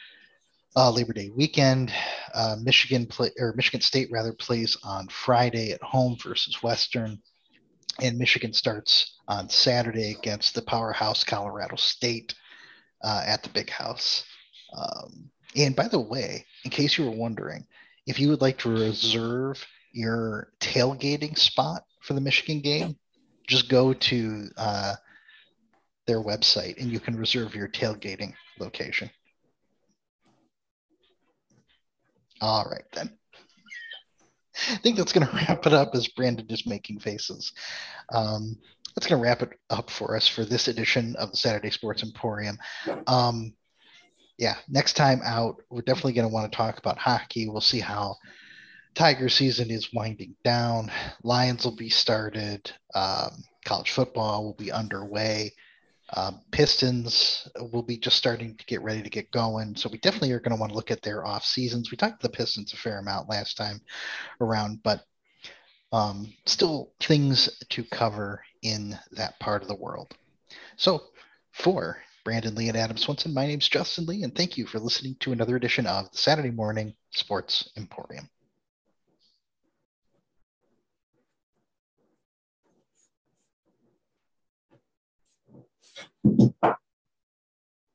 uh, 0.76 0.91
Labor 0.91 1.14
Day 1.14 1.30
weekend. 1.36 1.91
Uh, 2.34 2.56
Michigan 2.62 3.06
play 3.06 3.32
or 3.38 3.54
Michigan 3.56 3.82
State 3.82 4.10
rather 4.12 4.34
plays 4.34 4.78
on 4.84 5.08
Friday 5.08 5.72
at 5.72 5.82
home 5.82 6.18
versus 6.22 6.64
Western, 6.64 7.20
and 8.02 8.18
Michigan 8.18 8.54
starts 8.54 9.20
on 9.28 9.50
Saturday 9.50 10.12
against 10.12 10.56
the 10.56 10.62
powerhouse 10.64 11.24
Colorado 11.24 11.76
State 11.76 12.34
uh, 13.04 13.24
at 13.26 13.44
the 13.44 13.50
Big 13.50 13.70
House. 13.70 14.24
Um, 14.76 15.30
and 15.56 15.76
by 15.76 15.88
the 15.88 16.00
way, 16.00 16.45
in 16.66 16.72
case 16.72 16.98
you 16.98 17.06
were 17.06 17.12
wondering, 17.12 17.66
if 18.08 18.20
you 18.20 18.30
would 18.30 18.41
like 18.41 18.58
to 18.60 18.70
reserve 18.72 19.64
your 19.91 20.50
tailgating 20.60 21.38
spot 21.38 21.84
for 22.02 22.14
the 22.14 22.22
Michigan 22.22 22.62
game, 22.62 22.98
just 23.48 23.70
go 23.70 23.94
to 23.94 24.50
uh, 24.58 24.95
their 26.08 26.22
website 26.22 26.82
and 26.82 26.91
you 26.91 27.00
can 27.00 27.16
reserve 27.16 27.54
your 27.54 27.68
tailgating 27.68 28.34
location. 28.60 29.10
All 32.42 32.66
right, 32.70 32.86
then. 32.94 33.18
I 34.70 34.76
think 34.76 34.98
that's 34.98 35.14
going 35.14 35.28
to 35.28 35.36
wrap 35.36 35.66
it 35.66 35.74
up 35.74 35.96
as 35.96 36.08
Brandon 36.08 36.46
is 36.50 36.66
making 36.66 37.00
faces. 37.00 37.54
Um, 38.12 38.58
that's 38.96 39.08
going 39.08 39.20
to 39.20 39.28
wrap 39.28 39.42
it 39.42 39.50
up 39.70 39.90
for 39.90 40.16
us 40.16 40.28
for 40.28 40.46
this 40.46 40.68
edition 40.68 41.16
of 41.18 41.32
the 41.32 41.38
Saturday 41.38 41.72
Sports 41.72 42.04
Emporium. 42.04 42.58
Um, 43.08 43.54
yeah, 44.38 44.56
next 44.68 44.94
time 44.94 45.22
out, 45.24 45.62
we're 45.70 45.82
definitely 45.82 46.14
going 46.14 46.28
to 46.28 46.34
want 46.34 46.52
to 46.52 46.56
talk 46.56 46.78
about 46.78 46.98
hockey. 46.98 47.50
We'll 47.50 47.62
see 47.62 47.80
how 47.80 48.18
Tiger 48.96 49.30
season 49.30 49.72
is 49.72 49.94
winding 49.94 50.36
down. 50.44 50.92
Lions 51.24 51.66
will 51.66 51.76
be 51.76 51.90
started. 51.90 52.72
Um, 52.94 53.44
college 53.66 53.92
football 53.92 54.44
will 54.44 54.54
be 54.54 54.72
underway. 54.72 55.54
Um, 56.15 56.41
Pistons 56.52 57.48
will 57.72 57.81
be 57.81 57.98
just 57.98 58.18
starting 58.18 58.56
to 58.57 58.65
get 58.65 58.84
ready 58.84 59.02
to 59.02 59.10
get 59.10 59.31
going. 59.31 59.76
So 59.76 59.90
we 59.90 59.98
definitely 59.98 60.31
are 60.31 60.40
going 60.40 60.56
to 60.56 60.60
want 60.60 60.72
to 60.72 60.76
look 60.76 60.91
at 60.91 61.02
their 61.02 61.26
off 61.26 61.44
seasons. 61.44 61.90
We 61.90 61.98
talked 61.98 62.22
to 62.22 62.27
the 62.27 62.34
Pistons 62.34 62.73
a 62.73 62.77
fair 62.77 62.99
amount 62.99 63.30
last 63.30 63.57
time 63.57 63.81
around, 64.40 64.84
but 64.84 65.03
um, 65.91 66.31
still 66.45 66.91
things 66.99 67.49
to 67.69 67.84
cover 67.84 68.44
in 68.61 68.98
that 69.11 69.40
part 69.40 69.61
of 69.61 69.68
the 69.68 69.76
world. 69.76 70.15
So 70.76 71.02
for 71.52 71.98
Brandon 72.23 72.56
Lee 72.56 72.69
and 72.69 72.77
Adam 72.77 72.98
Swenson, 72.98 73.34
my 73.34 73.45
name 73.45 73.60
is 73.60 73.69
Justin 73.69 74.06
Lee, 74.06 74.23
and 74.23 74.35
thank 74.35 74.57
you 74.57 74.65
for 74.65 74.80
listening 74.80 75.15
to 75.19 75.31
another 75.31 75.56
edition 75.56 75.85
of 75.85 76.11
the 76.11 76.18
Saturday 76.18 76.52
Morning 76.52 76.94
Sports 77.11 77.69
Emporium. 77.76 78.30